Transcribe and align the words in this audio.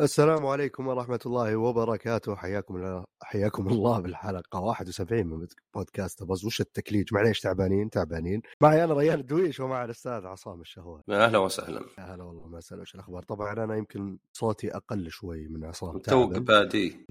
السلام 0.00 0.46
عليكم 0.46 0.86
ورحمة 0.86 1.20
الله 1.26 1.56
وبركاته. 1.56 2.34
حياكم 2.34 2.76
الله 2.76 3.04
حياكم 3.22 3.68
الله 3.68 4.00
بالحلقة 4.00 4.60
71 4.60 5.26
من 5.26 5.46
بودكاست 5.74 6.22
بس 6.22 6.44
وش 6.44 6.60
التكليج؟ 6.60 7.14
معليش 7.14 7.40
تعبانين 7.40 7.90
تعبانين. 7.90 8.42
معي 8.60 8.84
أنا 8.84 8.94
ريان 8.94 9.20
الدويش 9.20 9.60
ومع 9.60 9.84
الأستاذ 9.84 10.26
عصام 10.26 10.60
الشهوان 10.60 11.02
أهلا 11.10 11.38
وسهلا. 11.38 11.80
يا 11.98 12.14
هلا 12.14 12.24
والله 12.24 12.46
ما 12.46 12.58
أسأل 12.58 12.80
وش 12.80 12.94
الأخبار؟ 12.94 13.22
طبعا 13.22 13.52
أنا 13.52 13.76
يمكن 13.76 14.18
صوتي 14.32 14.76
أقل 14.76 15.10
شوي 15.10 15.48
من 15.48 15.64
عصام 15.64 15.98
توك. 15.98 16.32
بادي. 16.38 17.06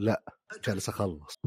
جالس 0.68 0.90
أخلص. 0.90 1.40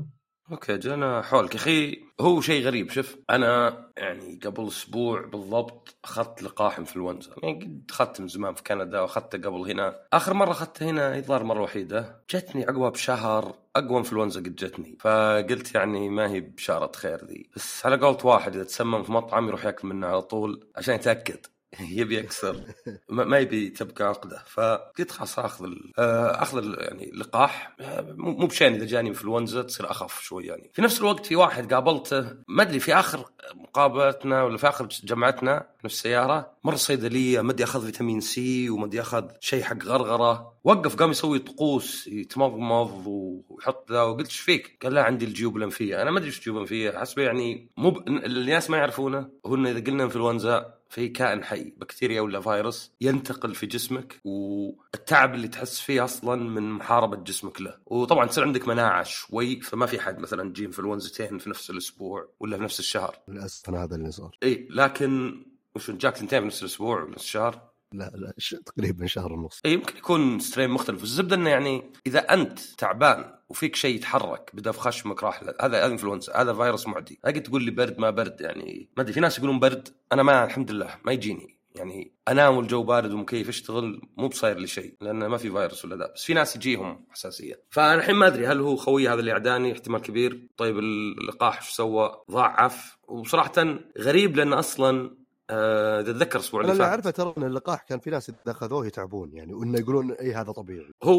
okay 0.51 0.79
جانا 0.79 1.23
حولك. 1.23 1.55
أخي 1.55 2.05
هو 2.21 2.41
شيء 2.41 2.65
غريب. 2.65 2.91
شوف 2.91 3.17
أنا 3.31 3.85
يعني 3.97 4.41
قبل 4.45 4.69
أسبوع 4.69 5.21
بالضبط 5.27 5.97
أخذت 6.05 6.43
لقاح 6.43 6.79
انفلونزا 6.79 7.35
يعني 7.43 7.65
قد 7.65 7.85
اخذته 7.91 8.21
من 8.23 8.29
زمان 8.29 8.55
في 8.55 8.63
كندا 8.63 9.01
وأخذته 9.01 9.39
قبل 9.39 9.71
هنا. 9.71 10.01
آخر 10.13 10.35
مرة 10.35 10.51
أخذته 10.51 10.91
هنا 10.91 11.17
الظاهر 11.17 11.45
مرة 11.45 11.63
وحيدة. 11.63 12.25
جتني 12.31 12.65
عقبها 12.65 12.89
بشهر. 12.91 13.55
أقوى 13.77 13.99
انفلونزا 13.99 14.41
قد 14.41 14.55
جتني. 14.55 14.97
فقلت 15.01 15.75
يعني 15.75 16.09
ما 16.09 16.31
هي 16.31 16.41
بشارة 16.41 16.93
خير 16.97 17.25
ذي. 17.25 17.51
بس 17.57 17.87
على 17.87 17.97
قولة 17.97 18.27
واحد 18.27 18.55
إذا 18.55 18.65
تسمم 18.65 19.03
في 19.03 19.13
مطعم 19.13 19.49
يروح 19.49 19.65
يأكل 19.65 19.89
منه 19.89 20.07
على 20.07 20.23
طول 20.23 20.67
عشان 20.77 20.95
يتأكد. 20.95 21.47
يبي 21.99 22.19
يكسر. 22.19 22.61
ما 23.09 23.25
ما 23.25 23.39
يبي 23.39 23.69
تبقى 23.69 24.05
عقده. 24.05 24.45
فقلت 24.47 25.11
خلاص 25.11 25.39
آخذ 25.39 25.67
آه، 25.99 26.43
آخذ 26.43 26.75
يعني 26.79 27.11
اللقاح. 27.11 27.77
آه، 27.81 28.15
مو 28.17 28.47
بشين 28.47 28.75
إذا 28.75 28.87
جاني 28.87 29.09
انفلونزا 29.09 29.63
تصير 29.63 29.91
أخف 29.91 30.23
شوي 30.23 30.47
يعني. 30.47 30.71
في 30.75 30.83
نفس 30.83 31.01
الوقت 31.01 31.27
في 31.27 31.37
واحد 31.37 31.73
قابلته 31.73 32.37
ما 32.49 32.63
أدري 32.63 32.81
في 32.81 32.95
آخر 32.95 33.25
مقابلتنا 33.55 34.43
ولا 34.43 34.57
في 34.57 34.69
آخر 34.69 34.89
جمعتنا 35.05 35.67
في 35.79 35.85
السيارة 35.85 36.53
مر 36.65 36.77
صيدليه 36.77 37.41
مدي 37.41 37.65
أخذ 37.65 37.87
فيتامين 37.87 38.21
سي 38.21 38.71
ومدي 38.71 39.01
أخذ 39.01 39.25
شيء 39.41 39.63
حق 39.63 39.85
غرغرة. 39.85 40.61
وقف 40.65 40.97
قام 40.97 41.11
يسوي 41.11 41.39
طقوس 41.39 42.07
يتمضمض 42.07 43.07
ويحط 43.07 43.93
ذا. 43.93 44.03
وقلت 44.03 44.27
إيش 44.27 44.41
فيك؟ 44.41 44.79
قال 44.83 44.95
لا 44.95 45.03
عندي 45.03 45.25
الجيوب 45.25 45.57
الانفيه 45.57 46.03
أنا 46.03 46.11
ما 46.11 46.19
أدري 46.19 46.29
إيش 46.29 46.39
الجيوب 46.39 46.57
الانفيه 46.57 46.91
حسبه 46.91 47.23
يعني 47.23 47.71
مو 47.77 47.91
ب... 47.91 48.09
الناس 48.09 48.71
ما 48.71 48.77
يعرفونه. 48.77 49.29
هو 49.47 49.55
انه 49.55 49.71
إذا 49.71 49.81
قلنا 49.81 50.05
انفلونزا 50.05 50.80
في 50.91 51.09
كائن 51.09 51.45
حي 51.45 51.75
بكتيريا 51.77 52.21
ولا 52.21 52.41
فيروس 52.41 52.93
ينتقل 53.01 53.55
في 53.55 53.67
جسمك 53.67 54.21
والتعب 54.25 55.35
اللي 55.35 55.49
تحس 55.49 55.81
فيه 55.81 56.05
أصلا 56.05 56.43
من 56.43 56.73
محاربة 56.73 57.17
جسمك 57.17 57.61
له. 57.61 57.79
وطبعا 57.87 58.27
تصير 58.27 58.45
عندك 58.45 58.69
مناعة 58.69 59.03
شوي 59.03 59.61
فما 59.61 59.87
في 59.87 60.01
حد 60.01 60.19
مثلا 60.19 60.51
تجي 60.51 60.65
انفلونزتين 60.65 61.39
في 61.39 61.51
نفس 61.51 61.71
الأسبوع 61.71 62.29
ولا 62.41 62.57
في 62.57 62.63
نفس 62.63 62.79
الشهر. 62.81 63.19
للأسف 63.29 63.69
أنا 63.69 63.85
هذا 63.85 63.97
اللي 63.97 64.11
صار. 64.11 64.39
اي 64.43 64.69
لكن 64.71 65.43
وش 65.77 65.91
جاك 65.91 66.17
ثنتين 66.17 66.41
في 66.41 66.47
نفس 66.47 66.63
الأسبوع 66.63 67.03
ولا 67.03 67.11
نفس 67.11 67.25
الشهر؟ 67.25 67.71
لا 67.93 68.13
لا 68.15 68.33
تقريبا 68.67 69.07
شهر 69.07 69.33
ونص. 69.33 69.61
اي 69.65 69.73
يمكن 69.73 69.97
يكون 69.97 70.39
strain 70.39 70.71
مختلف. 70.71 71.03
الزبده 71.03 71.37
إنه 71.37 71.51
يعني 71.51 71.93
إذا 72.07 72.19
أنت 72.19 72.59
تعبان 72.59 73.40
وفيك 73.51 73.77
شيء 73.77 73.95
يتحرك 73.95 74.51
بدا 74.55 74.73
في 74.73 74.81
خشمك 74.81 75.23
راح 75.23 75.43
هذا 75.61 75.87
انفلونزا 75.87 76.37
هذا 76.37 76.55
فيروس 76.55 76.87
معدي. 76.87 77.21
قلت 77.25 77.47
تقول 77.47 77.63
لي 77.63 77.71
برد 77.71 77.99
ما 77.99 78.11
برد 78.11 78.41
يعني 78.41 78.89
ما 78.97 79.03
أدري 79.03 79.13
في 79.13 79.21
ناس 79.21 79.39
يقولون 79.39 79.59
برد 79.59 79.89
أنا 80.13 80.23
ما 80.23 80.45
الحمد 80.45 80.71
لله 80.71 80.99
ما 81.05 81.13
يجيني. 81.13 81.61
يعني 81.75 82.13
انام 82.29 82.57
والجو 82.57 82.83
بارد 82.83 83.13
ومكيف 83.13 83.49
أشتغل 83.49 84.01
مو 84.17 84.29
بصاير 84.29 84.59
لي 84.59 84.67
شيء 84.67 84.95
لأن 85.01 85.27
ما 85.27 85.37
في 85.37 85.51
فيروس 85.51 85.85
ولا 85.85 85.97
ذا. 85.97 86.13
بس 86.15 86.25
في 86.25 86.35
ناس 86.35 86.57
يجيهم 86.57 87.07
حساسيه 87.11 87.63
فانا 87.71 87.95
الحين 87.95 88.15
ما 88.15 88.27
أدري 88.27 88.47
هل 88.47 88.61
هو 88.61 88.77
خوي 88.77 89.09
هذا 89.09 89.21
اللي 89.21 89.33
عداني 89.33 89.73
احتمال 89.73 90.03
كبير. 90.03 90.49
طيب 90.57 90.79
اللقاح 90.79 91.57
إيش 91.57 91.69
سوى؟ 91.69 92.23
ضاعف. 92.31 92.99
وصراحه 93.09 93.79
غريب 93.99 94.37
لأن 94.37 94.53
أصلا 94.53 95.20
آه، 95.51 96.01
اذا 96.01 96.11
اتذكر 96.11 96.39
الأسبوع 96.39 96.61
أنا 96.61 96.73
اللي 96.73 96.85
اللي 96.85 96.97
فات؟ 96.97 97.05
أعرفه 97.07 97.11
ترى 97.11 97.35
أن 97.39 97.45
اللقاح 97.45 97.83
كان 97.83 97.99
في 98.01 98.11
ناس 98.11 98.29
إذا 98.31 98.39
أخذوه 98.53 98.87
يتعبون 98.87 99.33
يعني 99.33 99.55
وإنه 99.55 99.79
يقولون 99.79 100.13
إي 100.13 100.35
هذا 100.35 100.53
طبيعي. 100.53 100.91
هو 101.03 101.19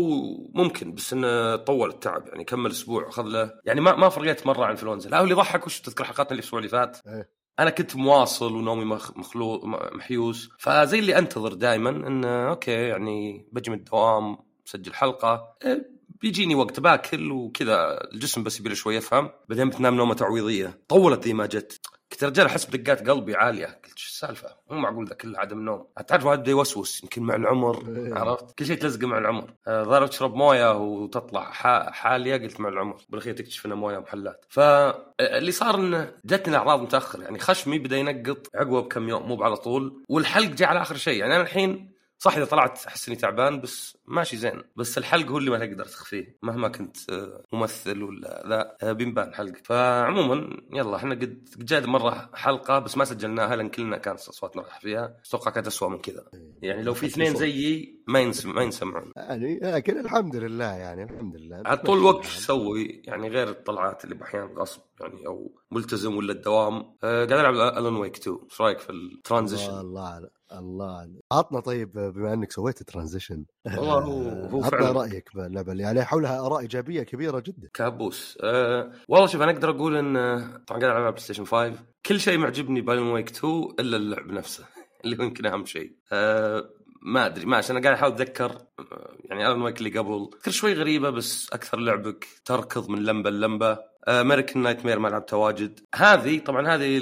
ممكن 0.53 0.93
بس 0.93 1.13
إنه 1.13 1.55
طول 1.55 1.89
التعب 1.89 2.27
يعني 2.27 2.43
كمل 2.43 2.71
أسبوع 2.71 3.07
اخذ 3.09 3.23
له. 3.23 3.51
يعني 3.65 3.81
ما 3.81 3.95
ما 3.95 4.09
فرقت 4.09 4.47
مرة 4.47 4.63
عن 4.65 4.69
انفلونزا 4.71 5.09
لا 5.09 5.19
هو 5.19 5.23
اللي 5.23 5.35
ضحك 5.35 5.65
وش 5.67 5.81
تذكر 5.81 6.03
حلقاتنا 6.03 6.33
الأسبوع 6.39 6.59
اللي 6.59 6.69
فات؟ 6.69 6.97
إيه. 7.07 7.29
أنا 7.59 7.69
كنت 7.69 7.95
مواصل 7.95 8.55
ونومي 8.55 8.85
مخ- 8.85 9.17
مخلوق 9.17 9.65
م- 9.65 9.97
محيوس. 9.97 10.49
فزي 10.59 10.99
اللي 10.99 11.17
أنتظر 11.17 11.53
دائما 11.53 11.89
إنه 11.89 12.49
أوكي 12.49 12.71
يعني 12.71 13.47
بجي 13.51 13.71
من 13.71 13.77
الدوام 13.77 14.37
مسجل 14.67 14.93
حلقة. 14.93 15.55
إيه، 15.65 15.91
بيجيني 16.21 16.55
وقت 16.55 16.79
باكل 16.79 17.31
وكذا 17.31 17.97
الجسم 18.13 18.43
بس 18.43 18.59
يبي 18.59 18.69
له 18.69 18.75
شوي 18.75 18.95
يفهم. 18.95 19.29
بعدين 19.49 19.69
بتنام 19.69 19.95
نومة 19.95 20.13
تعويضية. 20.13 20.79
طولت 20.87 21.23
ذي 21.23 21.33
ما 21.33 21.45
جت. 21.45 21.79
كنت 22.11 22.23
رجال 22.23 22.45
أحس 22.45 22.65
بدقات 22.65 23.09
قلبي 23.09 23.35
عالية. 23.35 23.65
قلت 23.65 23.97
شو 23.97 24.07
السالفة؟ 24.07 24.49
مو 24.69 24.79
معقول 24.79 25.07
ذا 25.07 25.13
كله 25.13 25.39
عدم 25.39 25.61
نوم. 25.61 25.85
تعرف 26.07 26.25
واحد 26.25 26.47
يوسوس 26.47 27.03
يمكن 27.03 27.23
مع 27.23 27.35
العمر؟ 27.35 27.83
إيه. 27.87 28.15
عرفت؟ 28.15 28.57
كل 28.59 28.65
شيء 28.65 28.77
تلزقه 28.77 29.07
مع 29.07 29.17
العمر. 29.17 29.53
آه، 29.67 29.83
ظهر 29.83 30.07
تشرب 30.07 30.35
موية 30.35 30.77
وتطلع 30.77 31.51
حالية 31.91 32.37
قلت 32.37 32.59
مع 32.59 32.69
العمر. 32.69 32.97
بالأخير 33.09 33.33
تكتشف 33.33 33.65
انها 33.65 33.75
موية 33.75 33.99
محلات. 33.99 34.45
فاللي 34.49 35.51
صار 35.51 35.75
إنه 35.75 36.11
جتني 36.25 36.55
الأعراض 36.55 36.81
متاخر 36.81 37.21
يعني 37.21 37.39
خشمي 37.39 37.79
بدأ 37.79 37.97
ينقط 37.97 38.47
عقبه 38.55 38.81
بكم 38.81 39.09
يوم 39.09 39.27
مو 39.27 39.43
على 39.43 39.55
طول. 39.55 40.03
والحلق 40.09 40.47
جاء 40.47 40.69
على 40.69 40.81
آخر 40.81 40.95
شيء. 40.95 41.19
يعني 41.19 41.35
أنا 41.35 41.43
الحين 41.43 41.91
صح 42.21 42.37
إذا 42.37 42.45
طلعت 42.45 42.85
أحس 42.85 43.07
إني 43.07 43.17
تعبان 43.17 43.61
بس 43.61 43.97
ماشي 44.05 44.37
زين. 44.37 44.61
بس 44.75 44.97
الحلق 44.97 45.27
هو 45.27 45.37
اللي 45.37 45.51
ما 45.51 45.65
تقدر 45.65 45.85
تخفيه 45.85 46.37
مهما 46.43 46.67
كنت 46.69 46.97
آه، 47.09 47.43
ممثل 47.53 48.03
ولا 48.03 48.43
ذا 48.47 48.89
آه، 48.89 48.91
بينبان 48.91 49.33
حلق 49.33 49.53
فعموما 49.63 50.57
يلا 50.73 50.95
إحنا 50.95 51.15
قد 51.15 51.49
جاد 51.57 51.85
مرة 51.85 52.29
حلقة 52.33 52.79
بس 52.79 52.97
ما 52.97 53.05
سجلناها 53.05 53.55
لأن 53.55 53.69
كلنا 53.69 53.97
كانت 53.97 54.19
اصواتنا 54.19 54.61
راح 54.61 54.79
فيها. 54.79 55.17
أتوقع 55.27 55.51
كانت 55.51 55.67
اسوء 55.67 55.89
من 55.89 55.97
كذا. 55.97 56.23
يعني 56.61 56.83
لو 56.83 56.93
في 56.93 57.05
اثنين 57.11 57.35
زيي 57.35 58.01
ما 58.07 58.19
ينسم 58.19 58.55
ما 58.55 58.61
ينسمعون. 58.63 59.11
يعني 59.15 59.59
لكن 59.59 59.99
الحمد 59.99 60.35
لله 60.35 60.73
يعني 60.73 61.03
الحمد 61.03 61.35
لله. 61.35 61.63
عاد 61.65 61.83
طول 61.83 61.97
الوقت 61.97 62.25
أسوي 62.25 63.01
يعني. 63.05 63.29
غير 63.29 63.49
الطلعات 63.49 64.03
اللي 64.03 64.15
بأحيان 64.15 64.47
غصب 64.57 64.81
يعني 65.01 65.27
أو 65.27 65.55
ملتزم 65.71 66.15
ولا 66.15 66.31
الدوام. 66.33 66.95
آه 67.03 67.25
قاعد 67.25 67.31
ألعب 67.31 67.77
Alan 67.77 67.95
Wake 67.95 68.17
2 68.17 68.37
إيش 68.51 68.61
رأيك 68.61 68.79
في 68.79 68.89
ال 68.89 68.97
transition؟ 68.97 69.79
الله 69.79 70.29
الله. 70.59 71.09
عطنا 71.31 71.59
طيب 71.59 71.91
بما 71.91 72.33
إنك 72.33 72.51
سويت 72.51 72.83
transition 72.83 73.45
والله 73.77 73.93
هو 73.99 74.29
هو 74.29 74.63
عطنا 74.63 74.69
فعلا. 74.79 74.91
رأيك 74.91 75.29
باللعبه 75.35 75.71
اللي 75.71 75.83
يعني 75.83 76.03
حولها 76.03 76.45
آراء 76.45 76.59
إيجابية 76.59 77.03
كبيرة 77.03 77.39
جدا. 77.39 77.69
كابوس. 77.73 78.37
أه 78.43 78.91
والله 79.07 79.27
شوف 79.27 79.41
أنا 79.41 79.51
أقدر 79.51 79.69
أقول 79.69 79.95
إن 79.97 80.17
آه، 80.17 80.39
طبعا 80.67 80.79
قاعد 80.79 80.83
العب 80.83 80.95
على 81.01 81.11
PlayStation 81.11 81.45
5 81.45 81.73
كل 82.05 82.19
شيء 82.19 82.37
معجبني 82.37 82.81
ب 82.81 82.87
Alan 82.87 83.11
Wake 83.11 83.29
2 83.29 83.67
إلا 83.79 83.97
اللعب 83.97 84.27
نفسه. 84.31 84.65
اللي 85.05 85.17
هو 85.19 85.23
يمكن 85.23 85.45
أهم 85.45 85.65
شيء. 85.65 85.95
أه 86.11 86.69
ما 87.03 87.25
أدري 87.25 87.45
ما 87.45 87.57
عشان 87.57 87.75
أنا 87.75 87.83
قاعد 87.85 87.97
أحاول 87.97 88.13
أتذكر 88.13 88.51
آه، 88.79 89.17
يعني 89.25 89.47
Alan 89.47 89.61
Wake 89.61 89.77
اللي 89.77 89.99
قبل. 89.99 90.29
اذكر 90.35 90.51
شوي 90.51 90.73
غريبة 90.73 91.09
بس 91.09 91.49
أكثر 91.53 91.77
لعبك 91.79 92.27
تركض 92.45 92.89
من 92.89 93.03
لمبة 93.03 93.29
للمبة. 93.29 93.90
American 94.07 94.61
Nightmare 94.63 94.99
ما 94.99 95.07
لعبتها 95.07 95.37
واجد. 95.37 95.79
هذه 95.95 96.39
طبعا 96.39 96.75
هذه 96.75 97.01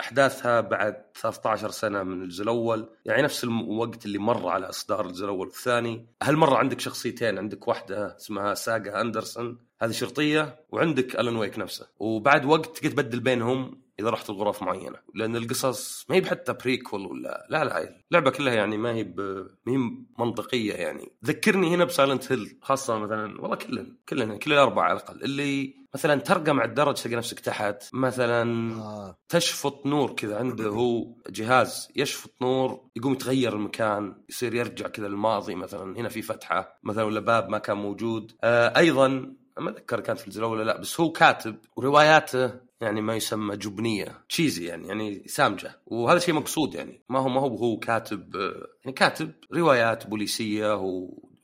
أحداثها 0.00 0.60
بعد 0.60 1.02
13 1.14 1.70
سنة 1.70 2.02
من 2.02 2.22
الجزء 2.22 2.42
الأول. 2.42 2.88
يعني 3.04 3.22
نفس 3.22 3.44
الوقت 3.44 4.06
اللي 4.06 4.18
مر 4.18 4.48
على 4.48 4.68
إصدار 4.68 5.06
الجزء 5.06 5.24
الأول 5.24 5.46
والثاني. 5.46 6.06
هالمرة 6.22 6.56
عندك 6.56 6.80
شخصيتين. 6.80 7.38
عندك 7.38 7.68
واحدة 7.68 8.16
اسمها 8.16 8.54
Saga 8.54 9.00
Anderson. 9.00 9.58
هذه 9.82 9.90
شرطية. 9.90 10.60
وعندك 10.70 11.20
Alan 11.20 11.36
Wake 11.36 11.58
نفسه. 11.58 11.86
وبعد 11.98 12.44
وقت 12.44 12.78
تقدر 12.78 12.90
تبدل 12.90 13.20
بينهم 13.20 13.86
إذا 14.00 14.10
رحت 14.10 14.30
الغرف 14.30 14.62
معينة. 14.62 14.96
لأن 15.14 15.36
القصص 15.36 16.06
ما 16.10 16.16
هي 16.16 16.24
حتى 16.24 16.52
prequel 16.52 17.06
ولا 17.06 17.46
لا 17.50 17.64
لا 17.64 18.00
اللعبة 18.10 18.30
كلها 18.30 18.54
يعني 18.54 18.76
ما 18.76 18.94
هي 18.94 19.04
ب... 19.04 19.20
ما 19.66 19.72
هي 19.72 19.76
منطقية 20.18 20.74
يعني. 20.74 21.12
ذكرني 21.24 21.74
هنا 21.74 21.84
بسايلنت 21.84 22.32
هيل 22.32 22.58
خاصة 22.62 22.98
مثلا. 22.98 23.40
والله 23.40 23.56
كلن 23.56 23.96
كلن 24.08 24.38
كل 24.38 24.52
الأربعة 24.52 24.84
على 24.84 24.92
الأقل. 24.92 25.22
اللي 25.22 25.85
مثلا 25.96 26.20
ترقى 26.20 26.54
مع 26.54 26.64
الدرج 26.64 26.94
تلقى 26.94 27.16
نفسك 27.16 27.40
تحت. 27.40 27.84
مثلا 27.92 28.74
آه. 28.74 29.18
تشفط 29.28 29.86
نور 29.86 30.12
كذا 30.12 30.38
عنده 30.38 30.68
هو 30.68 31.06
جهاز 31.30 31.88
يشفط 31.96 32.30
نور 32.42 32.80
يقوم 32.96 33.12
يتغير 33.12 33.52
المكان 33.52 34.14
يصير 34.28 34.54
يرجع 34.54 34.88
كذا 34.88 35.06
الماضي 35.06 35.54
مثلا. 35.54 35.98
هنا 36.00 36.08
في 36.08 36.22
فتحة 36.22 36.78
مثلا 36.82 37.04
ولا 37.04 37.20
باب 37.20 37.48
ما 37.48 37.58
كان 37.58 37.76
موجود. 37.76 38.32
آه 38.44 38.76
أيضا 38.76 39.08
ما 39.58 39.70
أتذكر 39.70 40.00
كانت 40.00 40.20
في 40.20 40.36
الأول 40.36 40.58
ولا 40.58 40.64
لا 40.64 40.80
بس 40.80 41.00
هو 41.00 41.12
كاتب 41.12 41.56
ورواياته 41.76 42.66
يعني 42.80 43.00
ما 43.00 43.16
يسمى 43.16 43.56
جبنية 43.56 44.24
تشيزي 44.28 44.64
يعني 44.64 44.88
يعني 44.88 45.22
سامجة. 45.26 45.80
وهذا 45.86 46.18
شيء 46.18 46.34
مقصود 46.34 46.74
يعني. 46.74 47.02
ما 47.08 47.18
هو 47.18 47.28
ما 47.28 47.40
هو 47.40 47.56
هو 47.56 47.78
كاتب 47.78 48.36
آه، 48.36 48.66
يعني 48.84 48.92
كاتب 48.96 49.32
روايات 49.54 50.06
بوليسية 50.06 50.74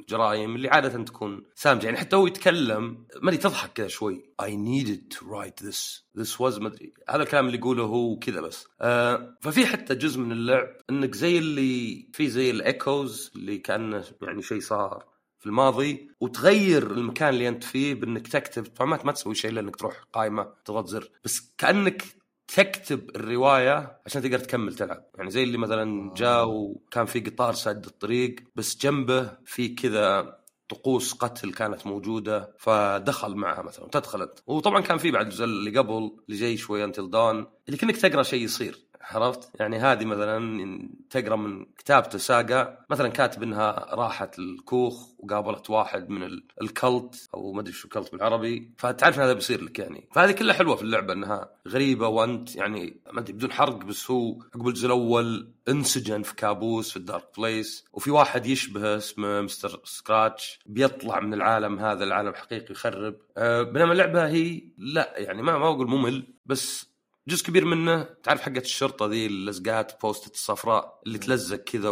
وجرائم 0.09 0.57
اللي 0.57 0.69
عادة 0.69 1.05
تكون 1.05 1.43
سامجة. 1.55 1.85
يعني 1.85 1.99
حتى 1.99 2.17
هو 2.17 2.27
يتكلم 2.27 3.07
ما 3.23 3.29
أدري 3.29 3.37
تضحك 3.37 3.73
كذا 3.73 3.89
شوي. 3.89 4.25
I 4.43 4.51
needed 4.51 5.17
to 5.17 5.25
write 5.25 5.65
this. 5.65 6.03
This 6.19 6.39
was 6.39 6.61
ما 6.61 6.69
أدري. 6.69 6.95
هذا 7.09 7.23
الكلام 7.23 7.47
اللي 7.47 7.59
يقوله 7.59 7.85
هو 7.85 8.19
كذا 8.19 8.41
بس. 8.41 8.67
آه 8.81 9.39
ففي 9.41 9.67
حتى 9.67 9.95
جزء 9.95 10.21
من 10.21 10.33
اللعب 10.33 10.69
إنك 10.91 11.15
زي 11.15 11.39
اللي 11.39 12.09
في 12.13 12.29
زي 12.29 12.51
الإيكوز 12.51 13.31
اللي 13.37 13.59
كأنه 13.59 14.05
يعني 14.23 14.43
شيء 14.43 14.61
صار 14.61 15.13
في 15.39 15.47
الماضي 15.47 16.11
وتغير 16.21 16.91
المكان 16.91 17.29
اللي 17.29 17.49
أنت 17.49 17.65
فيه 17.65 17.95
بإنك 17.95 18.29
تكتب. 18.29 18.67
طبعا 18.67 19.03
ما 19.05 19.13
تسوي 19.13 19.35
شيء 19.35 19.51
لانك 19.51 19.77
تروح 19.77 19.95
قائمة 20.13 20.53
تضغط 20.65 20.87
زر 20.87 21.11
بس 21.25 21.53
كأنك 21.59 22.22
تكتب 22.57 23.17
الرواية 23.17 24.01
عشان 24.07 24.23
تقدر 24.23 24.39
تكمل 24.39 24.75
تلعب. 24.75 25.05
يعني 25.19 25.31
زي 25.31 25.43
اللي 25.43 25.59
مثلا 25.59 26.11
آه. 26.11 26.15
جاء 26.15 26.49
وكان 26.49 27.07
في 27.07 27.21
قطار 27.21 27.55
سد 27.55 27.85
الطريق 27.87 28.37
بس 28.55 28.79
جنبه 28.79 29.31
في 29.45 29.69
كذا 29.69 30.39
طقوس 30.69 31.13
قتل 31.13 31.53
كانت 31.53 31.87
موجودة 31.87 32.57
فدخل 32.59 33.35
معها 33.35 33.63
مثلا 33.63 33.89
تدخل 33.89 34.23
انت 34.23 34.39
وطبعا 34.47 34.81
كان 34.81 34.99
في 34.99 35.11
بعد 35.11 35.27
الجزء 35.27 35.45
اللي 35.45 35.79
قبل 35.79 36.17
اللي 36.29 36.41
جاي 36.41 36.57
شوي 36.57 36.85
Until 36.85 37.11
Dawn 37.11 37.47
اللي 37.67 37.77
كأنك 37.79 37.97
تقرأ 37.97 38.23
شيء 38.23 38.45
يصير. 38.45 38.87
عرفت؟ 39.03 39.61
يعني 39.61 39.79
هذه 39.79 40.05
مثلا 40.05 40.89
تقرأ 41.11 41.37
من 41.37 41.65
كتابته 41.79 42.19
Saga 42.19 42.79
مثلا 42.91 43.09
كاتب 43.09 43.43
إنها 43.43 43.87
راحت 43.95 44.39
الكوخ 44.39 45.09
وقابلت 45.19 45.71
واحد 45.71 46.11
من 46.11 46.23
ال- 46.23 46.45
ال 46.63 46.76
cult 46.76 47.29
أو 47.35 47.53
ما 47.53 47.61
أدري 47.61 47.73
شو 47.73 47.85
ال 47.89 47.94
cult 47.94 48.13
بالعربي. 48.13 48.73
فتعرف 48.79 49.19
هذا 49.19 49.33
بيصير 49.33 49.65
لك 49.65 49.79
يعني. 49.79 50.09
فهذه 50.13 50.33
كلها 50.33 50.55
حلوة 50.55 50.77
في 50.77 50.83
اللعبة 50.83 51.13
إنها 51.13 51.51
غريبة 51.69 52.09
وأنت 52.09 52.57
يعني 52.57 53.01
ما 53.13 53.21
أدري 53.21 53.33
بدون 53.33 53.53
حرق 53.53 53.77
بس 53.85 54.11
هو 54.11 54.43
عقب 54.55 54.69
الجزء 54.69 54.87
الأول 54.87 55.53
انسجن 55.69 56.23
في 56.23 56.35
كابوس 56.35 56.91
في 56.91 56.97
ال 56.97 57.03
Dark 57.03 57.29
Place 57.39 57.85
وفي 57.93 58.11
واحد 58.11 58.47
يشبهه 58.47 58.97
اسمه 58.97 59.41
Mr. 59.41 59.81
Scratch 59.85 60.59
بيطلع 60.67 61.21
من 61.21 61.35
العالم 61.35 61.79
هذا 61.79 62.05
العالم 62.05 62.29
الحقيقي 62.29 62.73
يخرب. 62.73 63.15
أه 63.37 63.63
بينما 63.63 63.93
اللعبة 63.93 64.27
هي 64.29 64.63
لا 64.79 65.15
يعني 65.17 65.43
ما 65.43 65.59
ما 65.59 65.67
أقول 65.67 65.89
ممل 65.89 66.27
بس 66.47 66.92
جزء 67.29 67.47
كبير 67.47 67.65
منه 67.65 68.03
تعرف 68.23 68.41
حقة 68.41 68.59
الشرطة 68.59 69.07
ذي 69.07 69.27
اللزقات 69.27 70.03
بوستة 70.03 70.31
الصفراء 70.31 71.01
اللي 71.07 71.19
تلزق 71.19 71.57
كذا 71.57 71.89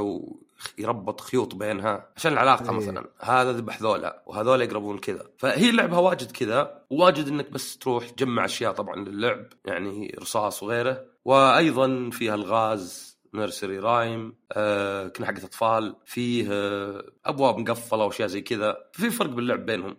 ويربط 0.79 1.21
خيوط 1.21 1.55
بينها 1.55 2.13
عشان 2.17 2.33
العلاقة 2.33 2.71
إيه. 2.71 2.77
مثلا. 2.77 3.09
هذا 3.21 3.53
ذبح 3.53 3.83
ذولا 3.83 4.23
وهذول 4.27 4.63
يقربون 4.63 4.99
كذا. 4.99 5.27
فهي 5.39 5.71
اللعبة 5.71 5.99
واجد 5.99 6.31
كذا 6.31 6.85
واجد 6.91 7.29
إنك 7.29 7.51
بس 7.51 7.79
تروح 7.79 8.11
تجمع 8.11 8.45
أشياء 8.45 8.73
طبعا 8.73 8.97
للعب 8.97 9.47
يعني 9.65 10.17
رصاص 10.21 10.63
وغيره. 10.63 11.05
وأيضا 11.25 12.11
فيها 12.11 12.35
الغاز 12.35 13.19
نيرسري 13.35 13.79
رايم 13.79 14.35
آه 14.53 15.09
كنا 15.09 15.27
حقة 15.27 15.45
أطفال 15.45 15.97
فيه 16.05 16.49
آه 16.53 17.05
أبواب 17.25 17.59
مقفلة 17.59 18.05
وأشياء 18.05 18.29
زي 18.29 18.41
كذا. 18.41 18.77
في 18.93 19.11
فرق 19.11 19.31
باللعب 19.31 19.67
بينهم. 19.67 19.97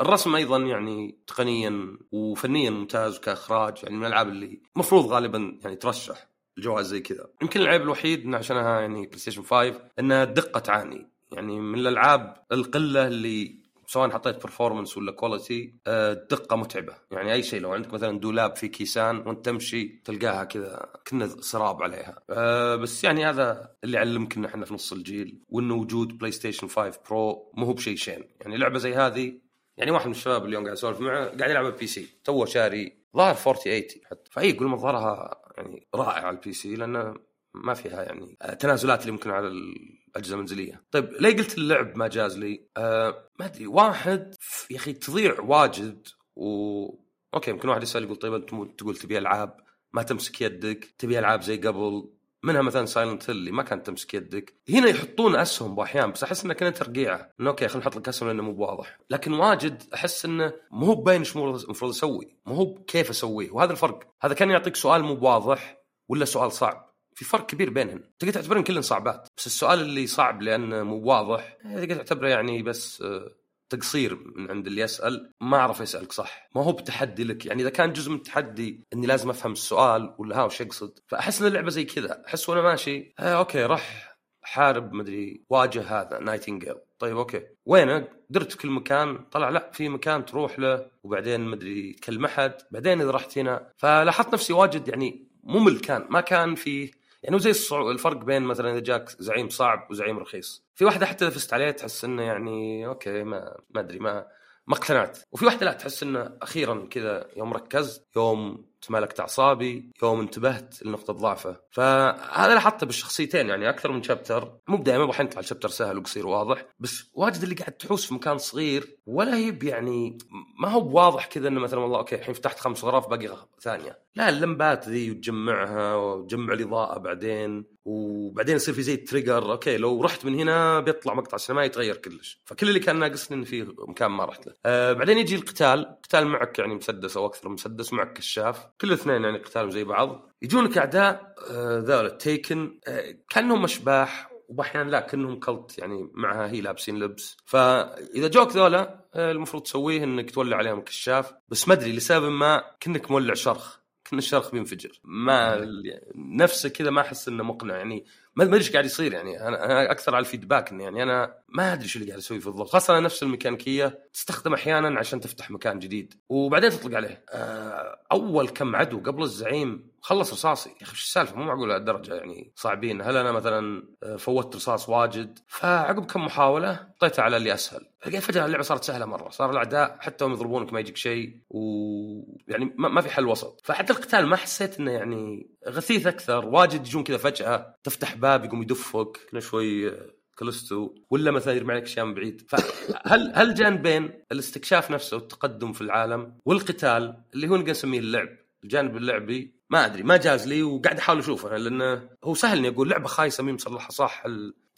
الرسم 0.00 0.36
أيضا 0.36 0.58
يعني 0.58 1.18
تقنيا 1.26 1.98
وفنيا 2.12 2.70
ممتاز 2.70 3.16
وكاخراج 3.16 3.74
يعني 3.82 3.96
من 3.96 4.02
الألعاب 4.02 4.28
اللي 4.28 4.60
المفروض 4.76 5.06
غالبا 5.06 5.58
يعني 5.64 5.76
ترشح 5.76 6.28
الجوائز 6.58 6.86
زي 6.86 7.00
كذا. 7.00 7.26
يمكن 7.42 7.60
العيب 7.60 7.82
الوحيد 7.82 8.24
انه 8.24 8.36
عشانها 8.36 8.80
يعني 8.80 9.06
PlayStation 9.06 9.42
5 9.42 9.80
إنها 9.98 10.22
الدقه 10.22 10.60
تعاني. 10.60 11.10
يعني 11.32 11.60
من 11.60 11.78
الألعاب 11.78 12.46
القلة 12.52 13.06
اللي 13.06 13.65
سواء 13.86 14.10
حطيت 14.10 14.42
performance 14.42 14.96
ولا 14.96 15.12
quality 15.12 15.74
الدقه 15.86 16.56
متعبة. 16.56 16.94
يعني 17.10 17.32
أي 17.32 17.42
شيء 17.42 17.60
لو 17.60 17.72
عندك 17.72 17.94
مثلا 17.94 18.20
دولاب 18.20 18.56
في 18.56 18.68
كيسان 18.68 19.16
وأنت 19.26 19.44
تمشي 19.44 20.00
تلقاها 20.04 20.44
كذا 20.44 20.88
كنه 21.08 21.26
سراب 21.26 21.82
عليها. 21.82 22.22
آه، 22.30 22.76
بس 22.76 23.04
يعني 23.04 23.26
هذا 23.26 23.70
اللي 23.84 23.98
علمك 23.98 24.36
ان 24.36 24.44
إحنا 24.44 24.64
في 24.64 24.74
نص 24.74 24.92
الجيل 24.92 25.42
وإنه 25.48 25.74
وجود 25.74 26.18
PlayStation 26.18 26.68
5 26.68 27.00
Pro 27.10 27.52
مو 27.54 27.66
هو 27.66 27.72
بشيء 27.72 27.96
شين. 27.96 28.24
يعني 28.40 28.56
لعبة 28.56 28.78
زي 28.78 28.94
هذه 28.94 29.38
يعني 29.76 29.90
واحد 29.90 30.06
من 30.06 30.12
الشباب 30.12 30.44
اليوم 30.46 30.64
قاعد 30.64 30.76
اسولف 30.76 31.00
معه 31.00 31.24
قاعد 31.24 31.50
يلعب 31.50 31.76
PC 31.76 32.06
توه 32.24 32.46
شاري 32.46 32.96
ظاهر 33.16 33.36
4080 33.46 33.82
حتى. 34.10 34.30
فأي 34.30 34.50
يقول 34.50 34.68
مظهرها 34.68 35.40
يعني 35.58 35.86
رائع 35.94 36.26
على 36.26 36.36
ال 36.36 36.52
PC 36.52 36.74
لأنه 36.74 37.14
ما 37.64 37.74
فيها 37.74 38.02
يعني 38.02 38.36
آه، 38.42 38.54
تنازلات 38.54 39.00
اللي 39.00 39.12
ممكن 39.12 39.30
على 39.30 39.48
الأجهزة 39.48 40.34
المنزلية. 40.34 40.82
طيب 40.90 41.12
ليه 41.20 41.36
قلت 41.36 41.58
اللعب 41.58 41.96
ما 41.96 42.08
جاز 42.08 42.38
لي؟ 42.38 42.66
آه 42.76 43.30
ما 43.40 43.46
أدري 43.46 43.66
واحد 43.66 44.34
يا 44.70 44.76
أخي 44.76 44.92
تضيع 44.92 45.40
واجد 45.40 46.08
و 46.36 47.06
أوكي 47.34 47.50
يمكن 47.50 47.68
واحد 47.68 47.82
يسأل 47.82 48.04
يقول 48.04 48.16
طيب 48.16 48.34
أنت 48.34 48.50
تقول 48.78 48.96
تبي 48.96 49.18
ألعاب؟ 49.18 49.56
ما 49.92 50.02
تمسك 50.02 50.40
يدك، 50.40 50.84
تبي 50.98 51.18
ألعاب 51.18 51.42
زي 51.42 51.56
قبل؟ 51.56 52.08
منها 52.42 52.62
مثلا 52.62 52.86
Silent 52.86 53.30
Hill 53.30 53.38
اللي 53.38 53.50
ما 53.50 53.62
كانت 53.62 53.86
تمسك 53.86 54.14
يدك. 54.14 54.54
هنا 54.70 54.88
يحطون 54.88 55.36
أسهم 55.36 55.74
بأحيان 55.74 56.12
بس 56.12 56.22
أحس 56.22 56.44
إنه 56.44 56.54
كانت 56.54 56.76
ترقيعة. 56.76 57.32
إنه 57.40 57.50
أوكي 57.50 57.68
خلينا 57.68 57.80
نحط 57.80 57.96
لك 57.96 58.08
أسهم 58.08 58.28
لأنه 58.28 58.42
مو 58.42 58.52
بواضح. 58.52 58.98
لكن 59.10 59.32
واجد 59.32 59.82
أحس 59.94 60.24
إنه 60.24 60.52
مو 60.70 60.86
هو 60.86 60.94
باين 60.94 61.20
إيش 61.20 61.36
المفروض 61.36 61.90
أسوي. 61.90 62.36
مو 62.46 62.54
هو 62.54 62.74
كيف 62.74 63.10
أسويه. 63.10 63.50
وهذا 63.50 63.72
الفرق. 63.72 64.14
هذا 64.20 64.34
كان 64.34 64.50
يعطيك 64.50 64.76
سؤال 64.76 65.02
مو 65.02 65.14
بواضح 65.14 65.82
ولا 66.08 66.24
سؤال 66.24 66.52
صعب. 66.52 66.85
في 67.16 67.24
فرق 67.24 67.46
كبير 67.46 67.70
بينهم. 67.70 68.02
تقدر 68.18 68.32
تعتبرهم 68.32 68.64
كلهم 68.64 68.82
صعبات. 68.82 69.28
بس 69.36 69.46
السؤال 69.46 69.80
اللي 69.80 70.06
صعب 70.06 70.42
لأنه 70.42 70.82
مو 70.82 70.96
واضح. 70.96 71.58
تقدر 71.64 71.94
تعتبره 71.94 72.28
يعني 72.28 72.62
بس 72.62 73.02
آه، 73.02 73.30
تقصير 73.70 74.18
من 74.36 74.50
عند 74.50 74.66
اللي 74.66 74.80
يسأل. 74.80 75.32
ما 75.40 75.58
عرف 75.58 75.80
يسألك 75.80 76.12
صح؟ 76.12 76.48
ما 76.54 76.62
هو 76.62 76.72
بتحدي 76.72 77.24
لك. 77.24 77.46
يعني 77.46 77.62
إذا 77.62 77.70
كان 77.70 77.92
جزء 77.92 78.10
من 78.10 78.16
التحدي 78.16 78.84
إني 78.92 79.06
لازم 79.06 79.30
أفهم 79.30 79.52
السؤال 79.52 80.14
ولا 80.18 80.36
ها 80.36 80.44
وش 80.44 80.60
يقصد. 80.60 80.98
فأحس 81.06 81.40
إن 81.40 81.46
اللعبة 81.46 81.70
زي 81.70 81.84
كذا. 81.84 82.22
أحس 82.26 82.48
وأنا 82.48 82.62
ماشي 82.62 83.14
آه 83.18 83.38
أوكي 83.38 83.64
راح 83.64 84.16
حارب 84.42 84.92
مدري 84.92 85.44
واجه 85.50 86.00
هذا 86.00 86.18
Nightingale 86.18 86.74
طيب 86.98 87.16
أوكي. 87.16 87.42
وينه 87.66 88.08
درت 88.30 88.52
في 88.52 88.58
كل 88.58 88.70
مكان. 88.70 89.18
طلع 89.30 89.48
لا 89.48 89.70
في 89.72 89.88
مكان 89.88 90.24
تروح 90.24 90.58
له 90.58 90.90
وبعدين 91.04 91.40
مدري 91.40 91.92
تكلم 91.92 92.24
أحد. 92.24 92.54
بعدين 92.70 93.00
إذا 93.00 93.10
رحت 93.10 93.38
هنا 93.38 93.72
فلاحظت 93.76 94.34
نفسي 94.34 94.52
واجد 94.52 94.88
يعني 94.88 95.26
ممل 95.46 95.80
كان 95.80 96.06
ما 96.10 96.20
كان 96.20 96.54
فيه 96.54 96.90
يعني 97.26 97.38
زي 97.38 97.50
الفرق 97.90 98.16
بين 98.16 98.42
مثلا 98.42 98.72
إذا 98.72 98.80
جاك 98.80 99.10
زعيم 99.18 99.48
صعب 99.48 99.86
وزعيم 99.90 100.18
رخيص. 100.18 100.66
في 100.74 100.84
واحدة 100.84 101.06
حتى 101.06 101.24
اذا 101.24 101.34
فزت 101.34 101.52
عليه 101.52 101.70
تحس 101.70 102.04
إنه 102.04 102.22
يعني 102.22 102.86
okay 102.86 103.22
ما 103.24 103.56
ما 103.70 103.80
أدري 103.80 103.98
ما 103.98 104.26
ما 104.66 104.74
اقتنعت. 104.74 105.18
وفي 105.32 105.44
واحدة 105.44 105.66
لا 105.66 105.72
تحس 105.72 106.02
إنه 106.02 106.36
أخيرا 106.42 106.86
كذا 106.90 107.28
يوم 107.36 107.52
ركزت 107.52 108.06
يوم 108.16 108.66
تمالكت 108.82 109.20
أعصابي 109.20 109.92
يوم 110.02 110.20
انتبهت 110.20 110.82
لنقطة 110.82 111.12
ضعفه. 111.12 111.60
فهذا 111.70 112.54
لاحظته 112.54 112.86
بالشخصيتين 112.86 113.48
يعني 113.48 113.68
أكثر 113.68 113.92
من 113.92 114.02
chapter 114.02 114.58
مو 114.68 114.76
دائما 114.76 115.04
راح 115.04 115.20
يطلع 115.20 115.40
ال 115.40 115.43
chapter 115.43 115.68
سهل 115.68 115.98
وقصير 115.98 116.26
وواضح 116.26 116.64
بس 116.78 117.10
واجد 117.14 117.42
اللي 117.42 117.54
قاعد 117.54 117.72
تحوس 117.72 118.06
في 118.06 118.14
مكان 118.14 118.38
صغير 118.38 118.98
ولا 119.06 119.38
يب 119.38 119.62
يعني 119.62 120.18
ما 120.60 120.68
هو 120.68 120.80
بواضح 120.80 121.26
كذا 121.26 121.48
إنه 121.48 121.60
مثلا 121.60 121.80
والله 121.80 121.98
okay 121.98 122.14
الحين 122.14 122.34
فتحت 122.34 122.58
خمس 122.58 122.84
غرف 122.84 123.08
باقي 123.08 123.36
ثانية. 123.60 124.05
لا 124.16 124.28
اللمبات 124.28 124.88
ذي 124.88 125.10
وتجمعها 125.10 125.94
وتجمع 125.94 126.52
الإضاءة 126.52 126.98
بعدين 126.98 127.64
وبعدين 127.84 128.56
يصير 128.56 128.74
في 128.74 128.82
زي 128.82 128.96
trigger 128.96 129.52
okay 129.52 129.76
لو 129.76 130.02
رحت 130.02 130.24
من 130.24 130.34
هنا 130.34 130.80
بيطلع 130.80 131.14
مقطع 131.14 131.36
سينمائي 131.36 131.66
يتغير 131.66 131.96
كلش. 131.96 132.40
فكل 132.44 132.68
اللي 132.68 132.80
كان 132.80 132.98
ناقصني 132.98 133.36
انه 133.36 133.44
في 133.44 133.74
مكان 133.78 134.10
ما 134.10 134.24
رحت 134.24 134.46
له. 134.46 134.52
آه 134.66 134.92
بعدين 134.92 135.18
يجي 135.18 135.36
القتال. 135.36 135.96
قتال 136.02 136.26
معك 136.26 136.58
يعني 136.58 136.74
مسدس 136.74 137.16
أو 137.16 137.26
أكثر 137.26 137.48
مسدس 137.48 137.92
معك 137.92 138.12
كشاف. 138.12 138.66
كل 138.80 138.88
الاثنين 138.88 139.24
يعني 139.24 139.38
قتالهم 139.38 139.70
زي 139.70 139.84
بعض. 139.84 140.30
يجونك 140.42 140.78
أعداء 140.78 141.34
آه 141.50 141.78
ذولا 141.78 142.08
تيكن 142.08 142.78
آه 142.88 143.16
كأنهم 143.28 143.64
أشباح 143.64 144.30
وباحيان 144.48 144.88
لا 144.88 145.00
كأنهم 145.00 145.40
كلت 145.40 145.78
يعني 145.78 146.10
معها 146.14 146.50
هي 146.50 146.60
لابسين 146.60 146.98
لبس. 146.98 147.36
فإذا 147.44 148.28
جوك 148.28 148.56
ذولا 148.56 149.06
آه، 149.14 149.32
المفروض 149.32 149.62
تسويه 149.62 150.04
إنك 150.04 150.30
تولع 150.30 150.56
عليهم 150.56 150.80
كشاف. 150.80 151.32
بس 151.48 151.68
ما 151.68 151.74
أدري 151.74 151.92
لسبب 151.92 152.28
ما 152.28 152.62
كأنك 152.80 153.10
مولع 153.10 153.34
شرخ. 153.34 153.85
كان 154.10 154.18
الشرخ 154.18 154.50
بينفجر. 154.50 155.00
ما 155.04 155.66
نفسه 156.14 156.68
كذا 156.68 156.90
ما 156.90 157.00
أحس 157.00 157.28
إنه 157.28 157.44
مقنع. 157.44 157.76
يعني 157.76 158.04
ما 158.36 158.44
أدري 158.44 158.56
إيش 158.56 158.72
قاعد 158.72 158.84
يصير 158.84 159.12
يعني. 159.12 159.48
أنا 159.48 159.90
أكثر 159.90 160.14
على 160.14 160.24
الفيدباك 160.24 160.70
إني 160.72 160.84
يعني 160.84 161.02
أنا 161.02 161.34
ما 161.48 161.72
أدري 161.72 161.88
شو 161.88 161.98
اللي 161.98 162.10
قاعد 162.10 162.18
اسويه 162.18 162.40
بالضبط 162.40 162.68
خاصة 162.68 163.00
نفس 163.00 163.22
الميكانيكية 163.22 163.98
تستخدم 164.12 164.54
أحيانا 164.54 164.98
عشان 164.98 165.20
تفتح 165.20 165.50
مكان 165.50 165.78
جديد. 165.78 166.14
وبعدين 166.28 166.70
تطلق 166.70 166.96
عليه. 166.96 167.24
آه، 167.30 167.98
أول 168.12 168.48
كم 168.48 168.76
عدو 168.76 169.00
قبل 169.00 169.22
الزعيم 169.22 169.90
خلص 170.00 170.32
رصاصي. 170.32 170.70
يا 170.70 170.82
أخي 170.82 170.92
إيش 170.92 171.02
السالفة؟ 171.02 171.36
مو 171.36 171.44
معقول 171.44 171.68
لهالدرجة 171.68 172.14
يعني 172.14 172.52
صعبين. 172.56 173.02
هل 173.02 173.16
أنا 173.16 173.32
مثلا 173.32 173.82
آه، 174.02 174.16
فوتت 174.16 174.56
رصاص 174.56 174.88
واجد؟ 174.88 175.38
فعقب 175.48 176.06
كم 176.06 176.24
محاولة 176.24 176.74
حطيتها 176.96 177.22
على 177.22 177.36
اللي 177.36 177.54
أسهل. 177.54 177.86
لقيت 178.06 178.22
فجأة 178.22 178.46
اللعبة 178.46 178.62
صارت 178.62 178.84
سهلة 178.84 179.06
مرة. 179.06 179.30
صار 179.30 179.50
الأعداء 179.50 179.96
حتى 180.00 180.24
هم 180.24 180.32
يضربونك 180.32 180.72
ما 180.72 180.80
يجيك 180.80 180.96
شيء. 180.96 181.36
ويعني 181.50 182.74
ما 182.76 182.88
ما 182.88 183.00
في 183.00 183.10
حل 183.10 183.26
وسط. 183.26 183.60
فحتى 183.64 183.92
القتال 183.92 184.26
ما 184.26 184.36
حسيت 184.36 184.80
إنه 184.80 184.90
يعني 184.90 185.50
غثيث 185.68 186.06
أكثر. 186.06 186.46
واجد 186.46 186.86
يجون 186.86 187.04
كذا 187.04 187.16
فجأة 187.16 187.76
تفتح 187.84 188.14
باب 188.26 188.44
يقوم 188.44 188.62
يدفك 188.62 189.18
شوي 189.38 189.88
آه، 189.88 190.10
كلستو 190.38 190.94
ولا 191.10 191.30
مثلا 191.30 191.54
يرمي 191.54 191.72
عليك 191.72 191.84
اشياء 191.84 192.06
من 192.06 192.14
بعيد. 192.14 192.42
فهل 192.48 193.32
هل 193.34 193.54
جانبين 193.54 194.10
الاستكشاف 194.32 194.90
نفسه 194.90 195.16
والتقدم 195.16 195.72
في 195.72 195.80
العالم 195.80 196.38
والقتال 196.44 197.22
اللي 197.34 197.48
هو 197.48 197.56
نقدر 197.56 197.70
نسميه 197.70 197.98
اللعب؟ 197.98 198.28
الجانب 198.64 198.96
اللعبي 198.96 199.54
ما 199.70 199.86
أدري 199.86 200.02
ما 200.02 200.16
جاز 200.16 200.48
لي 200.48 200.62
وقاعد 200.62 200.98
أحاول 200.98 201.18
أشوفه 201.18 201.56
لأنه 201.56 202.08
هو 202.24 202.34
سهل 202.34 202.58
إني 202.58 202.68
أقول 202.68 202.90
لعبة 202.90 203.08
خايسة 203.08 203.44
مين 203.44 203.54
مصلحها 203.54 203.90
صح 203.90 204.24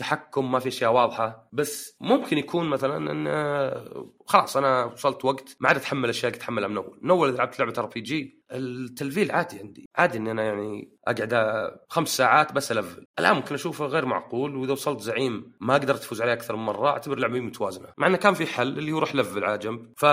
التحكم 0.00 0.52
ما 0.52 0.58
في 0.58 0.68
اشياء 0.68 0.92
واضحة 0.92 1.48
بس 1.52 1.96
ممكن 2.00 2.38
يكون 2.38 2.68
مثلا 2.68 3.10
إن 3.12 3.28
خلاص 4.26 4.56
أنا 4.56 4.84
وصلت 4.84 5.24
وقت 5.24 5.56
ما 5.60 5.68
عاد 5.68 5.76
أتحمل 5.76 6.08
أشياء 6.08 6.32
كنت 6.32 6.42
اتحملها 6.42 6.68
من 6.68 6.76
أول. 6.76 6.98
من 7.02 7.10
أول 7.10 7.34
لعبت 7.34 7.60
لعبة 7.60 7.74
RPG 7.78 8.42
التلفيل 8.52 9.32
عادي 9.32 9.58
عندي. 9.58 9.88
عادي 9.96 10.18
اني 10.18 10.30
أنا 10.30 10.42
يعني 10.42 10.92
أقعد 11.08 11.70
خمس 11.88 12.16
ساعات 12.16 12.52
بس 12.52 12.72
ألفل. 12.72 13.04
الآن 13.18 13.36
ممكن 13.36 13.54
أشوفه 13.54 13.86
غير 13.86 14.06
معقول 14.06 14.56
وإذا 14.56 14.72
وصلت 14.72 15.00
زعيم 15.00 15.52
ما 15.60 15.74
قدرت 15.74 16.02
افوز 16.02 16.22
عليه 16.22 16.32
أكثر 16.32 16.56
من 16.56 16.62
مرة 16.62 16.88
أعتبر 16.88 17.18
لعبة 17.18 17.40
متوازنة. 17.40 17.88
مع 17.98 18.06
إنه 18.06 18.16
كان 18.16 18.34
في 18.34 18.46
حل 18.46 18.78
اللي 18.78 18.92
هو 18.92 18.98
روح 18.98 19.14
لفل 19.14 19.44
على 19.44 19.58
جنب. 19.58 19.92
ف 19.96 20.06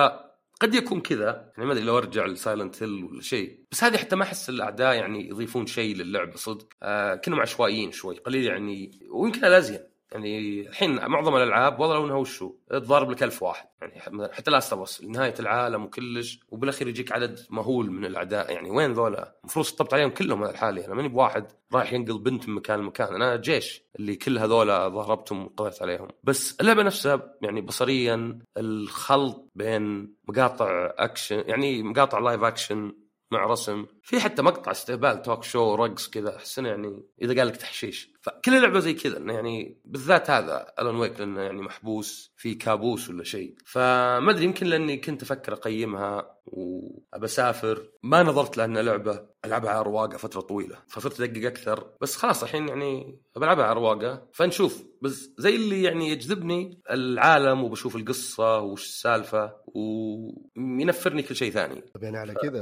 قد 0.60 0.76
يكون 0.76 1.02
كذا. 1.02 1.52
يعني 1.58 1.66
ما 1.66 1.74
أدري 1.74 1.84
لو 1.84 1.98
أرجع 1.98 2.26
ل 2.26 2.34
Silent 2.34 2.84
Hill 2.84 3.04
ولا 3.04 3.22
شيء. 3.22 3.60
بس 3.72 3.84
هذه 3.84 3.98
حتى 3.98 4.16
ما 4.16 4.24
أحس 4.24 4.50
الأعداء 4.50 4.94
يعني 4.94 5.30
يضيفون 5.30 5.66
شيء 5.66 5.96
للعبه 5.96 6.36
صدق. 6.36 6.68
آه 6.84 7.16
كانوا 7.16 7.42
عشوائيين 7.42 7.92
شوي 7.92 8.16
قليل 8.16 8.46
يعني 8.46 8.92
ويمكن 9.12 9.46
الازين 9.46 9.80
يعني 10.12 10.62
الحين 10.62 11.08
معظم 11.08 11.36
الألعاب 11.36 11.82
لو 11.82 12.06
انها 12.06 12.16
وشو 12.16 12.54
تضارب 12.70 13.12
لك 13.12 13.24
ألف 13.24 13.44
واحد. 13.44 13.68
يعني 13.82 14.34
حتى 14.34 14.52
Last 14.52 14.74
of 14.74 15.02
نهاية 15.02 15.34
العالم 15.40 15.84
وكلش 15.84 16.40
وبالأخير 16.50 16.88
يجيك 16.88 17.12
عدد 17.12 17.40
مهول 17.50 17.92
من 17.92 18.06
الأعداء. 18.06 18.52
يعني 18.52 18.72
وين 18.72 18.94
ذولا؟ 18.94 19.36
المفروض 19.44 19.66
شطبت 19.66 19.94
عليهم 19.94 20.10
كلهم 20.10 20.44
لحالي. 20.44 20.86
أنا 20.86 20.96
ماني 20.96 21.08
بواحد 21.08 21.46
رايح 21.74 21.94
ينقل 21.94 22.18
بنت 22.18 22.50
من 22.50 22.56
مكان 22.56 22.80
لمكان. 22.80 23.16
أنا 23.16 23.36
جيش 23.36 23.84
اللي 24.00 24.16
كل 24.16 24.38
هذولا 24.38 24.88
ضربتهم 24.88 25.46
وقضيت 25.46 25.82
عليهم. 25.82 26.08
بس 26.24 26.58
اللعبة 26.62 26.84
نفسها 26.84 27.36
يعني 27.42 27.62
بصريا 27.62 28.40
الخلط 28.58 29.52
بين 29.56 30.16
مقاطع 30.28 30.94
اكشن 30.98 31.44
يعني 31.48 31.84
مقاطع 31.84 32.20
live 32.20 32.44
action 32.44 32.92
مع 33.32 33.46
رسم 33.46 33.86
في 34.06 34.20
حتى 34.20 34.42
مقطع 34.42 34.72
استهبال 34.72 35.22
talk 35.22 35.44
show 35.44 35.76
رقص 35.76 36.10
كذا 36.10 36.36
احس 36.36 36.58
يعني 36.58 37.04
إذا 37.22 37.40
قال 37.40 37.48
لك 37.48 37.56
تحشيش. 37.56 38.16
فكل 38.22 38.62
لعبه 38.62 38.80
زي 38.80 38.94
كذا 38.94 39.18
إنه 39.18 39.34
يعني 39.34 39.82
بالذات 39.86 40.30
هذا 40.30 40.74
Alan 40.80 40.96
Wake 40.96 41.20
لأنه 41.20 41.42
يعني 41.42 41.62
محبوس 41.62 42.34
في 42.38 42.56
كابوس 42.56 43.10
ولا 43.10 43.24
شيء. 43.24 43.56
فما 43.66 44.32
أدري 44.32 44.46
يمكن 44.46 44.66
لأني 44.66 44.98
كنت 44.98 45.24
أفكر 45.24 45.54
أقيمها 45.54 46.36
وأبى 46.46 47.26
أسافر. 47.26 47.90
ما 48.04 48.24
نظرت 48.24 48.58
لانها 48.58 48.82
لعبة 48.82 49.22
ألعبها 49.46 49.72
على 49.72 49.82
رواقه 49.82 50.18
فترة 50.18 50.42
طويلة. 50.42 50.78
فصرت 50.88 51.22
أدقق 51.22 51.46
أكثر. 51.46 51.88
بس 52.02 52.16
خلاص 52.16 52.44
الحين 52.44 52.68
يعني 52.68 53.22
بلعبها 53.36 53.66
على 53.66 53.76
رواقه 53.76 54.28
فنشوف. 54.34 54.84
بس 55.02 55.30
زي 55.38 55.56
اللي 55.56 55.84
يعني 55.84 56.10
يجذبني 56.10 56.82
العالم 56.92 57.64
وبشوف 57.64 57.96
القصة 57.96 58.60
وش 58.60 58.86
السالفة 58.86 59.56
وينفرني 59.68 61.24
كل 61.24 61.36
شيء 61.36 61.52
ثاني. 61.52 61.82
طيب 61.82 62.04
يعني 62.04 62.18
على 62.18 62.34
كذا 62.34 62.62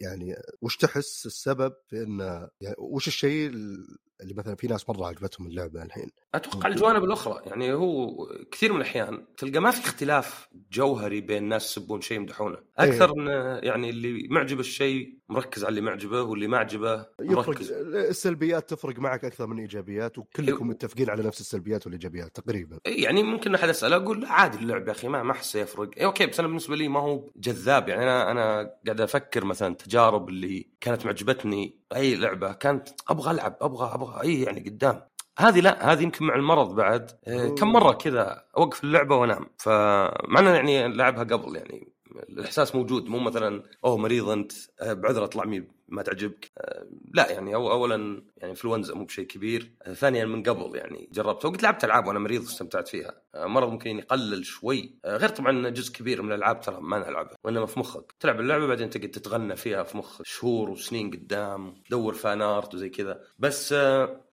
يعني 0.00 0.34
وش 0.60 0.76
تحس 0.76 1.26
السبب 1.26 1.72
في 1.88 2.02
انه 2.02 2.48
يعني 2.60 2.76
وش 2.78 3.08
الشيء 3.08 3.50
اللي 4.20 4.34
مثلا 4.34 4.54
في 4.54 4.66
ناس 4.66 4.88
مرة 4.88 5.06
عجبتهم 5.06 5.46
اللعبة 5.46 5.82
الحين؟ 5.82 6.10
أتوقع 6.34 6.68
الجوانب 6.68 7.04
الأخرى. 7.04 7.42
يعني 7.46 7.72
هو 7.72 8.16
كثير 8.52 8.72
من 8.72 8.76
الأحيان 8.76 9.26
تلقى 9.36 9.60
ما 9.60 9.70
في 9.70 9.80
اختلاف 9.80 10.48
جوهري 10.72 11.20
بين 11.20 11.44
ناس 11.44 11.70
يسبون 11.70 12.00
شيء 12.00 12.16
يمدحونه. 12.16 12.56
إيه. 12.56 12.88
أكثر 12.88 13.14
من 13.14 13.26
يعني 13.64 13.90
اللي 13.90 14.28
معجب 14.30 14.60
الشيء 14.60 15.17
مركز 15.28 15.64
على 15.64 15.70
اللي 15.70 15.80
معجبه 15.80 16.22
واللي 16.22 16.46
ما 16.48 16.58
عجبه 16.58 17.06
مركز. 17.20 17.72
السلبيات 17.72 18.70
تفرق 18.70 18.98
معك 18.98 19.24
أكثر 19.24 19.46
من 19.46 19.58
إيجابيات 19.58 20.18
وكلكم 20.18 20.64
إيه. 20.64 20.70
متفقين 20.70 21.10
على 21.10 21.22
نفس 21.22 21.40
السلبيات 21.40 21.86
والإيجابيات 21.86 22.36
تقريبا. 22.36 22.78
إيه، 22.86 23.04
يعني 23.04 23.22
ممكن 23.22 23.54
أحد 23.54 23.68
أسأله 23.68 23.96
أقول 23.96 24.24
عادي 24.24 24.58
اللعب 24.58 24.86
يا 24.86 24.92
أخي 24.92 25.08
ما 25.08 25.22
ما 25.22 25.32
احس 25.32 25.56
يفرق. 25.56 25.90
إيه 25.96 26.04
أوكي 26.04 26.26
بس 26.26 26.38
أنا 26.38 26.48
بالنسبة 26.48 26.76
لي 26.76 26.88
ما 26.88 27.00
هو 27.00 27.30
جذاب. 27.36 27.88
يعني 27.88 28.02
أنا 28.02 28.30
أنا 28.30 28.70
قاعد 28.86 29.00
أفكر 29.00 29.44
مثلا 29.44 29.74
تجارب 29.74 30.28
اللي 30.28 30.68
كانت 30.80 31.06
معجبتني 31.06 31.78
أي 31.96 32.16
لعبة 32.16 32.52
كانت 32.52 32.88
أبغى 33.08 33.30
ألعب 33.30 33.56
أبغى 33.60 33.94
أبغى 33.94 34.22
اي 34.22 34.42
يعني 34.42 34.60
قدام. 34.60 35.02
هذه 35.38 35.60
لا 35.60 35.92
هذه 35.92 36.02
يمكن 36.02 36.24
مع 36.24 36.34
المرض 36.36 36.74
بعد. 36.74 37.10
آه، 37.26 37.48
كم 37.48 37.72
مرة 37.72 37.92
كذا 37.92 38.44
أوقف 38.56 38.84
اللعبة 38.84 39.16
وأنام. 39.16 39.46
فمع 39.58 40.40
يعني 40.40 40.88
لعبها 40.88 41.24
قبل 41.24 41.56
يعني 41.56 41.92
الإحساس 42.28 42.74
موجود 42.74 43.08
مو 43.08 43.18
مثلا 43.18 43.62
أوه 43.84 43.96
مريض 43.96 44.28
أنت 44.28 44.52
آه، 44.80 44.92
بعذر 44.92 45.24
اطلع 45.24 45.44
ما 45.88 46.02
تعجبك. 46.02 46.50
آه، 46.58 46.86
لا 47.14 47.30
يعني 47.30 47.54
أو 47.54 47.72
اولا 47.72 48.22
يعني 48.36 48.50
انفلونزا 48.50 48.94
مو 48.94 49.04
بشيء 49.04 49.26
كبير. 49.26 49.72
ثانيا 49.92 50.24
من 50.24 50.42
قبل 50.42 50.76
يعني 50.76 51.08
جربت 51.12 51.44
وقت 51.44 51.62
لعبت 51.62 51.84
ألعاب 51.84 52.06
وأنا 52.06 52.18
مريض 52.18 52.42
واستمتعت 52.42 52.88
فيها. 52.88 53.22
مرض 53.34 53.68
ممكن 53.70 53.98
يقلل 53.98 54.44
شوي. 54.44 54.98
غير 55.06 55.28
طبعا 55.28 55.68
جزء 55.68 55.92
كبير 55.92 56.22
من 56.22 56.32
الألعاب 56.32 56.60
ترى 56.60 56.80
ما 56.80 56.98
نلعبها 56.98 57.36
وإنما 57.44 57.66
في 57.66 57.80
مخك. 57.80 58.14
تلعب 58.20 58.40
اللعبة 58.40 58.66
بعدين 58.66 58.90
تقعد 58.90 59.10
تتغنى 59.10 59.56
فيها 59.56 59.82
في 59.82 59.98
مخك 59.98 60.26
شهور 60.26 60.70
وسنين 60.70 61.10
قدام 61.10 61.74
تدور 61.88 62.14
فان 62.14 62.42
ارت 62.42 62.74
وزي 62.74 62.88
كذا. 62.88 63.20
بس 63.38 63.72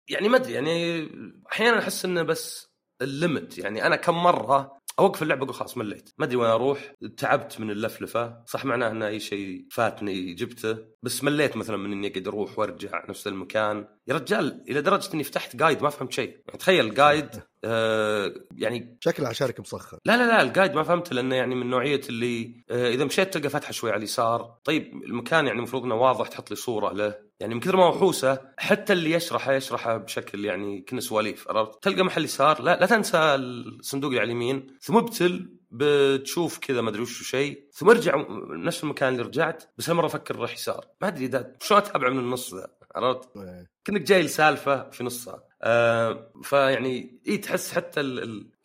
يعني 0.09 0.29
ما 0.29 0.37
أدري 0.37 0.53
يعني 0.53 1.09
أحيانا 1.51 1.79
أحس 1.79 2.05
إنه 2.05 2.23
بس 2.23 2.75
ال 3.01 3.11
limit 3.11 3.57
يعني 3.57 3.85
أنا 3.87 3.95
كم 3.95 4.23
مرة 4.23 4.74
أوقف 4.99 5.23
اللعبة 5.23 5.43
أقول 5.43 5.55
خلاص 5.55 5.77
مليت. 5.77 6.09
ما 6.17 6.25
أدري 6.25 6.35
وين 6.35 6.49
أروح. 6.49 6.93
تعبت 7.17 7.59
من 7.59 7.71
اللفلفة. 7.71 8.43
صح 8.45 8.65
معناه 8.65 8.91
إن 8.91 9.03
أي 9.03 9.19
شيء 9.19 9.65
فاتني 9.71 10.33
جبته. 10.33 10.77
بس 11.03 11.23
مليت 11.23 11.57
مثلا 11.57 11.77
من 11.77 11.91
إني 11.91 12.07
اقعد 12.07 12.27
أروح 12.27 12.59
وأرجع 12.59 13.05
نفس 13.09 13.27
المكان. 13.27 13.87
يا 14.07 14.15
رجال 14.15 14.63
إلى 14.69 14.81
درجة 14.81 15.13
إني 15.13 15.23
فتحت 15.23 15.55
guide 15.55 15.83
ما 15.83 15.89
فهمت 15.89 16.11
شيء. 16.13 16.29
يعني 16.47 16.59
تخيل 16.59 16.93
guide 16.93 17.29
آه 17.63 18.33
يعني 18.57 18.97
شكله 18.99 19.27
عشانك 19.27 19.59
مسخن. 19.59 19.99
لا 20.05 20.17
لا 20.17 20.27
لا 20.27 20.41
ال 20.41 20.47
guide 20.47 20.73
ما 20.73 20.83
فهمته 20.83 21.15
لأنه 21.15 21.35
يعني 21.35 21.55
من 21.55 21.69
نوعية 21.69 22.01
اللي 22.09 22.63
آه 22.69 22.89
إذا 22.89 23.05
مشيت 23.05 23.33
تلقى 23.33 23.49
فتحة 23.49 23.71
شوي 23.71 23.91
على 23.91 23.97
اليسار. 23.97 24.59
طيب 24.63 25.03
المكان 25.05 25.45
يعني 25.47 25.57
المفروض 25.57 25.83
إنه 25.83 25.95
واضح 25.95 26.27
تحط 26.27 26.49
لي 26.49 26.55
صورة 26.55 26.93
له. 26.93 27.24
يعني 27.39 27.53
من 27.53 27.59
كثر 27.59 27.75
ما 27.75 27.83
هو 27.83 27.91
حوسه 27.91 28.39
حتى 28.57 28.93
اللي 28.93 29.11
يشرحه 29.11 29.53
يشرحه 29.53 29.97
بشكل 29.97 30.45
يعني 30.45 30.81
كنا 30.81 31.01
سواليف 31.01 31.47
عرفت 31.49 31.83
تلقى 31.83 32.03
محل 32.03 32.23
يسار 32.23 32.61
لا 32.61 32.79
لا 32.79 32.85
تنسى 32.85 33.17
الصندوق 33.17 34.09
اللي 34.09 34.21
على 34.21 34.27
اليمين 34.27 34.67
ثم 34.81 34.97
ابتل 34.97 35.49
بتشوف 35.71 36.57
كذا 36.57 36.81
ما 36.81 36.89
أدري 36.89 37.01
وش 37.01 37.23
شيء 37.23 37.67
ثم 37.73 37.89
ارجع 37.89 38.25
نفس 38.49 38.83
المكان 38.83 39.13
اللي 39.13 39.23
رجعت 39.23 39.63
بس 39.77 39.89
هالمرة 39.89 40.05
أفكر 40.05 40.35
راح 40.35 40.53
يسار 40.53 40.85
ما 41.01 41.07
أدري 41.07 41.25
إذا 41.25 41.53
شلون 41.61 41.81
أتابع 41.81 42.09
من 42.09 42.19
النص 42.19 42.53
ذا 42.53 42.67
عرفت؟ 42.95 43.37
إيه. 43.37 43.71
كأنك 43.85 44.01
جاي 44.01 44.21
لسالفة 44.21 44.89
في 44.89 45.03
نصها 45.03 45.43
آه 45.61 46.31
فيعني 46.43 47.21
اي 47.27 47.37
تحس 47.37 47.73
حتى 47.73 48.01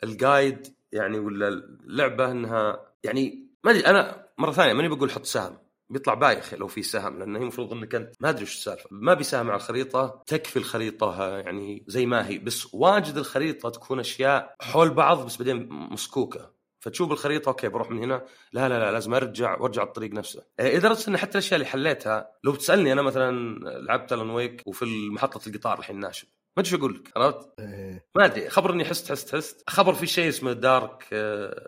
ال 0.03 0.14
guide 0.14 0.67
يعني 0.91 1.19
ولا 1.19 1.47
اللعبه 1.47 2.31
إنها 2.31 2.79
يعني 3.03 3.47
ما 3.63 3.71
أدري 3.71 3.85
أنا 3.85 4.27
مرة 4.37 4.51
ثانية 4.51 4.73
ماني 4.73 4.87
بقول 4.87 5.11
حط 5.11 5.25
سهم 5.25 5.57
بيطلع 5.91 6.13
بايخ 6.13 6.53
لو 6.53 6.67
في 6.67 6.83
سهم 6.83 7.19
لأنه 7.19 7.39
هي 7.39 7.41
المفروض 7.41 7.73
إنك 7.73 7.95
أنت 7.95 8.15
ما 8.19 8.29
أدري 8.29 8.43
وش 8.43 8.55
السالفة. 8.55 8.89
ما 8.91 9.13
أبي 9.13 9.31
سهم 9.31 9.49
على 9.49 9.55
الخريطة 9.55 10.23
تكفي 10.27 10.57
الخريطة 10.57 11.37
يعني 11.37 11.83
زي 11.87 12.05
ما 12.05 12.27
هي. 12.27 12.37
بس 12.37 12.67
واجد 12.73 13.17
الخريطة 13.17 13.69
تكون 13.69 13.99
أشياء 13.99 14.55
حول 14.61 14.89
بعض 14.89 15.25
بس 15.25 15.37
بعدين 15.37 15.67
مسكوكة. 15.69 16.53
فتشوف 16.79 17.11
الخريطة 17.11 17.49
okay 17.49 17.67
بروح 17.67 17.91
من 17.91 18.03
هنا. 18.03 18.25
لا 18.53 18.69
لا 18.69 18.79
لا 18.79 18.91
لازم 18.91 19.13
أرجع 19.13 19.59
وأرجع 19.59 19.83
الطريق 19.83 20.13
نفسه. 20.13 20.43
إيه، 20.59 20.77
لدرجه 20.77 21.09
إن 21.09 21.17
حتى 21.17 21.31
الأشياء 21.31 21.55
اللي 21.55 21.65
حليتها 21.65 22.31
لو 22.43 22.55
تسالني 22.55 22.93
أنا 22.93 23.01
مثلا 23.01 23.59
لعبت 23.79 24.13
Alan 24.13 24.29
Wake 24.29 24.63
وفي 24.65 25.09
محطة 25.09 25.49
القطار 25.49 25.79
الحين 25.79 25.99
ناشب 25.99 26.27
ما 26.57 26.63
أدري 26.63 26.77
أقول 26.77 26.95
لك 26.95 27.17
عرفت؟ 27.17 27.49
إيه. 27.59 28.05
ما 28.15 28.25
أدري 28.25 28.49
خبري 28.49 28.73
إني 28.73 28.85
حست 28.85 29.11
حست 29.11 29.35
حست. 29.35 29.63
خبري 29.69 29.93
في 29.93 30.07
شيء 30.07 30.29
اسمه 30.29 30.53
dark 30.53 31.07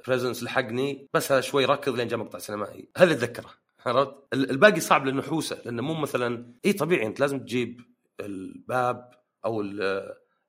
presence 0.08 0.44
لحقني 0.44 1.08
بس 1.14 1.32
هذا 1.32 1.42
شوي 1.42 1.66
ركض 1.66 1.96
لين 1.96 2.08
جاء 2.08 2.20
مقطع 2.20 2.40
سينمائي. 2.40 2.90
هذا 2.98 3.14
اتذكره 3.14 3.50
عرفت؟ 3.86 4.14
الباقي 4.34 4.80
صعب 4.80 5.06
لأنه 5.06 5.22
حوسة 5.22 5.62
لأنه 5.66 5.82
مو 5.82 5.94
مثلا 5.94 6.54
إي 6.66 6.74
طبيعي 6.74 7.06
أنت 7.06 7.20
لازم 7.20 7.40
تجيب 7.40 7.82
الباب 8.20 9.10
أو 9.46 9.64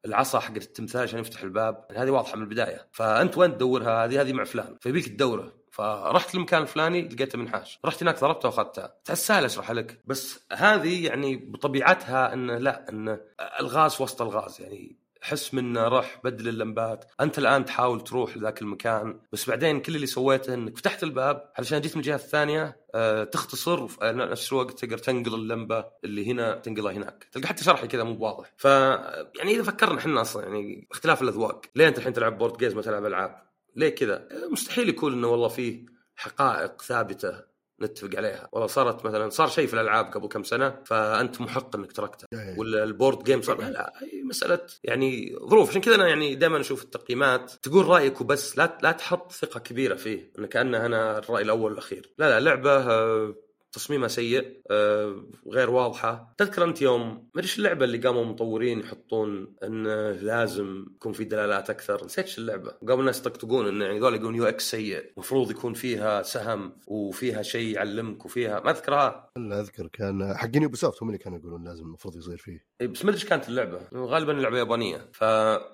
العصا 0.05 0.41
حق 0.41 0.55
التمثال 0.55 1.03
عشان 1.03 1.21
يفتح 1.21 1.43
الباب 1.43 1.87
يعني 1.91 2.03
هذه 2.03 2.11
واضحة 2.11 2.37
من 2.37 2.43
البداية. 2.43 2.89
فأنت 2.93 3.39
وين 3.39 3.55
تدورها 3.55 4.05
هذه 4.05 4.21
هذه 4.21 4.33
مع 4.33 4.45
فلان 4.45 4.77
فيبيك 4.81 5.09
تدوره. 5.09 5.53
فرحت 5.71 6.35
المكان 6.35 6.63
الفلاني 6.63 7.09
لقيته 7.09 7.39
منحاش. 7.39 7.81
رحت 7.85 8.03
هناك 8.03 8.21
ضربته 8.21 8.49
وأخذته. 8.49 8.87
تحس 9.05 9.27
سهل 9.27 9.45
أشرح 9.45 9.71
لك 9.71 10.01
بس 10.05 10.47
هذه 10.53 11.07
يعني 11.07 11.37
بطبيعتها 11.37 12.33
إنه 12.33 12.59
لا 12.59 12.89
إنه 12.89 13.21
الغاز 13.61 14.03
وسط 14.03 14.23
الغاز 14.23 14.61
يعني 14.61 15.04
حس 15.25 15.55
منه 15.55 15.89
روح 15.89 16.21
بدل 16.25 16.49
اللمبات. 16.49 17.05
أنت 17.21 17.39
الآن 17.39 17.65
تحاول 17.65 18.05
تروح 18.05 18.37
لذاك 18.37 18.63
المكان 18.63 19.21
بس 19.33 19.49
بعدين 19.49 19.81
كل 19.81 19.97
اللي 19.97 20.07
سويته 20.07 20.55
إنك 20.55 20.79
فتحت 20.79 21.03
الباب 21.03 21.53
علشان 21.59 21.81
جيت 21.81 21.97
من 21.97 22.03
الجهة 22.03 22.15
الثانية 22.15 22.77
أه 22.95 23.25
تختصر 23.25 23.83
وفي 23.83 23.99
نفس 24.03 24.53
الوقت 24.53 24.85
تقدر 24.85 24.99
تنقل 24.99 25.35
اللمبة 25.35 25.85
اللي 26.05 26.31
هنا 26.31 26.55
تنقلها 26.55 26.93
هناك. 26.93 27.29
تلقى 27.33 27.49
حتى 27.49 27.65
شرحي 27.65 27.87
كذا 27.87 28.03
مو 28.03 28.17
واضح. 28.25 28.53
ف 28.57 28.65
يعني 28.65 29.55
إذا 29.55 29.63
فكرنا 29.63 29.99
إحنا 29.99 30.21
أصلا 30.21 30.43
يعني 30.43 30.89
اختلاف 30.93 31.23
الأذواق. 31.23 31.67
ليه 31.75 31.89
أنت 31.89 31.99
الحين 31.99 32.13
تلعب 32.13 32.39
board 32.39 32.57
games 32.57 32.75
ما 32.75 32.83
تلعب 32.83 33.07
ألعاب؟ 33.07 33.43
ليه 33.77 33.89
كذا؟ 33.89 34.29
مستحيل 34.51 34.89
يكون 34.89 35.13
إنه 35.13 35.29
والله 35.29 35.49
فيه 35.49 35.87
حقائق 36.17 36.83
ثابتة. 36.83 37.54
نتفق 37.85 38.11
عليها. 38.17 38.49
والله 38.53 38.67
صارت 38.67 39.07
مثلا 39.07 39.31
صار 39.31 39.49
شيء 39.49 39.67
في 39.67 39.75
الألعاب 39.75 40.05
قبل 40.05 40.29
كم 40.29 40.43
سنة 40.43 40.79
فأنت 40.85 41.41
محق 41.41 41.77
إنك 41.77 41.93
تركته. 41.93 42.27
إيه. 42.33 42.59
ولا 42.59 42.85
ال 42.85 42.91
board 42.91 43.25
game 43.25 43.43
صار 43.43 43.61
لا 43.61 43.93
مسألة 44.25 44.59
يعني 44.85 45.37
ظروف. 45.51 45.71
عشان 45.71 45.81
كذا 45.81 45.95
أنا 45.95 46.09
يعني 46.09 46.35
دائما 46.35 46.61
أشوف 46.61 46.83
التقييمات. 46.83 47.53
تقول 47.63 47.87
رأيك 47.87 48.21
وبس 48.21 48.59
لا 48.59 48.79
لا 48.83 48.93
تحط 48.93 49.33
ثقة 49.33 49.61
كبيرة 49.61 49.95
فيه. 49.95 50.33
إن 50.39 50.47
كأنه 50.47 50.87
أنا 50.87 51.19
الرأي 51.19 51.43
الأول 51.43 51.71
والأخير. 51.71 52.11
لا 52.19 52.41
لا 52.41 52.45
لعبة 52.45 52.77
آه، 52.77 53.35
تصميمها 53.75 54.09
سيء 54.09 54.61
آه، 54.71 55.25
غير 55.49 55.71
واضحة. 55.71 56.35
تذكر 56.39 56.65
أنت 56.65 56.83
يوم 56.83 57.29
ما 57.35 57.43
اللعبة 57.59 57.85
اللي 57.85 57.99
قاموا 57.99 58.23
المطورين 58.23 58.81
يحطون 58.81 59.55
إنه 59.63 60.11
لازم 60.11 60.87
يكون 60.97 61.13
في 61.13 61.25
دلالات 61.25 61.71
أكثر؟ 61.71 62.05
نسيت 62.05 62.39
اللعبة. 62.39 62.71
قاموا 62.89 63.01
الناس 63.01 63.21
يطقطقون 63.21 63.69
إنه 63.69 63.85
يعني 63.85 64.01
ذول 64.01 64.15
يقولون 64.15 64.35
UX 64.35 64.71
سيء. 64.71 65.13
المفروض 65.15 65.51
يكون 65.51 65.75
فيها 65.75 66.23
سهم 66.23 66.73
وفيها 66.87 67.43
شيء 67.43 67.75
يعلمك 67.75 68.25
وفيها. 68.25 68.61
ما 68.61 68.71
أذكرها. 68.71 69.31
لا 69.37 69.61
أذكر 69.61 69.87
كان 69.87 70.35
حقين 70.37 70.63
Ubisoft 70.63 71.03
هم 71.03 71.09
اللي 71.09 71.19
كانوا 71.19 71.39
يقولون 71.39 71.65
لازم 71.65 71.85
المفروض 71.85 72.17
يصير 72.17 72.37
فيه. 72.37 72.65
اي 72.81 72.87
بس 72.87 73.05
ما 73.05 73.11
أدري 73.11 73.27
كانت 73.27 73.49
اللعبة. 73.49 73.81
غالبا 73.95 74.33
اللعبه 74.33 74.59
يابانية. 74.59 75.09
ف 75.13 75.25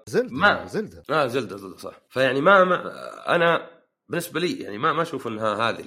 Zelda 0.06 0.32
ما 0.32 0.66
Zelda. 0.66 1.02
آه 1.10 1.26
Zelda 1.26 1.56
Zelda 1.56 1.76
صح. 1.76 2.00
فيعني 2.08 2.40
ما, 2.40 2.64
ما 2.64 3.34
أنا 3.34 3.79
بالنسبة 4.10 4.40
لي 4.40 4.60
يعني 4.62 4.78
ما 4.78 4.92
ما 4.92 5.02
أشوف 5.02 5.28
إنها 5.28 5.54
هذه 5.54 5.84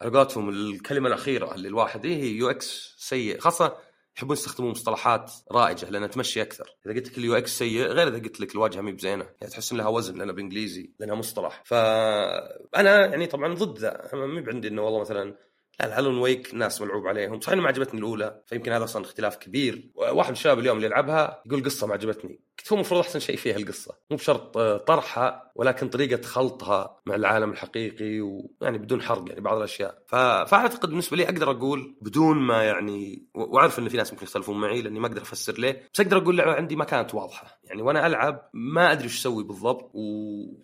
على 0.00 0.10
قولتهم 0.18 0.48
الكلمة 0.48 1.08
الأخيرة 1.08 1.54
اللي 1.54 1.68
الواحد 1.68 2.04
إيه 2.04 2.16
هي 2.16 2.28
UX 2.28 2.94
سيء. 2.98 3.38
خاصة 3.38 3.76
يحبون 4.16 4.32
يستخدمون 4.32 4.70
مصطلحات 4.70 5.32
رائجة 5.52 5.90
لأنها 5.90 6.08
تمشي 6.08 6.42
أكثر، 6.42 6.76
إذا 6.86 6.94
قلت 6.94 7.08
لك 7.08 7.18
ال 7.18 7.34
UX 7.34 7.58
سيء 7.58 7.82
غير 7.82 8.08
إذا 8.08 8.18
قلت 8.18 8.40
لك 8.40 8.54
الواجهة 8.54 8.80
مي 8.80 8.92
بزينة، 8.92 9.24
يعني 9.40 9.52
تحس 9.52 9.72
ان 9.72 9.78
لها 9.78 9.88
وزن 9.88 10.18
لأنها 10.18 10.34
بالإنجليزي 10.34 10.90
لأنها 11.00 11.14
مصطلح، 11.14 11.62
فأنا 11.66 13.06
يعني 13.06 13.26
طبعا 13.26 13.54
ضد 13.54 13.78
ذا، 13.78 14.10
ما 14.12 14.40
بعندي 14.40 14.68
إنه 14.68 14.82
والله 14.82 15.00
مثلا 15.00 15.36
لا 15.80 15.86
ال 15.86 15.92
Alan 15.92 16.18
Wake 16.18 16.52
الناس 16.52 16.82
ملعوب 16.82 17.06
عليهم، 17.06 17.40
صحيح 17.40 17.58
ما 17.58 17.68
عجبتني 17.68 18.00
الأولى، 18.00 18.42
فيمكن 18.46 18.72
هذا 18.72 18.84
أصلا 18.84 19.02
اختلاف 19.02 19.36
كبير، 19.36 19.90
واحد 19.94 20.28
من 20.28 20.36
الشباب 20.36 20.58
اليوم 20.58 20.76
اللي 20.76 20.86
يلعبها 20.86 21.42
يقول 21.46 21.64
قصة 21.64 21.86
ما 21.86 21.92
عجبتني، 21.92 22.40
قلت 22.58 22.72
هو 22.72 22.76
المفروض 22.76 23.00
أحسن 23.00 23.18
شيء 23.18 23.36
فيها 23.36 23.56
القصة، 23.56 23.94
مو 24.10 24.16
بشرط 24.16 24.56
آه، 24.56 24.76
طرحها 24.76 25.52
ولكن 25.54 25.88
طريقة 25.88 26.22
خلطها 26.22 27.00
مع 27.06 27.14
العالم 27.14 27.50
الحقيقي 27.50 28.20
ويعني 28.20 28.78
بدون 28.78 29.02
حرق 29.02 29.24
يعني 29.28 29.40
بعض 29.40 29.56
الأشياء، 29.56 30.02
ف... 30.06 30.14
فأعتقد 30.14 30.88
بالنسبة 30.88 31.16
لي 31.16 31.24
أقدر 31.24 31.50
أقول 31.50 31.96
بدون 32.02 32.36
ما 32.38 32.62
يعني 32.64 33.26
وأعرف 33.34 33.78
إن 33.78 33.88
في 33.88 33.96
ناس 33.96 34.12
ممكن 34.12 34.24
يختلفون 34.24 34.60
معي 34.60 34.82
لأني 34.82 35.00
ما 35.00 35.06
أقدر 35.06 35.22
أفسر 35.22 35.58
ليه، 35.58 35.82
بس 35.94 36.00
أقدر 36.00 36.16
أقول 36.16 36.30
اللعبه 36.30 36.52
عندي 36.52 36.76
ما 36.76 36.84
كانت 36.84 37.14
واضحة، 37.14 37.60
يعني 37.64 37.82
وأنا 37.82 38.06
ألعب 38.06 38.50
ما 38.54 38.92
أدري 38.92 39.04
إيش 39.04 39.18
أسوي 39.18 39.44
بالضبط 39.44 39.90
و... 39.94 40.00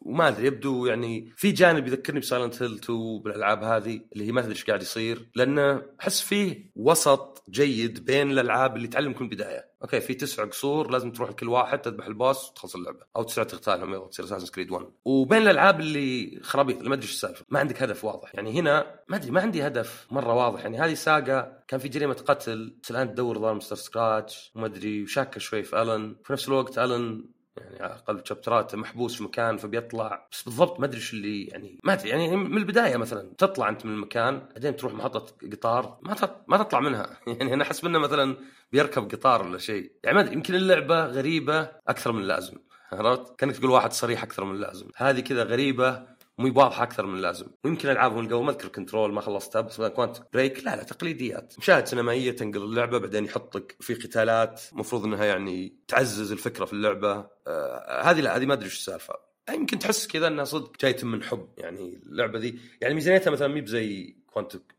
وما 0.01 0.29
أدري 0.29 0.47
يبدو 0.47 0.87
يعني 0.87 1.33
في 1.37 1.53
جانب 1.53 1.87
يذكرني 1.87 2.21
ب 2.21 2.27
Silent 2.27 2.63
Hill 2.63 2.75
2 2.75 3.23
بالألعاب 3.25 3.63
هذه 3.65 4.01
اللي 4.13 4.27
هي 4.27 4.33
ما 4.33 4.41
تدري 4.41 4.53
إيش 4.53 4.65
قاعد 4.65 4.83
يصير. 4.83 5.02
لأنه 5.35 5.83
أحس 6.01 6.21
فيه 6.21 6.71
وسط 6.77 7.45
جيد 7.51 8.05
بين 8.05 8.31
الألعاب 8.31 8.77
اللي 8.77 8.89
تعلمك 8.89 9.23
من 9.23 9.29
البداية. 9.29 9.73
okay 9.83 10.01
في 10.01 10.15
تسع 10.15 10.45
قصور 10.45 10.91
لازم 10.91 11.13
تروح 11.13 11.31
لكل 11.31 11.49
واحد 11.49 11.79
تذبح 11.79 12.07
ال 12.07 12.15
boss 12.15 12.51
وتخلص 12.51 12.75
اللعبة 12.75 13.01
أو 13.17 13.23
تسع 13.23 13.43
تغتالهم 13.43 13.95
يلا 13.95 14.07
تصير 14.07 14.25
Assassin's 14.25 14.47
Creed 14.47 14.71
1 14.71 14.87
وبين 15.05 15.43
الألعاب 15.43 15.81
اللي 15.81 16.41
خرابيط 16.43 16.77
اللي 16.77 16.89
ما 16.89 16.95
أدري 16.95 17.07
إيش 17.07 17.15
السالفة. 17.15 17.45
ما 17.49 17.59
عندك 17.59 17.83
هدف 17.83 18.05
واضح. 18.05 18.35
يعني 18.35 18.61
هنا 18.61 19.01
ما 19.09 19.17
أدري 19.17 19.31
ما 19.31 19.41
عندي 19.41 19.67
هدف 19.67 20.07
مرة 20.11 20.35
واضح. 20.35 20.61
يعني 20.61 20.79
هذه 20.79 20.95
ساقا 20.95 21.63
كان 21.69 21.81
في 21.81 21.89
جريمة 21.89 22.15
قتل 22.15 22.77
بس 22.83 22.91
الان 22.91 23.15
تدور 23.15 23.39
ظهر 23.39 23.55
Mr. 23.55 23.77
Scratch 23.77 24.53
وما 24.55 24.67
أدري 24.67 25.03
وشاكه 25.03 25.41
شوي 25.41 25.63
في 25.63 25.83
ألن. 25.83 26.17
في 26.25 26.33
نفس 26.33 26.49
الوقت 26.49 26.79
ألن 26.79 27.25
يعني 27.57 27.83
على 27.83 27.93
أقل 27.93 28.23
chapterات 28.25 28.75
محبوس 28.75 29.17
في 29.17 29.25
مكان 29.25 29.57
فبيطلع. 29.57 30.29
بس 30.33 30.43
بالضبط 30.43 30.81
ما 30.81 30.87
أدري 30.87 30.97
إيش 30.97 31.13
اللي 31.13 31.45
يعني 31.45 31.79
ما 31.85 31.93
أدري 31.93 32.09
يعني 32.09 32.37
من 32.37 32.59
البداية 32.59 32.97
مثلا 32.97 33.33
تطلع 33.39 33.69
أنت 33.69 33.87
من 33.87 33.93
المكان 33.93 34.49
بعدين 34.53 34.77
تروح 34.77 34.93
محطة 34.93 35.49
قطار 35.53 35.99
ما 36.03 36.17
ما 36.49 36.57
تطلع 36.57 36.81
منها. 36.81 37.19
يعني 37.27 37.55
أنا 37.55 37.63
أحس 37.63 37.85
إنه 37.85 37.99
مثلا 37.99 38.37
بيركب 38.73 39.11
قطار 39.11 39.43
ولا 39.43 39.59
شيء. 39.59 39.93
يعني 40.05 40.17
ما 40.17 40.23
أدري 40.23 40.35
يمكن 40.35 40.55
اللعبة 40.55 41.07
غريبة 41.07 41.69
أكثر 41.89 42.13
من 42.13 42.23
اللازم 42.23 42.57
عرفت؟ 42.93 43.39
كأنك 43.39 43.57
تقول 43.57 43.71
واحد 43.71 43.93
صريح 43.93 44.23
أكثر 44.23 44.45
من 44.45 44.55
اللازم، 44.55 44.87
هذه 44.97 45.21
كذا 45.21 45.43
غريبة 45.43 46.07
مو 46.39 46.53
واضحه 46.61 46.83
أكثر 46.83 47.07
من 47.07 47.17
اللازم، 47.17 47.47
ويمكن 47.65 47.89
ألعابهم 47.89 48.27
قبل 48.27 48.45
ما 48.45 48.51
أذكر 48.51 48.69
Control 48.69 49.13
ما 49.13 49.21
خلصتها 49.21 49.61
بس 49.61 49.81
Quantum 49.81 50.17
Break 50.33 50.65
لا 50.65 50.77
لا 50.77 50.83
تقليديات، 50.83 51.55
مشاهد 51.59 51.87
سينمائية 51.87 52.31
تنقل 52.31 52.63
اللعبة 52.63 52.99
بعدين 52.99 53.25
يحط 53.25 53.57
لك 53.57 53.77
في 53.81 53.95
قتالات. 53.95 54.63
المفروض 54.73 55.05
إنها 55.05 55.25
يعني 55.25 55.77
تعزز 55.89 56.33
الفكرة 56.33 56.65
في 56.65 56.73
اللعبة، 56.73 57.27
آه 57.47 58.03
هذه 58.03 58.21
لا 58.21 58.37
هذه 58.37 58.47
ما 58.47 58.55
أدري 58.55 58.65
إيش 58.65 58.75
السالفة، 58.75 59.15
يمكن 59.55 59.79
تحس 59.79 60.07
كذا 60.07 60.27
إنها 60.27 60.45
صدق 60.45 60.73
جاية 60.81 61.05
من 61.05 61.23
حب. 61.23 61.49
يعني 61.59 62.03
اللعبة 62.07 62.39
ذي 62.39 62.59
يعني 62.81 62.95
ميزانيتها 62.95 63.31
مثلا 63.31 63.49
مي 63.49 63.61
بزي 63.61 64.22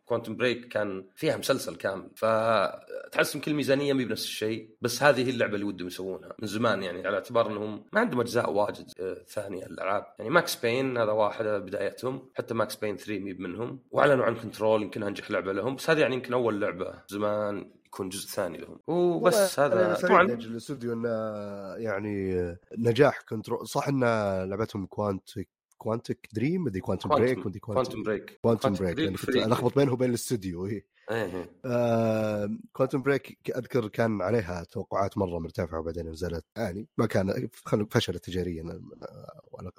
Quantum 0.05 0.35
Break 0.35 0.67
كان 0.67 1.05
فيها 1.15 1.37
مسلسل 1.37 1.75
كامل 1.75 2.09
فتحس 2.15 3.35
يمكن 3.35 3.51
الميزانيه 3.51 3.93
مي 3.93 4.05
بنفس 4.05 4.23
الشيء 4.23 4.69
بس 4.81 5.03
هذه 5.03 5.25
هي 5.27 5.29
اللعبة 5.29 5.53
اللي 5.53 5.65
ودهم 5.65 5.87
يسوونها 5.87 6.33
من 6.39 6.47
زمان 6.47 6.83
يعني 6.83 7.07
على 7.07 7.15
اعتبار 7.17 7.51
إنهم 7.51 7.83
ما 7.93 7.99
عندهم 7.99 8.19
أجزاء 8.19 8.51
واجد 8.51 8.91
آه، 8.99 9.23
ثانية 9.27 9.65
الألعاب. 9.65 10.05
يعني 10.19 10.29
Max 10.31 10.55
Payne 10.55 10.97
هذا 10.97 11.11
واحد 11.11 11.45
بدايتهم 11.45 12.29
حتى 12.35 12.53
Max 12.53 12.75
Payne 12.75 12.97
3 12.97 13.19
مي 13.19 13.33
منهم 13.33 13.79
وأعلنوا 13.91 14.25
عن 14.25 14.35
Control 14.35 14.81
يمكن 14.81 15.03
أنجح 15.03 15.31
لعبة 15.31 15.53
لهم 15.53 15.75
بس 15.75 15.89
هذه 15.89 15.99
يعني 15.99 16.15
يمكن 16.15 16.33
أول 16.33 16.61
لعبة 16.61 16.93
زمان 17.07 17.71
يكون 17.85 18.09
جزء 18.09 18.29
ثاني 18.29 18.57
لهم. 18.57 18.79
وبس 18.87 19.59
هذا 19.59 19.93
طبعا 19.93 20.21
الاستوديو 20.21 20.93
إنه 20.93 21.09
يعني 21.77 22.57
نجاح 22.77 23.21
Control 23.21 23.67
صح 23.67 23.87
إن 23.87 24.03
لعبتهم 24.49 24.85
Quantic 24.85 25.52
Quantic 25.83 26.29
Dream 26.33 26.63
مدري 26.63 26.79
Quantum 26.79 27.09
Break 27.09 27.45
مدري 27.45 27.59
Quantum 27.59 28.03
Break 28.03 28.39
Quantum 28.41 28.73
Break 28.73 28.97
لأن 28.99 29.15
كنت 29.15 29.29
اخبط 29.29 29.75
بينه 29.75 29.93
وبين 29.93 30.09
الاستوديو. 30.09 30.65
إيه. 30.65 30.85
Quantum 32.73 33.01
Break 33.01 33.51
أذكر 33.57 33.87
كان 33.87 34.21
عليها 34.21 34.63
توقعات 34.63 35.17
مرة 35.17 35.39
مرتفعة 35.39 35.79
وبعدين 35.79 36.09
نزلت. 36.09 36.45
يعني 36.57 36.87
ما 36.97 37.05
كان 37.05 37.49
فشلت 37.91 38.25
تجاريا 38.25 38.81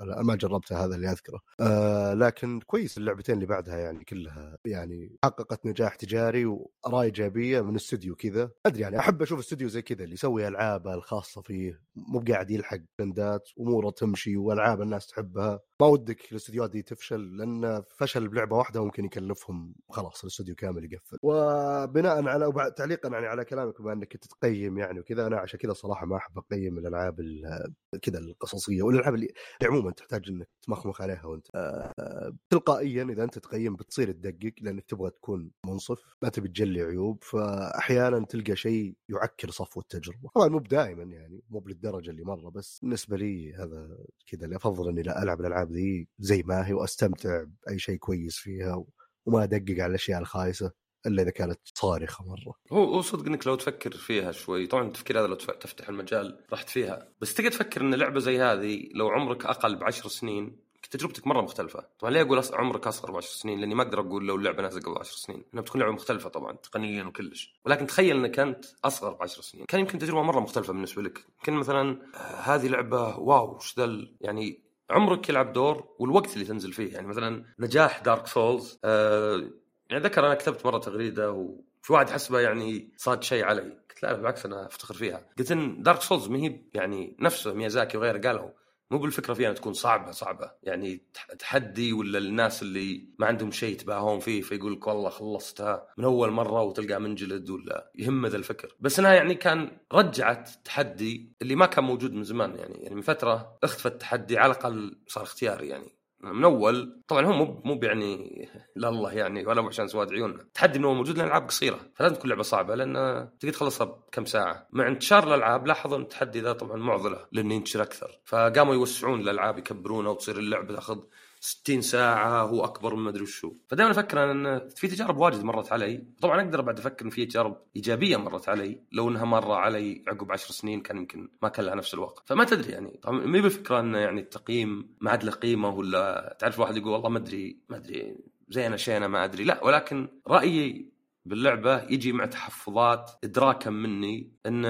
ما 0.01 0.35
جربتها 0.35 0.85
هذا 0.85 0.95
اللي 0.95 1.11
أذكره. 1.11 1.41
آه، 1.61 2.15
لكن 2.15 2.61
كويس 2.61 2.99
اللعبتين 2.99 3.35
اللي 3.35 3.47
بعدها 3.47 3.79
يعني 3.79 4.05
كلها 4.05 4.59
يعني 4.65 5.17
حققت 5.25 5.67
نجاح 5.67 5.95
تجاري 5.95 6.47
واراء 6.47 7.03
ايجابيه 7.03 7.61
من 7.61 7.75
استوديو 7.75 8.15
كذا. 8.15 8.51
أدري 8.67 8.83
يعني 8.83 8.99
أحب 8.99 9.23
أشوف 9.23 9.39
استوديو 9.39 9.69
زي 9.69 9.83
كذا 9.83 10.05
اللي 10.05 10.15
يسوي 10.15 10.49
العابه 10.49 10.95
الخاصة 10.95 11.43
فيه 11.43 11.81
مو 11.97 12.25
قاعد 12.29 12.51
يلحق 12.51 12.79
trendات 12.99 13.49
أموره 13.61 13.91
تمشي 13.91 14.37
وألعاب 14.37 14.83
الناس 14.83 15.07
تحبها. 15.07 15.61
ما 15.81 15.87
ودك 15.87 16.33
الاستديوهات 16.33 16.71
دي 16.71 16.83
تفشل 16.83 17.37
لأن 17.37 17.83
فشل 17.99 18.29
بلعبة 18.29 18.57
واحدة 18.57 18.85
ممكن 18.85 19.05
يكلفهم 19.05 19.75
خلاص 19.91 20.21
الاستوديو 20.23 20.55
كامل 20.55 20.93
يقفل. 20.93 21.14
وبناء 21.23 22.29
على 22.29 22.47
وبعد 22.47 22.73
تعليقا 22.75 23.09
يعني 23.09 23.27
على 23.27 23.45
كلامك 23.45 23.83
بما 23.83 23.93
إنك 23.93 24.15
انت 24.15 24.25
تقيم 24.27 24.79
يعني 24.79 25.01
وكذا 25.01 25.27
أنا 25.27 25.37
عشان 25.37 25.59
كذا 25.59 25.73
صراحة 25.73 26.07
ما 26.07 26.17
أحب 26.17 26.39
أقيم 26.39 26.79
الألعاب 26.79 27.21
ال- 27.21 27.75
كذا 28.03 28.19
القصصية 28.19 28.83
والألعاب 28.83 29.15
اللي 29.15 29.29
عموما 29.65 29.91
تحتاج 29.91 30.29
إنك 30.29 30.49
تمخمخ 30.67 31.03
عليها 31.03 31.27
وأنت 31.27 31.47
آه، 31.55 32.33
تلقائيا 32.51 33.03
إذا 33.05 33.25
أنت 33.25 33.39
تقيم 33.39 33.77
بتصير 33.77 34.13
تدقق 34.13 34.53
لأنك 34.61 34.85
تبغى 34.85 35.11
تكون 35.11 35.51
منصف 35.67 35.99
ما 36.23 36.29
تبي 36.29 36.49
تجلي 36.49 36.83
عيوب 36.83 37.25
فاحيانا 37.25 38.27
تلقى 38.27 38.57
شيء 38.57 38.95
يعكر 39.09 39.51
صفو 39.51 39.81
التجربة. 39.81 40.29
طبعا 40.35 40.49
مو 40.49 40.59
بدائما 40.59 41.03
يعني 41.03 41.43
مو 41.51 41.59
بالدرجة 41.59 42.11
اللي 42.11 42.25
مرة 42.25 42.51
بس 42.51 42.79
بالنسبة 42.83 43.17
لي 43.17 43.55
هذا 43.55 43.99
كذا 44.27 44.45
اللي 44.45 44.57
افضل 44.57 44.89
إني 44.89 45.03
لا 45.03 45.23
ألعب 45.23 45.41
الألعاب 45.41 45.73
ذي 45.73 46.09
زي 46.19 46.43
ما 46.43 46.67
هي 46.69 46.73
وأستمتع 46.73 47.45
بأي 47.67 47.79
شيء 47.79 47.97
كويس 47.97 48.37
فيها 48.37 48.85
وما 49.27 49.43
أدقق 49.45 49.71
على 49.83 49.87
الأشياء 49.87 50.21
الخايسة. 50.21 50.73
إلا 51.07 51.23
إذا 51.23 51.31
كانت 51.31 51.59
صارخة 51.75 52.25
مرة. 52.25 52.55
هو 52.73 52.85
هو 52.85 53.01
صدق 53.03 53.27
إنك 53.27 53.47
لو 53.47 53.55
تفكر 53.55 53.91
فيها 53.93 54.33
شوي 54.33 54.67
طبعا 54.67 54.87
التفكير 54.87 55.19
هذا 55.21 55.27
لو 55.27 55.35
تف- 55.35 55.51
تفتح 55.51 55.89
المجال 55.89 56.41
رحت 56.53 56.69
فيها 56.69 57.09
بس 57.21 57.35
تقدر 57.35 57.51
تفكر 57.51 57.81
إن 57.81 57.95
لعبة 57.95 58.21
زي 58.21 58.41
هذه 58.41 58.89
لو 58.95 59.09
عمرك 59.09 59.47
أقل 59.47 59.77
بعشر 59.77 60.09
سنين 60.09 60.65
تجربتك 60.91 61.27
مرة 61.27 61.41
مختلفة. 61.41 61.87
طبعا 61.99 62.11
ليه 62.13 62.21
أقول 62.23 62.43
عمرك 62.53 62.87
أصغر 62.87 63.11
ب 63.13 63.17
10 63.17 63.29
سنين؟ 63.31 63.61
لأني 63.61 63.75
ما 63.75 63.83
أقدر 63.83 64.01
أقول 64.01 64.27
لو 64.27 64.37
اللعبة 64.37 64.63
نازلة 64.63 64.83
قبل 64.83 64.99
10 64.99 65.17
سنين. 65.17 65.45
إنها 65.55 65.63
بتكون 65.63 65.81
لعبة 65.81 65.93
مختلفة 65.93 66.29
طبعا 66.29 66.53
تقنيا 66.57 67.05
وكلش. 67.05 67.55
ولكن 67.65 67.87
تخيل 67.87 68.17
إنك 68.17 68.39
أنت 68.39 68.65
أصغر 68.85 69.13
ب 69.13 69.23
10 69.23 69.43
سنين. 69.43 69.65
كان 69.67 69.81
يمكن 69.81 69.99
تجربة 69.99 70.23
مرة 70.23 70.41
مختلفة 70.41 70.73
بالنسبة 70.73 71.03
لك. 71.03 71.25
يمكن 71.39 71.53
مثلا 71.53 71.99
آه، 72.15 72.19
هذه 72.19 72.67
لعبة 72.69 73.17
wow 73.19 73.55
وش 73.57 73.79
ذا 73.79 74.07
يعني 74.21 74.61
عمرك 74.91 75.29
يلعب 75.29 75.53
دور 75.53 75.89
والوقت 75.99 76.35
اللي 76.35 76.45
تنزل 76.45 76.73
فيه. 76.73 76.93
يعني 76.93 77.07
مثلا 77.07 77.45
نجاح 77.59 78.01
Dark 78.01 78.27
Souls 78.27 78.79
آه 78.85 79.51
يعني 79.91 80.05
ذكر 80.05 80.27
أنا 80.27 80.35
كتبت 80.35 80.67
مرة 80.67 80.79
تغريدة 80.79 81.31
وفي 81.33 81.93
واحد 81.93 82.11
حسبه 82.11 82.41
يعني 82.41 82.93
صاد 82.97 83.23
شيء 83.23 83.45
علي. 83.45 83.61
قلت 83.63 84.03
لا 84.03 84.13
بالعكس 84.13 84.47
أنا 84.47 84.67
أفتخر 84.67 84.95
فيها. 84.95 85.27
قلت 85.39 85.53
إن 85.53 85.83
Dark 85.83 86.01
Souls 86.03 86.29
ما 86.29 86.39
هي 86.39 86.61
يعني 86.75 87.17
نفسه 87.21 87.55
ميازاكي 87.55 87.97
وغيره 87.99 88.19
قالوا 88.19 88.49
مو 88.91 88.99
بالفكرة 88.99 89.35
فيها 89.35 89.53
تكون 89.53 89.73
صعبة 89.73 90.11
صعبة. 90.11 90.51
يعني 90.63 91.03
تح- 91.15 91.27
تحدي 91.39 91.93
ولا 91.93 92.19
الناس 92.19 92.63
اللي 92.63 93.09
ما 93.19 93.27
عندهم 93.27 93.51
شيء 93.51 93.73
يتباهون 93.73 94.19
فيه 94.21 94.43
فيقول 94.43 94.73
لك 94.73 94.87
والله 94.87 95.11
خلصتها 95.11 95.87
من 95.99 96.05
أول 96.05 96.31
مرة 96.31 96.63
وتلقى 96.63 97.01
منجلد 97.01 97.51
ولا 97.51 97.91
يهم 97.95 98.27
ذا 98.27 98.37
الفكر. 98.37 98.75
بس 98.81 98.99
إنها 98.99 99.13
يعني 99.15 99.35
كان 99.35 99.71
رجعت 99.93 100.51
تحدي 100.65 101.33
اللي 101.43 101.55
ما 101.55 101.67
كان 101.67 101.85
موجود 101.85 102.13
من 102.13 102.25
زمان 102.25 102.57
يعني. 102.57 102.75
يعني 102.83 102.95
من 102.95 103.03
فترة 103.03 103.59
اختفى 103.63 103.87
التحدي 103.87 104.39
على 104.39 104.53
الأقل 104.53 104.99
صار 105.07 105.23
اختياري 105.23 105.69
يعني. 105.69 105.93
من 106.33 106.45
أول. 106.45 107.03
طبعا 107.09 107.27
هو 107.27 107.33
مو 107.33 107.63
مو 107.65 107.81
يعني 107.83 108.49
لا 108.77 108.89
الله 108.89 109.13
يعني 109.13 109.47
ولا 109.47 109.63
عشان 109.63 109.89
سواد 109.89 110.13
عيوننا. 110.13 110.47
إنه 110.77 110.89
هو 110.89 110.95
موجود 110.95 111.19
لأن 111.19 111.29
قصيرة 111.29 111.81
فلازم 111.95 112.15
تكون 112.15 112.31
لعبة 112.31 112.43
صعبة 112.43 112.75
لأن 112.75 113.29
تقدر 113.41 113.53
تخلصها 113.53 113.85
بكم 113.85 114.25
ساعة. 114.25 114.67
مع 114.73 114.89
انتشار 114.89 115.29
الألعاب 115.29 115.67
لاحظوا 115.67 115.97
إن 115.97 116.03
التحدي 116.03 116.41
ذا 116.41 116.53
طبعا 116.53 116.77
معضلة 116.77 117.27
لأنه 117.33 117.55
ينتشر 117.55 117.83
أكثر. 117.83 118.21
فقاموا 118.25 118.75
يوسعون 118.75 119.21
الألعاب 119.21 119.59
يكبرونها 119.59 120.11
وتصير 120.11 120.39
اللعبة 120.39 120.75
تأخذ 120.75 121.01
60 121.45 121.81
ساعة 121.81 122.43
هو 122.43 122.65
أكبر 122.65 122.95
من 122.95 123.03
ما 123.03 123.11
أدري 123.11 123.23
وشو، 123.23 123.53
فدائما 123.69 123.93
أفكر 123.93 124.25
أنا 124.25 124.33
أن 124.33 124.69
في 124.69 124.89
تجارب 124.89 125.17
واجد 125.17 125.43
مرت 125.45 125.73
علي، 125.73 126.05
طبعا 126.21 126.43
أقدر 126.43 126.61
بعد 126.61 126.79
أفكر 126.79 127.05
أن 127.05 127.11
في 127.11 127.27
تجارب 127.27 127.63
إيجابية 127.77 128.17
مرت 128.17 128.49
علي، 128.49 128.81
لو 128.93 129.09
أنها 129.09 129.25
مرة 129.25 129.55
علي 129.55 130.05
عقب 130.09 130.33
عشر 130.33 130.51
سنين 130.51 130.81
كان 130.81 130.97
يمكن 130.97 131.29
ما 131.43 131.49
كان 131.49 131.67
لها 131.67 131.75
نفس 131.75 131.95
الوقت، 131.95 132.29
فما 132.29 132.45
تدري 132.45 132.73
يعني، 132.73 133.01
طبعا 133.03 133.27
ما 133.27 133.41
بالفكرة 133.41 133.81
أن 133.81 133.95
يعني 133.95 134.21
التقييم 134.21 134.95
ما 135.01 135.11
عاد 135.11 135.25
له 135.25 135.33
قيمة 135.33 135.69
ولا 135.69 136.37
تعرف 136.39 136.61
واحد 136.61 136.77
يقول 136.77 136.93
والله 136.93 137.09
ما 137.09 137.19
أدري 137.19 137.59
ما 137.69 137.77
أدري 137.77 138.17
زينة 138.49 138.77
شينة 138.77 139.07
ما 139.07 139.25
أدري، 139.25 139.45
لا 139.45 139.65
ولكن 139.65 140.09
رأيي 140.29 140.93
باللعبة 141.25 141.83
يجي 141.83 142.13
مع 142.13 142.27
تحفظات 142.27 143.11
إدراكا 143.25 143.71
مني 143.71 144.33
أن 144.47 144.65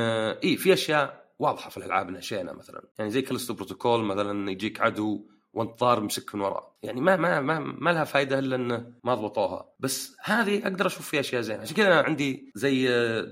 إي 0.44 0.56
في 0.56 0.72
أشياء 0.72 1.24
واضحة 1.38 1.70
في 1.70 1.76
الألعاب 1.76 2.08
أنها 2.08 2.20
شينة 2.20 2.52
مثلا، 2.52 2.84
يعني 2.98 3.10
زي 3.10 3.22
كالستو 3.22 3.54
بروتوكول 3.54 4.04
مثلا 4.04 4.50
يجيك 4.50 4.80
عدو 4.80 5.26
وانت 5.54 5.80
ضار 5.80 6.00
مسك 6.00 6.34
من 6.34 6.40
وراه 6.40 6.74
يعني 6.82 7.00
ما 7.00 7.16
ما 7.16 7.40
ما, 7.40 7.58
ما 7.58 7.90
لها 7.90 8.04
فائده 8.04 8.38
إلا 8.38 8.56
انه 8.56 8.92
ما 9.04 9.14
ضبطوها. 9.14 9.74
بس 9.80 10.16
هذه 10.24 10.62
أقدر 10.62 10.86
أشوف 10.86 11.08
فيها 11.08 11.20
أشياء 11.20 11.42
زينة. 11.42 11.60
عشان 11.60 11.76
كذا 11.76 11.86
أنا 11.86 12.00
عندي 12.00 12.52
زي 12.54 12.88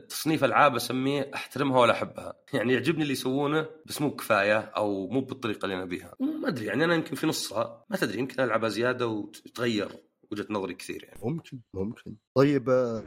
تصنيف 0.08 0.44
ألعاب 0.44 0.74
أسميه 0.76 1.30
أحترمها 1.34 1.80
ولا 1.80 1.92
أحبها. 1.92 2.34
يعني 2.52 2.72
يعجبني 2.72 3.02
اللي 3.02 3.12
يسوونه 3.12 3.66
بس 3.86 4.02
مو 4.02 4.16
كفاية 4.16 4.58
أو 4.58 5.08
مو 5.08 5.20
بالطريقة 5.20 5.64
اللي 5.66 5.76
نبيها 5.76 6.14
ما 6.20 6.48
أدري 6.48 6.66
يعني 6.66 6.84
أنا 6.84 6.94
يمكن 6.94 7.16
في 7.16 7.26
نصها. 7.26 7.84
ما 7.90 7.96
تدري 7.96 8.18
يمكن 8.18 8.42
ألعبها 8.42 8.68
زيادة 8.68 9.06
وتتغير 9.06 9.88
وجهة 10.32 10.46
نظري 10.50 10.74
كثير 10.74 11.04
يعني. 11.04 11.20
ممكن 11.24 11.60
ممكن. 11.74 12.16
طيب 12.34 12.70
آه، 12.70 13.04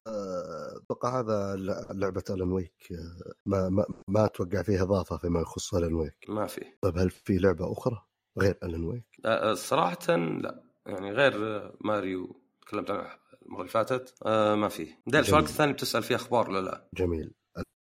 أتوقع 0.84 1.20
هذا 1.20 1.56
لعبة 1.94 2.24
Alan 2.30 2.52
Wake 2.52 2.88
آه، 2.92 3.34
ما 3.46 3.70
ما 3.70 3.86
ما 4.08 4.26
أتوقع 4.26 4.62
فيها 4.62 4.84
إضافة 4.84 5.18
فيما 5.18 5.42
يخص 5.42 5.74
Alan 5.74 5.94
Wake 5.94 6.26
ما 6.30 6.48
في. 6.48 6.62
طيب 6.82 6.98
هل 6.98 7.10
في 7.10 7.38
لعبة 7.38 7.72
أخرى؟ 7.72 8.02
غير 8.40 8.58
Alan 8.64 8.84
Wake؟ 8.84 9.06
آه، 9.26 9.54
صراحة 9.54 10.16
لا 10.16 10.64
يعني 10.86 11.12
غير 11.12 11.34
ماريو 11.82 12.42
تكلمت 12.62 12.92
عنها 12.92 13.20
المرة 13.46 13.60
اللي 13.60 13.72
فاتت 13.72 14.14
آه 14.26 14.56
ما 14.56 14.70
في 14.70 14.88
ده 15.08 15.20
السؤال 15.20 15.44
الثاني 15.44 15.74
بتسأل 15.74 16.04
فيه 16.04 16.16
أخبار 16.16 16.50
ولا 16.50 16.62
لا؟ 16.62 16.88
جميل 16.94 17.32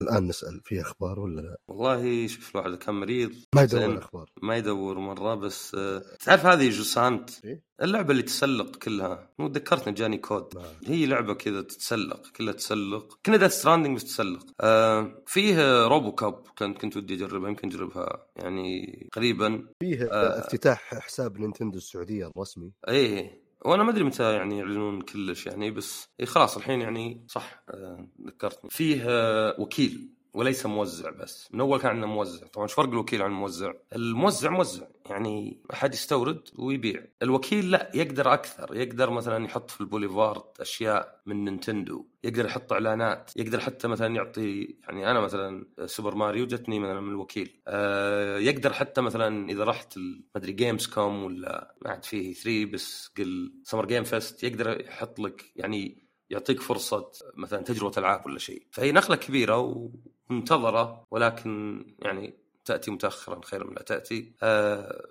الآن 0.05 0.27
نسأل 0.27 0.61
في 0.63 0.81
أخبار 0.81 1.19
ولا 1.19 1.41
لا؟ 1.41 1.57
والله 1.67 2.27
شوف 2.27 2.55
الواحد 2.55 2.75
كان 2.75 2.95
مريض 2.95 3.31
ما 3.55 3.61
يدور 3.61 3.97
أخبار 3.97 4.29
ما 4.41 4.57
يدور 4.57 4.99
مرة 4.99 5.35
بس 5.35 5.75
آه 5.75 6.03
تعرف 6.25 6.45
هذه 6.45 6.69
Jusant؟ 6.69 7.29
إيه؟ 7.45 7.63
اللعبة 7.81 8.11
اللي 8.11 8.23
تسلق 8.23 8.75
كلها. 8.75 9.29
مو 9.39 9.47
ذكرتني 9.47 9.93
جاني 9.93 10.17
كود. 10.17 10.55
ما. 10.55 10.63
هي 10.85 11.05
لعبة 11.05 11.33
كذا 11.33 11.61
تتسلق 11.61 12.27
كلها 12.35 12.53
تسلق. 12.53 13.19
كنها 13.25 13.37
Death 13.37 13.47
Stranding 13.47 13.95
بس 13.95 14.03
تسلق. 14.03 14.45
آه 14.61 15.23
فيه 15.27 15.87
RoboCop 15.87 16.43
كنت 16.57 16.77
كنت 16.77 16.97
ودي 16.97 17.13
أجربها 17.13 17.49
يمكن 17.49 17.67
أجربها 17.67 18.27
يعني 18.35 19.09
قريبا. 19.13 19.67
فيه 19.79 20.03
آه 20.11 20.39
افتتاح 20.39 20.95
حساب 20.95 21.37
نينتندو 21.37 21.77
السعودية 21.77 22.27
الرسمي. 22.27 22.71
إيه. 22.87 23.44
وأنا 23.65 23.83
ما 23.83 23.91
ادري 23.91 24.03
متى 24.03 24.33
يعني 24.35 24.57
يعلنون 24.57 25.01
كلش 25.01 25.45
يعني 25.45 25.71
بس 25.71 26.09
إيه 26.19 26.25
خلاص 26.25 26.57
الحين 26.57 26.81
يعني 26.81 27.25
صح 27.27 27.63
آه 27.69 28.07
ذكرتني. 28.27 28.69
فيه 28.69 29.03
آه 29.09 29.55
وكيل. 29.59 30.09
وليس 30.35 30.65
موزع 30.65 31.09
بس. 31.09 31.49
من 31.53 31.59
أول 31.59 31.79
كان 31.79 31.91
عندنا 31.91 32.05
موزع. 32.05 32.47
طبعا 32.47 32.65
إيش 32.65 32.73
فرق 32.73 32.89
الوكيل 32.89 33.21
عن 33.21 33.31
الموزع؟ 33.31 33.73
الموزع 33.95 34.49
موزع. 34.49 34.85
يعني 35.05 35.61
أحد 35.73 35.93
يستورد 35.93 36.41
ويبيع. 36.55 37.05
الوكيل 37.21 37.71
لا 37.71 37.91
يقدر 37.93 38.33
أكثر. 38.33 38.75
يقدر 38.75 39.09
مثلا 39.09 39.45
يحط 39.45 39.71
في 39.71 39.81
البوليفارد 39.81 40.43
أشياء 40.59 41.21
من 41.25 41.45
نينتندو. 41.45 42.05
يقدر 42.23 42.45
يحط 42.45 42.73
إعلانات. 42.73 43.31
يقدر 43.35 43.59
حتى 43.59 43.87
مثلا 43.87 44.15
يعطي 44.15 44.75
يعني 44.83 45.11
أنا 45.11 45.19
مثلا 45.19 45.65
Super 45.85 46.15
Mario 46.15 46.47
جتني 46.47 46.79
مثلا 46.79 46.99
من 46.99 47.09
الوكيل. 47.09 47.61
أه 47.67 48.37
يقدر 48.37 48.73
حتى 48.73 49.01
مثلا 49.01 49.49
إذا 49.49 49.63
رحت 49.63 49.97
ما 49.97 50.23
أدري 50.35 50.51
Gamescom 50.51 51.23
ولا 51.23 51.75
ما 51.81 51.91
عاد 51.91 52.05
فيه 52.05 52.33
E3 52.33 52.65
بس 52.65 53.11
قل 53.17 53.53
Summer 53.63 53.85
Game 53.85 54.03
Fest 54.03 54.43
يقدر 54.43 54.81
يحط 54.81 55.19
لك 55.19 55.51
يعني 55.55 56.04
يعطيك 56.29 56.61
فرصة 56.61 57.11
مثلا 57.35 57.61
تجربة 57.61 57.93
ألعاب 57.97 58.25
ولا 58.25 58.39
شيء. 58.39 58.63
فهي 58.71 58.91
نقله 58.91 59.15
كبيرة 59.15 59.89
ومنتظرة 60.29 61.03
ولكن 61.11 61.83
يعني 61.99 62.33
تأتي 62.65 62.91
متاخرا 62.91 63.41
خير 63.43 63.67
من 63.67 63.73
لا 63.75 63.81
تأتي. 63.81 64.33
آه 64.43 65.07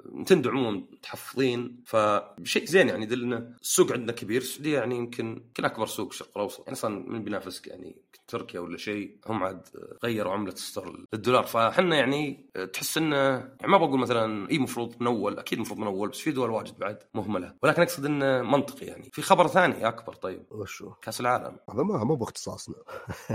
عموما 0.51 0.71
متحفظين 0.71 1.83
فشيء 1.87 2.65
زين 2.65 2.89
يعني 2.89 3.03
يدل 3.03 3.55
السوق 3.63 3.93
عندنا 3.93 4.13
كبير. 4.13 4.43
السعودية 4.43 4.79
يعني 4.79 4.97
يمكن 4.97 5.27
يمكن 5.29 5.65
أكبر 5.65 5.87
سوق 5.87 6.09
الشرق 6.09 6.31
الأوسط. 6.37 6.61
يعني 6.61 6.73
أصلا 6.73 7.11
من 7.11 7.25
بينافسك 7.25 7.67
يعني 7.67 7.97
تركيا 8.35 8.61
ولا 8.61 8.77
شيء 8.77 9.17
هم 9.27 9.43
عاد 9.43 9.69
غيروا 10.05 10.33
عملة 10.33 10.53
الستور 10.53 11.07
للدولار. 11.13 11.45
فاحنا 11.45 11.97
يعني 11.97 12.47
تحس 12.73 12.99
انه 12.99 13.17
يعني 13.17 13.69
ما 13.69 13.79
بقول 13.79 14.01
مثلا 14.01 14.51
إي 14.51 14.59
مفروض 14.59 14.95
من 15.01 15.07
اول 15.07 15.39
أكيد 15.39 15.59
المفروض 15.59 15.79
من 15.79 15.87
اول 15.87 16.09
بس 16.09 16.19
في 16.19 16.31
دول 16.31 16.51
واجد 16.51 16.79
بعد 16.79 16.99
مهملة. 17.15 17.55
ولكن 17.63 17.83
أقصد 17.83 18.05
انه 18.05 18.43
منطقي 18.43 18.87
يعني. 18.87 19.11
في 19.13 19.23
خبر 19.23 19.47
ثاني 19.47 19.89
أكبر 19.89 20.13
طيب. 20.15 20.43
وشو؟ 20.51 20.91
كأس 20.91 21.21
العالم. 21.21 21.57
هذا 21.71 21.83
ما 21.83 22.05
مو 22.05 22.15
باختصاصنا. 22.15 22.77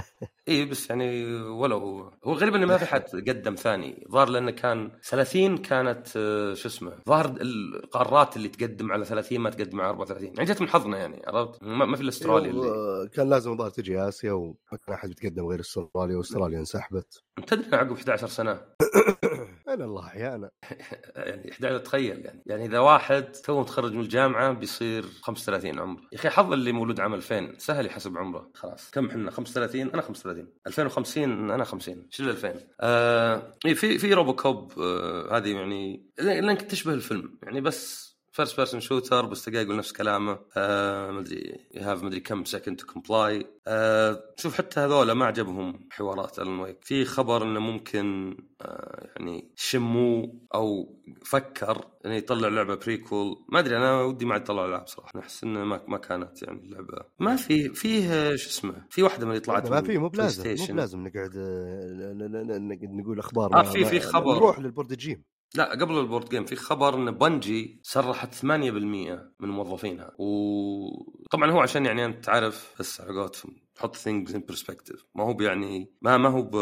إي 0.48 0.66
بس 0.66 0.90
يعني 0.90 1.36
ولو 1.36 2.12
هو 2.24 2.34
غريب 2.34 2.56
انه 2.56 2.66
ما 2.66 2.78
في 2.78 2.86
حد 2.86 3.30
قدم 3.30 3.56
ثاني. 3.56 4.08
ظهر 4.12 4.30
لأنه 4.30 4.52
كان 4.52 4.92
30 5.04 5.58
كانت 5.58 6.08
شو 6.54 6.68
اسمه 6.68 6.94
ظهر 7.08 7.36
القارات 7.42 8.36
اللي 8.38 8.48
تقدم 8.48 8.92
على 8.92 9.06
30 9.06 9.40
ما 9.40 9.50
تقدم 9.50 9.82
على 9.82 9.90
34 9.90 10.28
يعني 10.28 10.46
جت 10.46 10.62
من 10.62 10.70
حظنا 10.70 10.98
يعني 10.98 11.22
عرفت؟ 11.28 11.64
ما 11.64 11.96
في 11.96 12.02
الاستراليا 12.02 12.52
اللي 12.52 13.10
كان 13.14 13.30
لازم 13.30 13.52
الظاهر 13.52 13.70
تجي 13.70 14.00
آسيا 14.00 14.54
كان 14.88 14.89
احد 14.94 15.10
يتقدم 15.10 15.46
غير 15.46 15.60
استراليا 15.60 16.18
واستراليا 16.18 16.60
انسحبت. 16.60 17.24
تدري 17.48 17.78
عقب 17.78 17.92
11 17.92 18.28
سنة. 18.28 18.62
أنا 19.74 19.86
الله 19.86 20.06
أحيانا. 20.06 20.50
يعني 21.16 21.52
11 21.52 21.78
تخيل 21.78 22.26
يعني. 22.26 22.44
يعني 22.46 22.66
إذا 22.66 22.80
واحد 22.80 23.32
تو 23.32 23.60
متخرج 23.62 23.94
من 23.94 24.00
الجامعة 24.00 24.52
بيصير 24.52 25.06
35 25.22 25.80
عمره. 25.80 26.02
يا 26.12 26.18
أخي 26.18 26.30
حظ 26.30 26.54
اللي 26.54 26.72
مولود 26.72 27.00
عام 27.00 27.14
2000 27.14 27.54
سهل 27.58 27.86
يحسب 27.86 28.18
عمره. 28.18 28.52
خلاص. 28.54 28.92
كم 28.92 29.06
إحنا؟ 29.06 29.32
35 29.32 29.82
أنا 29.82 30.02
35 30.02 30.48
2050 30.68 31.52
أنا 31.52 31.64
50 31.64 32.08
شيل 32.10 32.30
2000 32.30 32.54
آه 32.82 33.58
في 33.64 33.98
في 33.98 34.14
RoboCop 34.14 34.80
آه 34.80 35.38
هذه 35.38 35.50
يعني 35.56 36.10
لانك 36.20 36.62
تشبه 36.62 36.94
الفيلم 36.94 37.40
يعني 37.44 37.62
بس 37.62 38.09
first 38.40 38.58
person 38.58 38.80
shooter 38.80 39.26
بس 39.26 39.46
تلقاه 39.46 39.62
يقول 39.62 39.76
نفس 39.78 39.92
كلامه. 39.92 40.40
آه 40.58 41.12
ما 41.12 41.20
أدري 41.20 41.68
you 41.74 41.82
have 41.84 42.02
ما 42.02 42.08
أدري 42.08 42.20
كم 42.20 42.46
seconds 42.46 42.76
to 42.80 42.86
comply 42.88 43.46
شوف 44.38 44.58
حتى 44.58 44.80
هذول 44.80 45.12
ما 45.12 45.26
عجبهم 45.26 45.90
حوارات 45.92 46.40
Alan 46.40 46.60
Wake 46.60 46.78
في 46.82 47.06
خبر 47.06 47.44
إنه 47.44 47.60
ممكن 47.60 48.38
آه 48.62 49.08
يعني 49.16 49.52
شمو 49.56 50.40
أو 50.56 50.96
فكر 51.26 51.86
إنه 52.06 52.16
يطلع 52.16 52.48
لعبة 52.48 52.76
prequel 52.76 53.46
ما 53.50 53.60
أدري 53.60 53.78
أنا 53.78 54.02
ودي 54.02 54.26
ما 54.26 54.34
عاد 54.34 54.42
يطلع 54.42 54.66
العاب 54.66 54.88
صراحة 54.88 55.20
أحس 55.20 55.44
انه 55.44 55.64
ما 55.64 55.82
ما 55.88 55.98
كانت 55.98 56.44
يعني 56.44 56.60
اللعبة. 56.60 56.98
ما 57.20 57.36
في 57.36 57.70
فيه 57.70 58.36
شو 58.36 58.50
اسمه 58.50 58.86
في 58.90 59.04
واحدة 59.04 59.26
من 59.26 59.32
اللي 59.32 59.42
طلعت 59.42 59.72
ما 59.72 59.82
في 59.82 59.98
مو 59.98 60.10
بلازم 60.10 60.56
مو 60.60 60.66
بلازم 60.74 61.08
نقعد 61.08 61.36
نقول 62.84 63.20
أخبار 63.20 63.54
آه 63.60 63.64
في 63.64 63.86
في 63.86 64.00
خبر. 64.00 64.36
نروح 64.36 64.60
لل 64.60 64.70
board 64.70 64.94
game 64.94 65.24
لا 65.56 65.72
قبل 65.72 66.00
ال 66.00 66.05
board 66.05 66.30
game 66.30 66.46
في 66.46 66.56
خبر 66.56 66.96
إن 66.96 67.12
Bungie 67.12 67.80
سرحت 67.84 68.36
8% 68.36 68.44
من 68.46 69.50
موظفينها. 69.50 70.12
وطبعا 70.18 71.52
هو 71.52 71.60
عشان 71.60 71.86
يعني 71.86 72.06
أنت 72.06 72.30
عارف 72.30 72.74
بس 72.80 73.02
على 73.02 73.30
تحط 73.76 73.96
things 73.96 74.36
in 74.36 74.44
perspective 74.48 75.06
ما 75.16 75.24
هو 75.24 75.42
يعني 75.42 75.92
ما 76.02 76.18
ما 76.18 76.30
هو 76.30 76.42
ب 76.42 76.56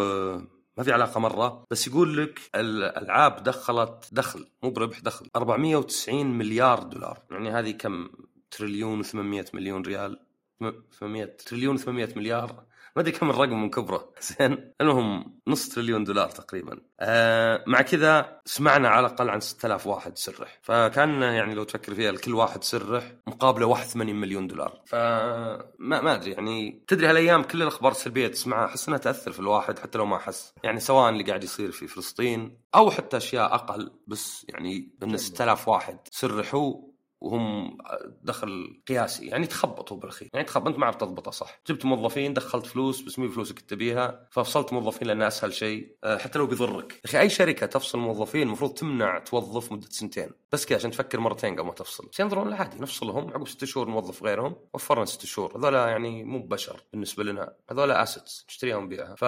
ما 0.77 0.83
في 0.83 0.91
علاقة 0.91 1.19
مرة 1.19 1.65
بس 1.71 1.87
يقول 1.87 2.17
لك 2.17 2.39
الألعاب 2.55 3.43
دخلت 3.43 4.09
دخل 4.11 4.47
مو 4.63 4.69
بربح 4.69 4.99
دخل. 4.99 5.29
490 5.35 6.25
مليار 6.25 6.83
دولار. 6.83 7.23
يعني 7.31 7.49
هذه 7.51 7.71
كم؟ 7.71 8.09
تريليون 8.51 9.03
و800 9.03 9.55
مليون 9.55 9.81
ريال. 9.81 10.19
800 10.91 11.25
تريليون 11.25 11.77
و800 11.77 12.17
مليار 12.17 12.66
ما 12.97 13.01
أدري 13.01 13.11
كم 13.11 13.29
الرقم 13.29 13.61
من 13.61 13.69
كبرة. 13.69 14.13
زين. 14.39 14.73
المهم 14.81 15.39
نص 15.47 15.69
تريليون 15.69 16.03
دولار 16.03 16.29
تقريبا. 16.29 16.79
آه 16.99 17.63
مع 17.67 17.81
كذا 17.81 18.41
سمعنا 18.45 18.89
على 18.89 19.07
الأقل 19.07 19.29
عن 19.29 19.39
6000 19.39 19.87
واحد 19.87 20.17
سرح. 20.17 20.59
فكان 20.61 21.21
يعني 21.21 21.53
لو 21.53 21.63
تفكر 21.63 21.95
فيها 21.95 22.11
لكل 22.11 22.33
واحد 22.33 22.63
سرح 22.63 23.11
مقابله 23.27 23.65
81 23.65 24.15
مليون 24.15 24.47
دولار. 24.47 24.81
فما 24.85 26.01
ما 26.01 26.15
أدري 26.15 26.31
يعني. 26.31 26.83
تدري 26.87 27.07
هالأيام 27.07 27.43
كل 27.43 27.61
الأخبار 27.61 27.91
السلبية 27.91 28.27
تسمعها 28.27 28.65
أحس 28.65 28.87
إنها 28.87 28.99
تأثر 28.99 29.31
في 29.31 29.39
الواحد 29.39 29.79
حتى 29.79 29.97
لو 29.97 30.05
ما 30.05 30.17
حس 30.17 30.53
يعني 30.63 30.79
سواء 30.79 31.09
اللي 31.09 31.23
قاعد 31.23 31.43
يصير 31.43 31.71
في 31.71 31.87
فلسطين 31.87 32.57
أو 32.75 32.91
حتى 32.91 33.17
أشياء 33.17 33.55
أقل 33.55 33.91
بس 34.07 34.45
يعني 34.49 34.91
إن 35.03 35.17
6000 35.17 35.67
واحد 35.67 35.99
سرحوا 36.11 36.86
وهم 37.21 37.77
دخل 38.21 38.81
قياسي 38.87 39.27
يعني 39.27 39.47
تخبطوا 39.47 39.97
بالأخير 39.97 40.29
يعني 40.33 40.45
تخبط 40.45 40.67
أنت 40.67 40.77
ما 40.77 40.85
عرفت 40.85 41.01
تضبطه 41.01 41.31
صح. 41.31 41.59
جبت 41.67 41.85
موظفين 41.85 42.33
دخلت 42.33 42.65
فلوس 42.65 43.01
بس 43.01 43.19
مو 43.19 43.29
فلوسك 43.29 43.59
تبيها؟ 43.59 44.27
ففصلت 44.31 44.73
موظفين 44.73 45.07
لأنه 45.07 45.27
أسهل 45.27 45.53
شيء 45.53 45.95
حتى 46.05 46.39
لو 46.39 46.47
بيضرك. 46.47 46.99
أخي 47.05 47.19
أي 47.19 47.29
شركة 47.29 47.65
تفصل 47.65 47.99
موظفين 47.99 48.41
المفروض 48.41 48.73
تمنع 48.73 49.19
توظف 49.19 49.71
مدة 49.71 49.87
سنتين. 49.89 50.29
بس 50.51 50.65
كذا 50.65 50.77
عشان 50.77 50.91
تفكر 50.91 51.19
مرتين 51.19 51.55
قبل 51.55 51.67
ما 51.67 51.73
تفصل. 51.73 52.07
بس 52.11 52.19
ينظرون 52.19 52.53
عادي 52.53 52.79
نفصلهم 52.79 53.29
عقب 53.29 53.47
ست 53.47 53.65
شهور 53.65 53.89
نوظف 53.89 54.23
غيرهم 54.23 54.55
وفرنا 54.73 55.05
ست 55.05 55.25
شهور. 55.25 55.57
هذول 55.57 55.73
يعني 55.73 56.23
مو 56.23 56.47
بشر 56.47 56.81
بالنسبة 56.91 57.23
لنا. 57.23 57.53
هذول 57.71 57.91
assets 57.91 58.45
نشتريها 58.49 58.75
ونبيعها. 58.75 59.15
ف 59.15 59.23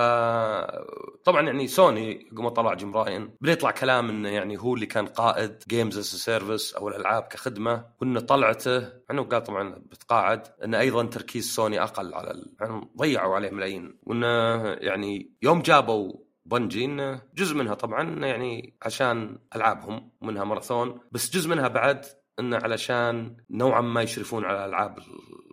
طبعا 1.24 1.42
يعني 1.42 1.68
سوني 1.68 2.28
عقب 2.32 2.40
ما 2.40 2.50
طلع 2.50 2.74
جيم 2.74 2.98
رايان. 2.98 3.36
بدأ 3.42 3.52
يطلع 3.52 3.72
كلام 3.72 4.10
إنه 4.10 4.30
يعني 4.30 4.58
هو 4.58 4.76
اللي 4.76 4.86
كان 4.86 5.06
قائد 5.06 5.64
games 5.68 6.00
service 6.00 6.74
أو 6.74 6.90
الألعاب 6.90 7.24
كخدمة. 7.24 7.79
وان 8.02 8.20
طلعته. 8.20 8.78
انه 9.12 9.24
قال 9.24 9.44
طبعا 9.44 9.70
بتقاعد 9.70 10.48
انه 10.64 10.80
أيضا 10.80 11.04
تركيز 11.06 11.52
سوني 11.56 11.84
أقل 11.84 12.14
على 12.14 12.32
ال... 12.32 12.56
يعني 12.62 12.90
ضيعوا 12.98 13.36
عليه 13.36 13.50
ملايين 13.50 13.98
وإنه 14.04 14.64
يعني 14.74 15.32
يوم 15.42 15.62
جابوا 15.62 16.14
بنجي 16.46 16.86
إنه 16.86 17.22
جزء 17.36 17.56
منها 17.56 17.74
طبعا 17.74 18.26
يعني 18.26 18.78
عشان 18.82 19.38
ألعابهم 19.56 20.12
منها 20.22 20.44
ماراثون. 20.44 21.00
بس 21.12 21.30
جزء 21.30 21.50
منها 21.50 21.68
بعد 21.68 22.06
إنه 22.40 22.58
علشان 22.58 23.38
نوعا 23.50 23.82
ما 23.82 24.02
يشرفون 24.02 24.46
على 24.46 24.66
الألعاب 24.66 25.00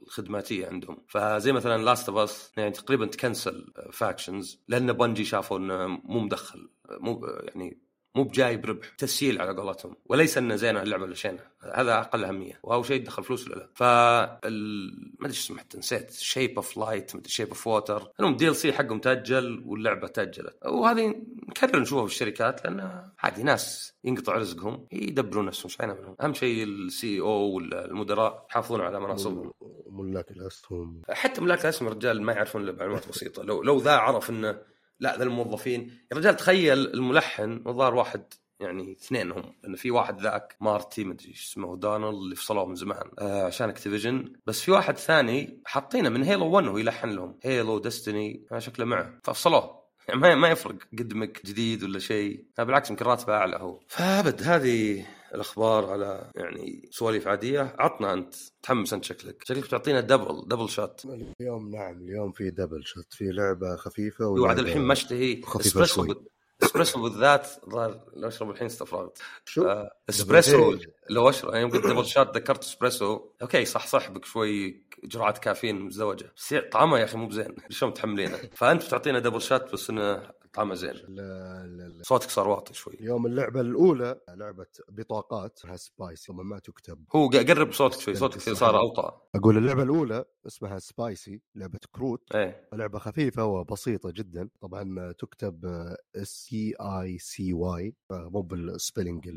الخدماتية 0.02 0.66
عندهم. 0.66 0.98
فزي 1.08 1.52
مثلا 1.52 1.82
لاست 1.82 2.08
اوف 2.08 2.18
اس 2.18 2.52
يعني 2.56 2.70
تقريبا 2.70 3.06
تكنسل 3.06 3.72
فاكشنز 3.92 4.62
لأن 4.68 4.92
بنجي 4.92 5.24
شافوا 5.24 5.58
إنه 5.58 5.86
مو 5.86 6.20
مدخل 6.20 6.68
مو 7.00 7.26
يعني 7.26 7.85
مو 8.16 8.24
بجايب 8.24 8.66
ربح 8.66 8.88
تسييل 8.88 9.40
على 9.40 9.56
قولتهم 9.56 9.96
وليس 10.06 10.38
إنه 10.38 10.56
زينه 10.56 10.82
اللعبة 10.82 11.02
ولا 11.02 11.14
شينها 11.14 11.50
هذا 11.74 11.98
أقل 11.98 12.24
أهمية. 12.24 12.60
وهو 12.62 12.82
شيء 12.82 13.04
دخل 13.04 13.24
فلوس 13.24 13.48
ولا 13.48 13.54
لا. 13.54 13.68
ف 13.74 13.82
ما 13.82 15.26
أدري 15.26 15.30
اسمه 15.30 15.58
حتى 15.58 15.78
نسيت. 15.78 16.12
شيب 16.12 16.56
اوف 16.56 16.76
لايت 16.76 17.16
مدري 17.16 17.28
شيب 17.28 17.48
اوف 17.48 17.66
ووتر 17.66 18.10
المهم 18.20 18.36
دي 18.36 18.48
ال 18.48 18.56
سي 18.56 18.72
حقهم 18.72 18.98
تأجل 18.98 19.62
واللعبة 19.66 20.08
تأجلت. 20.08 20.56
وهذه 20.66 21.14
نكرر 21.48 21.80
نشوفها 21.80 22.06
في 22.06 22.12
الشركات 22.12 22.64
لأن 22.64 23.10
عادي 23.18 23.42
ناس 23.42 23.94
ينقطع 24.04 24.36
رزقهم 24.36 24.86
يدبرون 24.92 25.46
نفسهم 25.46 25.70
إيش 25.70 25.98
منهم؟ 25.98 26.16
أهم 26.20 26.34
شيء 26.34 26.64
ال 26.64 27.20
CEO 27.20 27.28
والمدراء 27.28 28.46
يحافظون 28.50 28.80
على 28.80 29.00
مناصبهم. 29.00 29.52
ملاك 29.86 30.30
الأسهم. 30.30 31.02
حتى 31.10 31.40
ملاك 31.40 31.64
الأسهم 31.64 31.88
رجال 31.88 32.22
ما 32.22 32.32
يعرفون 32.32 32.62
إلا 32.62 32.72
معلومات 32.72 33.08
بسيطة. 33.08 33.42
لو 33.42 33.62
لو 33.62 33.78
ذا 33.78 33.92
عرف 33.92 34.30
إنه 34.30 34.75
لا 35.00 35.16
ذا 35.16 35.24
الموظفين. 35.24 35.90
يا 36.12 36.16
رجال 36.16 36.36
تخيل 36.36 36.78
الملحن 36.78 37.62
الظاهر 37.66 37.94
واحد 37.94 38.22
يعني 38.60 38.92
اثنين 38.92 39.32
هم 39.32 39.54
لأن 39.62 39.76
في 39.76 39.90
واحد 39.90 40.20
ذاك 40.20 40.56
مارتي 40.60 41.04
مدري 41.04 41.32
اسمه 41.32 41.76
دونالد 41.76 42.14
اللي 42.14 42.36
فصلوه 42.36 42.66
من 42.66 42.74
زمان 42.74 43.10
آه 43.18 43.42
عشان 43.46 43.68
اكتيفيجن. 43.68 44.32
بس 44.46 44.60
في 44.60 44.70
واحد 44.70 44.96
ثاني 44.96 45.62
حاطينه 45.64 46.08
من 46.08 46.22
هيلو 46.22 46.46
1 46.46 46.66
وهو 46.66 46.78
يلحن 46.78 47.08
لهم. 47.08 47.38
هيلو 47.42 47.78
ديستني 47.78 48.46
شكله 48.58 48.84
معه. 48.84 49.18
ففصلوه. 49.24 49.86
يعني 50.08 50.20
ما 50.20 50.34
ما 50.34 50.48
يفرق 50.48 50.76
قدمك 50.98 51.46
جديد 51.46 51.82
ولا 51.82 51.98
شيء. 51.98 52.44
بالعكس 52.58 52.90
يمكن 52.90 53.04
راتبه 53.04 53.34
أعلى 53.34 53.56
هو. 53.56 53.80
فأبد 53.88 54.42
هذه 54.42 55.06
الأخبار 55.34 55.90
على 55.90 56.30
يعني 56.34 56.88
سواليف 56.90 57.28
عادية. 57.28 57.76
عطنا 57.78 58.12
أنت 58.12 58.34
متحمس 58.58 58.92
أنت 58.92 59.04
شكلك. 59.04 59.44
شكلك 59.44 59.64
بتعطينا 59.64 60.00
double 60.00 60.44
double 60.48 60.68
shot 60.68 61.02
اليوم 61.40 61.70
نعم 61.70 62.02
اليوم 62.02 62.32
في 62.32 62.50
double 62.50 62.84
shot 62.84 63.14
في 63.14 63.24
لعبة 63.24 63.76
خفيفة 63.76 64.26
وعد 64.26 64.58
الحين 64.58 64.82
ما 64.82 64.92
اشتهي 64.92 65.40
اسبريسو 65.60 66.14
اسبريسو 66.62 67.02
بالذات 67.02 67.46
ظهر 67.70 68.04
لو 68.16 68.28
أشرب 68.28 68.50
الحين 68.50 68.66
استفرغت. 68.66 69.18
شو؟ 69.44 69.86
اسبريسو 70.10 70.78
لو 71.10 71.28
أشرب 71.28 71.54
يوم 71.54 71.70
قلت 71.70 71.86
double 71.86 72.06
shot 72.06 72.36
ذكرت 72.36 72.62
اسبريسو 72.62 73.20
أوكي 73.42 73.64
صح 73.64 73.86
صح 73.86 74.10
بك 74.10 74.24
شوي. 74.24 74.85
جرعات 75.04 75.38
كافيين 75.38 75.80
مزدوجة. 75.80 76.32
بس 76.36 76.54
طعمه 76.72 76.98
يا 76.98 77.04
أخي 77.04 77.18
مو 77.18 77.26
بزين. 77.26 77.54
شلون 77.70 77.90
متحملينه؟ 77.90 78.38
فأنت 78.52 78.84
بتعطينا 78.84 79.18
double 79.18 79.42
shot 79.42 79.72
بس 79.72 79.90
إنه 79.90 80.30
طعمه 80.52 80.74
زين. 80.74 80.94
لا 81.08 81.66
لا 81.66 81.88
لا. 81.88 82.02
صوتك 82.02 82.30
صار 82.30 82.48
واطي 82.48 82.74
شوي. 82.74 82.94
اليوم 82.94 83.26
اللعبة 83.26 83.60
الأولى 83.60 84.20
لعبة 84.28 84.66
بطاقات 84.88 85.58
اسمها 85.58 85.76
سبايسي 85.76 86.26
ثم 86.26 86.48
ما 86.48 86.58
تكتب. 86.58 87.04
هو 87.16 87.28
قرب 87.28 87.72
صوتك 87.72 88.00
شوي 88.00 88.14
صوتك 88.14 88.40
صار 88.40 88.78
أوطى. 88.78 89.12
أقول 89.34 89.56
اللعبة 89.56 89.82
الأولى 89.82 90.24
اسمها 90.46 90.78
سبايسي 90.78 91.40
لعبة 91.54 91.78
كروت. 91.92 92.34
إيه. 92.34 92.68
لعبة 92.72 92.98
خفيفة 92.98 93.44
وبسيطة 93.44 94.10
جدا. 94.10 94.48
طبعا 94.60 95.12
تكتب 95.12 95.86
سي 96.22 96.74
اي 96.80 97.18
سي 97.18 97.52
واي 97.52 97.94
مو 98.10 98.42
بال 98.42 98.60
spelling 98.60 99.28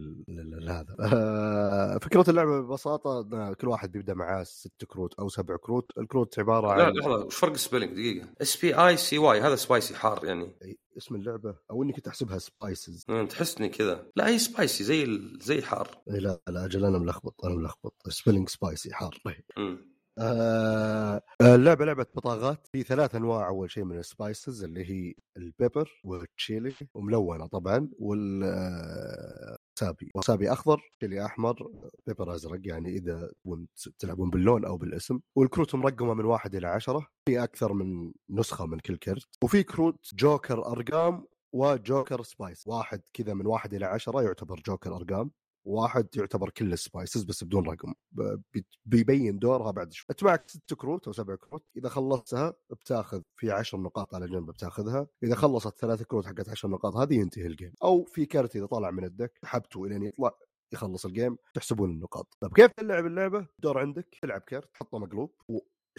هذا. 0.69 0.95
فكرة 2.03 2.29
اللعبة 2.29 2.61
ببساطة 2.61 3.23
كل 3.53 3.67
واحد 3.67 3.91
بيبدأ 3.91 4.13
معاه 4.13 4.43
ست 4.43 4.85
كروت 4.85 5.13
أو 5.13 5.29
سبع 5.29 5.48
كروت 5.57 5.91
الكروت 5.97 6.39
عبارة 6.39 6.67
عن 6.71 6.77
لا 6.77 6.99
لحظة 6.99 7.25
وش 7.25 7.35
فرق 7.35 7.51
ال 7.51 7.56
spelling 7.56 7.93
دقيقة. 7.93 8.27
S 8.41 8.61
P 8.61 8.73
I 8.73 8.97
C 8.97 9.17
Y 9.17 9.41
هذا 9.41 9.55
spicy 9.55 9.95
حار 9.95 10.25
يعني. 10.25 10.55
اسم 10.97 11.15
اللعبة 11.15 11.55
أو 11.71 11.83
إنك 11.83 11.99
تحسبها 11.99 12.37
spices 12.37 13.05
تحسني 13.29 13.69
كذا. 13.69 14.05
لا 14.15 14.27
هي 14.27 14.39
spicy 14.39 14.83
زي 14.83 15.03
ال... 15.03 15.39
زي 15.41 15.61
حار. 15.61 16.01
لا 16.07 16.39
لا 16.47 16.65
أجل 16.65 16.85
أنا 16.85 16.99
ملخبط 16.99 17.45
أنا 17.45 17.55
ملخبط. 17.55 17.93
spelling 18.09 18.49
spicy 18.49 18.93
حار 18.93 19.17
آه 20.21 21.21
اللعبة 21.41 21.85
لعبة 21.85 22.05
بطاقات. 22.15 22.67
في 22.71 22.83
ثلاث 22.83 23.15
أنواع 23.15 23.47
أول 23.47 23.71
شيء 23.71 23.83
من 23.83 23.99
ال 23.99 24.09
spices 24.09 24.63
اللي 24.63 24.89
هي 24.89 25.13
ال 25.37 25.46
pepper 25.46 26.01
وال 26.03 26.23
chili 26.23 26.73
وملونة 26.93 27.47
طبعا 27.47 27.89
وال 27.99 28.43
wasabi 29.79 30.11
wasabi 30.15 30.51
أخضر 30.51 30.81
تشيلي 30.99 31.25
أحمر 31.25 31.71
pepper 32.07 32.35
ازرق 32.35 32.59
يعني 32.63 32.89
إذا 32.89 33.31
تلعبون 33.99 34.29
باللون 34.29 34.65
أو 34.65 34.77
بالاسم. 34.77 35.19
والكروت 35.35 35.75
مرقمه 35.75 36.13
من 36.13 36.25
واحد 36.25 36.55
إلى 36.55 36.67
عشرة. 36.67 37.07
في 37.25 37.43
أكثر 37.43 37.73
من 37.73 38.11
نسخة 38.29 38.65
من 38.65 38.79
كل 38.79 38.97
كرت. 38.97 39.27
وفي 39.43 39.63
كروت 39.63 39.99
جوكر 40.13 40.65
أرقام 40.65 41.25
وجوكر 41.53 42.23
spice 42.23 42.67
واحد 42.67 43.01
كذا 43.13 43.33
من 43.33 43.45
واحد 43.45 43.73
إلى 43.73 43.85
عشرة 43.85 44.21
يعتبر 44.21 44.61
جوكر 44.65 44.95
أرقام. 44.95 45.31
واحد 45.65 46.07
يعتبر 46.15 46.49
كل 46.49 46.73
ال 46.73 46.80
spices 46.80 47.23
بس 47.23 47.43
بدون 47.43 47.69
رقم. 47.69 47.93
بيبين 48.85 49.39
دورها 49.39 49.71
بعد 49.71 49.91
شوي. 49.91 50.05
انت 50.09 50.23
معك 50.23 50.49
ست 50.49 50.73
كروت 50.73 51.07
أو 51.07 51.13
سبع 51.13 51.35
كروت. 51.35 51.65
إذا 51.77 51.89
خلصتها 51.89 52.53
بتاخذ 52.69 53.21
في 53.35 53.51
عشر 53.51 53.77
نقاط 53.77 54.15
على 54.15 54.27
جنب 54.27 54.51
بتاخذها. 54.51 55.07
إذا 55.23 55.35
خلصت 55.35 55.77
ثلاث 55.79 56.03
كروت 56.03 56.25
حقت 56.25 56.49
عشر 56.49 56.67
نقاط 56.67 56.95
هذه 56.95 57.13
ينتهي 57.13 57.47
ال 57.47 57.53
game 57.53 57.73
أو 57.83 58.03
في 58.03 58.25
كرت 58.25 58.55
إذا 58.55 58.65
طلع 58.65 58.91
من 58.91 59.03
ال 59.03 59.11
deck 59.11 59.39
حبته 59.43 59.85
الين 59.85 60.03
يطلع 60.03 60.31
يخلص 60.73 61.05
الجيم 61.05 61.37
تحسبون 61.53 61.91
النقاط. 61.91 62.37
طيب 62.39 62.53
كيف 62.53 62.71
تلعب 62.71 63.05
اللعبة؟ 63.05 63.47
دور 63.59 63.77
عندك 63.79 64.17
تلعب 64.21 64.41
كرت 64.41 64.73
تحطه 64.73 64.99
مقلوب 64.99 65.33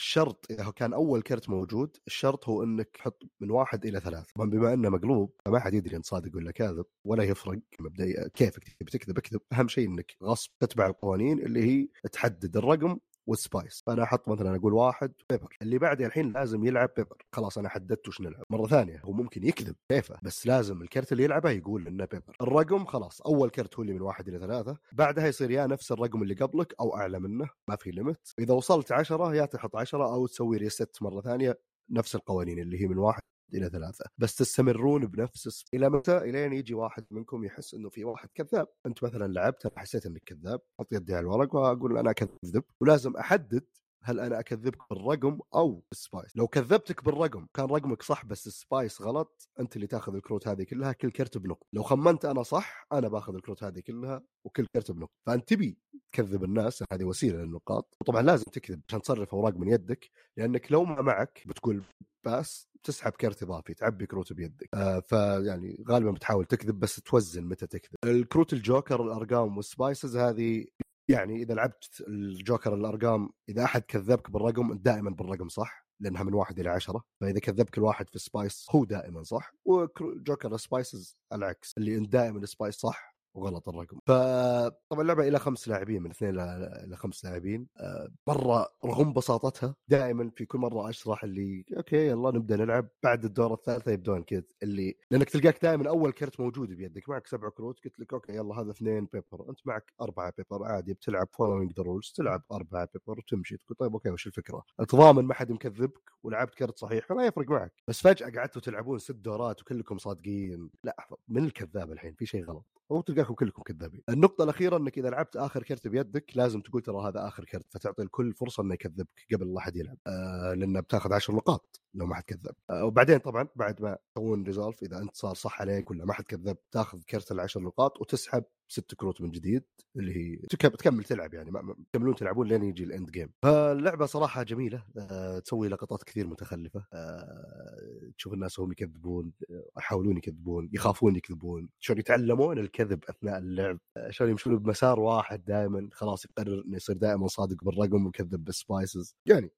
الشرط 0.01 0.47
إذا 0.51 0.71
كان 0.71 0.93
أول 0.93 1.23
كرت 1.23 1.51
موجود 1.51 1.97
الشرط 2.07 2.49
هو 2.49 2.63
إنك 2.63 2.89
تحط 2.95 3.23
من 3.41 3.51
واحد 3.51 3.87
إلى 3.87 4.01
ثلاث. 4.01 4.27
طبعا 4.35 4.51
بما 4.51 4.75
إنه 4.75 4.89
مقلوب 4.89 5.33
فما 5.45 5.59
حد 5.59 5.75
يدري 5.75 5.97
إن 5.97 6.03
صادق 6.03 6.37
ولا 6.37 6.51
كاذب 6.51 6.85
ولا 7.05 7.25
يفرق 7.25 7.59
مبدئيا 7.81 8.29
كيفك 8.35 8.65
تبي 8.81 8.91
تكذب. 8.91 9.19
أكذب. 9.19 9.41
أهم 9.53 9.69
شيء 9.69 9.89
إنك 9.89 10.17
غصب 10.23 10.51
تتبع 10.61 10.87
القوانين 10.87 11.39
اللي 11.39 11.65
هي 11.65 11.89
تحدد 12.13 12.57
الرقم 12.57 12.99
وال 13.31 13.46
spice 13.46 13.83
فانا 13.87 14.03
أحط 14.03 14.29
مثلا 14.29 14.57
أقول 14.57 14.73
واحد 14.73 15.13
pepper. 15.31 15.57
اللي 15.63 15.79
بعدي 15.79 16.07
الحين 16.07 16.33
لازم 16.33 16.65
يلعب 16.65 16.91
pepper. 16.97 17.17
خلاص 17.33 17.59
أنا 17.59 17.69
حددت 17.69 18.09
وش 18.09 18.21
نلعب. 18.21 18.45
مرة 18.51 18.67
ثانية 18.67 19.01
هو 19.05 19.13
ممكن 19.13 19.45
يكذب 19.45 19.77
كيفه 19.89 20.19
بس 20.23 20.47
لازم 20.47 20.83
الكرت 20.83 21.13
اللي 21.13 21.25
يلعبه 21.25 21.51
يقول 21.51 21.87
إنه 21.87 22.05
pepper. 22.05 22.37
الرقم 22.43 22.85
خلاص 22.85 23.21
أول 23.21 23.51
كرت 23.51 23.77
هو 23.77 23.83
اللي 23.83 23.95
من 23.95 24.01
واحد 24.01 24.29
إلى 24.29 24.39
ثلاثة. 24.39 24.79
بعدها 24.93 25.27
يصير 25.27 25.51
يا 25.51 25.67
نفس 25.67 25.93
الرقم 25.93 26.23
اللي 26.23 26.35
قبلك 26.35 26.75
أو 26.81 26.97
أعلى 26.97 27.19
منه 27.21 27.51
ما 27.69 27.77
في 27.77 27.91
limit 27.91 28.35
إذا 28.39 28.55
وصلت 28.55 28.93
عشرة 28.93 29.35
يا 29.35 29.45
تحط 29.45 29.77
عشرة 29.77 30.15
أو 30.15 30.27
تسوي 30.27 30.57
reset 30.57 31.03
مرة 31.03 31.21
ثانية 31.21 31.59
نفس 31.91 32.15
القوانين 32.15 32.59
اللي 32.59 32.83
هي 32.83 32.87
من 32.87 32.99
واحد. 32.99 33.23
إلى 33.55 33.69
ثلاثة 33.69 34.05
بس 34.19 34.35
تستمرون 34.35 35.07
بنفس. 35.07 35.65
إلى 35.75 35.91
متى؟ 35.91 36.19
الين 36.19 36.53
يجي 36.53 36.75
واحد 36.75 37.05
منكم 37.11 37.45
يحس 37.45 37.75
إنه 37.75 37.89
في 37.89 38.05
واحد 38.05 38.29
كذاب، 38.35 38.69
أنت 38.87 39.05
مثلا 39.05 39.33
لعبت 39.33 39.73
حسيت 39.77 40.07
إنك 40.07 40.23
كذاب، 40.27 40.61
أحط 40.81 40.93
يدي 40.93 41.15
على 41.15 41.21
الورق 41.21 41.55
وأقول 41.55 41.99
أنا 41.99 42.11
أكذب. 42.11 42.65
ولازم 42.81 43.17
أحدد 43.17 43.65
هل 44.03 44.21
أنا 44.21 44.41
أكذبك 44.41 44.79
بالرقم 44.91 45.39
أو 45.55 45.83
بال 45.91 46.02
spice. 46.02 46.37
لو 46.37 46.49
كذبتك 46.49 47.05
بالرقم 47.05 47.47
كان 47.55 47.67
رقمك 47.67 48.03
صح 48.03 48.25
بس 48.25 48.47
ال 48.47 48.56
spice 48.56 49.03
غلط 49.03 49.49
أنت 49.61 49.77
اللي 49.77 49.87
تأخذ 49.87 50.15
الكروت 50.15 50.49
هذه 50.49 50.63
كلها 50.63 50.93
كل 50.93 51.11
كرت 51.11 51.39
بنقطة. 51.39 51.67
لو 51.73 51.83
خمنت 51.83 52.25
أنا 52.25 52.43
صح 52.43 52.87
أنا 52.93 53.09
بأخذ 53.09 53.35
الكروت 53.35 53.65
هذه 53.65 53.81
كلها 53.81 54.23
وكل 54.45 54.67
كرت 54.75 54.91
بنقطة. 54.91 55.13
فأنت 55.27 55.49
تبي 55.49 55.79
تكذب 56.13 56.45
الناس 56.45 56.85
هذه 56.93 57.05
وسيلة 57.05 57.39
للنقاط. 57.39 57.97
وطبعا 58.01 58.23
لازم 58.23 58.45
تكذب 58.45 58.81
عشان 58.89 59.03
تصرف 59.03 59.35
أوراق 59.35 59.57
من 59.57 59.69
يدك 59.69 60.11
لأنك 60.37 60.73
لو 60.73 60.85
ما 60.85 61.03
معك 61.03 61.43
بتقول 61.47 61.83
pass 62.25 62.69
تسحب 62.83 63.13
كرت 63.13 63.43
إضافي 63.43 63.75
تعبي 63.75 64.07
كروت 64.07 64.33
بيدك. 64.33 64.69
آه 64.75 65.01
فيعني 65.01 65.85
غالبا 65.89 66.11
بتحاول 66.11 66.45
تكذب 66.45 66.81
بس 66.81 66.97
توزن 66.97 67.45
متى 67.45 67.67
تكذب. 67.67 67.95
الكروت 68.05 68.53
الجوكر 68.53 69.03
الأرقام 69.03 69.57
وال 69.57 69.72
spices 69.72 70.17
هذه 70.17 70.67
يعني 71.11 71.43
إذا 71.43 71.55
لعبت 71.55 72.03
الجوكر 72.09 72.75
الأرقام 72.75 73.31
إذا 73.49 73.65
أحد 73.65 73.83
كذبك 73.83 74.31
بالرقم 74.31 74.75
دائما 74.75 75.11
بالرقم 75.11 75.49
صح 75.49 75.87
لأنها 76.01 76.23
من 76.23 76.35
واحد 76.35 76.59
إلى 76.59 76.69
عشرة. 76.71 77.03
فإذا 77.21 77.39
كذبك 77.39 77.79
الواحد 77.79 78.11
في 78.11 78.19
spice 78.19 78.67
هو 78.71 78.85
دائما 78.85 79.23
صح 79.23 79.53
وجوكر 79.65 80.57
spices 80.57 81.19
العكس 81.33 81.75
اللي 81.79 82.07
دائما 82.07 82.47
spice 82.47 82.75
صح 82.75 83.20
وغلط 83.35 83.69
الرقم. 83.69 83.99
فطبعا 84.07 85.03
اللعبة 85.03 85.29
إلى 85.29 85.39
خمس 85.39 85.69
لاعبين 85.69 86.03
من 86.03 86.11
اثنين 86.11 86.41
إلى 86.41 86.97
خمس 86.97 87.25
لاعبين. 87.25 87.67
آه، 87.77 88.09
مره 88.29 88.69
رغم 88.85 89.13
بساطتها 89.13 89.75
دائما 89.89 90.31
في 90.37 90.45
كل 90.45 90.59
مرة 90.59 90.89
أشرح 90.89 91.25
اللي 91.25 91.65
أوكي 91.77 92.07
يلا 92.07 92.31
نبدأ 92.31 92.57
نلعب. 92.57 92.89
بعد 93.03 93.25
الدور 93.25 93.55
الثالثة 93.55 93.93
يبدون 93.93 94.23
كذا 94.23 94.43
اللي 94.63 94.95
لأنك 95.11 95.31
تلقاك 95.31 95.63
دائما 95.63 95.89
أول 95.89 96.13
كرت 96.13 96.41
موجود 96.41 96.69
بيدك. 96.69 97.09
معك 97.09 97.27
سبع 97.27 97.49
كروت 97.49 97.85
قلت 97.85 98.01
لك 98.01 98.13
أوكي 98.13 98.33
يلا 98.33 98.61
هذا 98.61 98.71
اثنين 98.71 99.09
pepper. 99.13 99.51
أنت 99.51 99.59
معك 99.67 99.93
أربعة 100.01 100.33
pepper 100.39 100.65
عادي 100.65 100.95
بتلعب 100.95 101.29
following 101.33 101.73
the 101.77 101.83
rules 101.83 102.13
تلعب 102.17 102.43
أربعة 102.53 102.89
pepper 102.95 103.19
وتمشي. 103.19 103.57
تقول 103.57 103.77
طيب 103.77 103.93
أوكي 103.93 104.11
وش 104.11 104.27
الفكرة؟ 104.27 104.63
تضامن 104.89 105.25
ما 105.25 105.35
حد 105.35 105.53
مكذبك 105.53 106.11
ولعبت 106.23 106.55
كرت 106.55 106.79
صحيح 106.79 107.07
فما 107.07 107.27
يفرق 107.27 107.51
معك. 107.51 107.73
بس 107.89 108.01
فجأة 108.01 108.31
قعدتوا 108.31 108.63
تلعبون 108.63 108.99
ست 108.99 109.13
دورات 109.13 109.61
وكلكم 109.63 109.99
صادقين. 109.99 110.71
لا 110.85 110.97
من 111.29 111.45
الكذاب 111.45 111.93
الحين 111.93 112.15
في 112.15 112.27
شيء 112.27 112.45
غلط. 112.45 112.67
أو 112.91 113.01
تلقاكم 113.21 113.35
كلكم 113.35 113.63
كذابين. 113.63 114.03
النقطة 114.09 114.45
الأخيرة 114.45 114.77
إنك 114.77 114.99
إذا 114.99 115.11
لعبت 115.11 115.37
آخر 115.37 115.63
كرت 115.63 115.89
بيدك 115.89 116.33
لازم 116.35 116.61
تقول 116.61 116.83
ترى 116.83 117.09
هذا 117.09 117.29
آخر 117.29 117.45
كرت 117.45 117.67
فتعطي 117.71 118.03
الكل 118.03 118.35
فرصة 118.35 118.63
إنه 118.63 118.75
يكذبك 118.75 119.27
قبل 119.35 119.55
لا 119.55 119.59
أحد 119.59 119.77
يلعب. 119.77 119.97
آه 120.07 120.55
لأنه 120.55 120.81
بتاخذ 120.81 121.13
10 121.13 121.35
نقاط 121.35 121.81
لو 121.95 122.07
ما 122.07 122.15
حد 122.15 122.23
كذب. 122.23 122.55
آه 122.71 122.85
وبعدين 122.85 123.19
طبعا 123.19 123.49
بعد 123.57 123.83
ما 123.83 123.99
تسوون 124.15 124.43
resolve 124.45 124.83
إذا 124.83 124.99
أنت 124.99 125.17
صار 125.17 125.35
صح 125.35 125.61
عليك 125.61 125.91
ولا 125.91 126.05
ما 126.05 126.13
حد 126.13 126.25
كذب 126.25 126.57
تاخذ 126.73 127.03
كرت 127.03 127.33
العشر 127.33 127.61
نقاط 127.61 128.01
وتسحب 128.01 128.45
ست 128.73 128.95
كروت 128.95 129.21
من 129.21 129.31
جديد 129.31 129.65
اللي 129.97 130.17
هي 130.17 130.37
تك- 130.37 130.77
تكمل 130.77 131.05
تلعب 131.05 131.35
يعني 131.35 131.51
تكملون 131.93 132.15
تلعبون 132.15 132.49
لين 132.49 132.63
يجي 132.63 132.85
ال 132.85 132.91
end 132.91 133.11
game 133.11 133.33
فاللعبة 133.43 134.07
صراحة 134.07 134.43
جميلة 134.43 134.85
آه، 134.99 135.39
تسوي 135.39 135.69
لقطات 135.69 136.05
كثير 136.05 136.27
متخلفة 136.27 136.87
آه، 136.93 138.11
تشوف 138.19 138.33
الناس 138.33 138.61
هم 138.61 138.73
يكذبون 138.73 139.33
آه، 139.51 139.65
يحاولون 139.79 140.17
يكذبون 140.17 140.69
يخافون 140.73 141.17
يكذبون 141.17 141.69
شلون 141.79 141.99
يتعلمون 141.99 142.59
الكذب 142.59 143.05
أثناء 143.09 143.39
اللعب 143.39 143.79
شلون 144.11 144.31
يمشون 144.31 144.59
بمسار 144.59 145.01
واحد 145.01 145.45
دائما 145.45 145.89
خلاص 145.93 146.25
يقرر 146.25 146.63
إنه 146.67 146.77
يصير 146.77 146.97
دائما 146.97 147.27
صادق 147.27 147.65
بالرقم 147.65 148.07
ويكذب 148.07 148.45
بال 148.45 148.61
spices. 148.61 149.17
يعني 149.27 149.51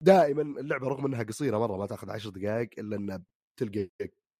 دائما 0.00 0.42
اللعبة 0.60 0.88
رغم 0.88 1.06
إنها 1.06 1.22
قصيرة 1.22 1.58
مرة 1.58 1.76
ما 1.76 1.86
تأخذ 1.86 2.10
عشر 2.10 2.30
دقائق 2.30 2.68
إلا 2.78 2.96
انها 2.96 3.22
تلقى 3.56 3.88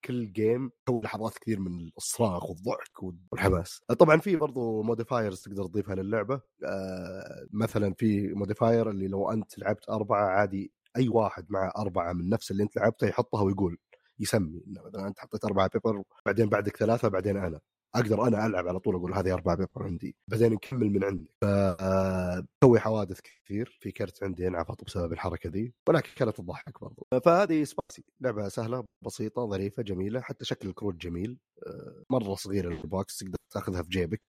كل 0.04 0.32
game 0.32 0.70
تو 0.86 1.00
لحظات 1.04 1.38
كثير 1.38 1.60
من 1.60 1.90
الصراخ 1.96 2.50
والضحك 2.50 3.02
والحماس. 3.32 3.80
طبعا 3.98 4.16
في 4.16 4.36
برضو 4.36 4.82
modifiers 4.82 5.40
تقدر 5.42 5.66
تضيفها 5.66 5.94
للعبة. 5.94 6.40
آه 6.64 7.46
مثلا 7.52 7.94
في 7.94 8.28
modifier 8.34 8.90
اللي 8.90 9.08
لو 9.08 9.30
أنت 9.32 9.58
لعبت 9.58 9.88
أربعة 9.90 10.26
عادي 10.26 10.72
أي 10.96 11.08
واحد 11.08 11.46
مع 11.50 11.72
أربعة 11.78 12.12
من 12.12 12.28
نفس 12.28 12.50
اللي 12.50 12.62
أنت 12.62 12.76
لعبته 12.76 13.06
يحطها 13.06 13.42
ويقول 13.42 13.78
يسمي. 14.20 14.62
إنه 14.66 14.82
مثلا 14.86 15.08
أنت 15.08 15.18
حطيت 15.20 15.44
أربعة 15.44 15.70
pepper 15.74 16.02
بعدين 16.26 16.48
بعدك 16.48 16.76
ثلاثة 16.76 17.08
بعدين 17.08 17.36
أنا. 17.36 17.60
أقدر 17.94 18.26
أنا 18.26 18.46
ألعب 18.46 18.68
على 18.68 18.78
طول 18.80 18.94
أقول 18.94 19.14
هذه 19.14 19.32
أربعة 19.32 19.56
pepper 19.56 19.82
عندي 19.82 20.16
بعدين 20.30 20.52
نكمل 20.52 20.90
من 20.90 21.04
عندي 21.04 21.30
فتسوي 21.40 22.80
حوادث 22.80 23.20
كثير 23.20 23.78
في 23.80 23.90
كرت 23.92 24.22
عندي 24.24 24.48
انعفط 24.48 24.84
بسبب 24.84 25.12
الحركة 25.12 25.50
ذي 25.50 25.72
ولكن 25.88 26.08
كانت 26.16 26.36
تضحك 26.36 26.80
برضو. 26.80 27.06
فهذه 27.24 27.64
Spicy 27.64 28.04
لعبة 28.20 28.48
سهلة 28.48 28.84
بسيطة 29.04 29.46
ظريفة 29.46 29.82
جميلة 29.82 30.20
حتى 30.20 30.44
شكل 30.44 30.68
الكروت 30.68 30.94
جميل. 30.94 31.38
آه، 31.66 32.02
مرة 32.10 32.34
صغيرة 32.34 32.68
ال 32.68 32.81
box 32.81 33.18
تقدر 33.18 33.36
تأخذها 33.54 33.82
في 33.82 33.88
جيبك. 33.88 34.20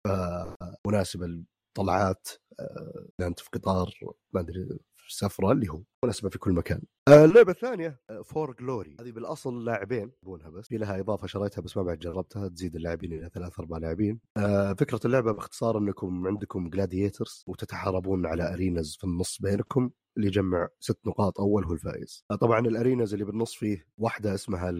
مناسبة 0.88 1.28
للطلعات 1.28 2.28
آه، 2.60 3.08
اذا 3.20 3.28
انت 3.28 3.40
في 3.40 3.50
قطار 3.54 3.94
ما 4.34 4.42
أدري 4.42 4.80
سفره 5.08 5.52
اللي 5.52 5.70
هو. 5.70 5.82
مناسبه 6.06 6.30
في 6.30 6.40
كل 6.40 6.52
مكان. 6.52 6.82
آه، 7.08 7.26
اللعبة 7.26 7.52
الثانية 7.52 8.00
For 8.26 8.56
Glory 8.60 8.98
هذه 9.02 9.12
بالأصل 9.12 9.66
لاعبين 9.66 10.12
يبونها 10.24 10.50
بس 10.50 10.68
في 10.68 10.78
لها 10.78 11.00
إضافة 11.00 11.28
شريتها 11.28 11.62
بس 11.62 11.78
ما 11.78 11.84
بعد 11.84 12.00
جربتها 12.00 12.48
تزيد 12.48 12.76
اللاعبين 12.76 13.14
إلى 13.14 13.30
ثلاث 13.34 13.60
أربع 13.60 13.78
لاعبين. 13.78 14.20
آه، 14.38 14.74
فكرة 14.74 15.00
اللعبة 15.06 15.32
باختصار 15.32 15.78
إنكم 15.78 16.28
عندكم 16.28 16.70
gladiators 16.70 17.44
وتتحاربون 17.48 18.26
على 18.26 18.54
arenas 18.54 18.98
في 18.98 19.04
النص 19.04 19.42
بينكم 19.42 19.90
اللي 20.18 20.28
يجمع 20.28 20.68
ست 20.80 21.00
نقاط 21.08 21.40
أول 21.40 21.66
هو 21.66 21.74
الفائز. 21.74 22.26
آه، 22.32 22.36
طبعا 22.36 22.60
ال 22.60 22.67
arenas 22.67 23.14
اللي 23.14 23.26
بالنص 23.26 23.54
فيه 23.56 23.86
واحدة 23.98 24.34
اسمها 24.34 24.72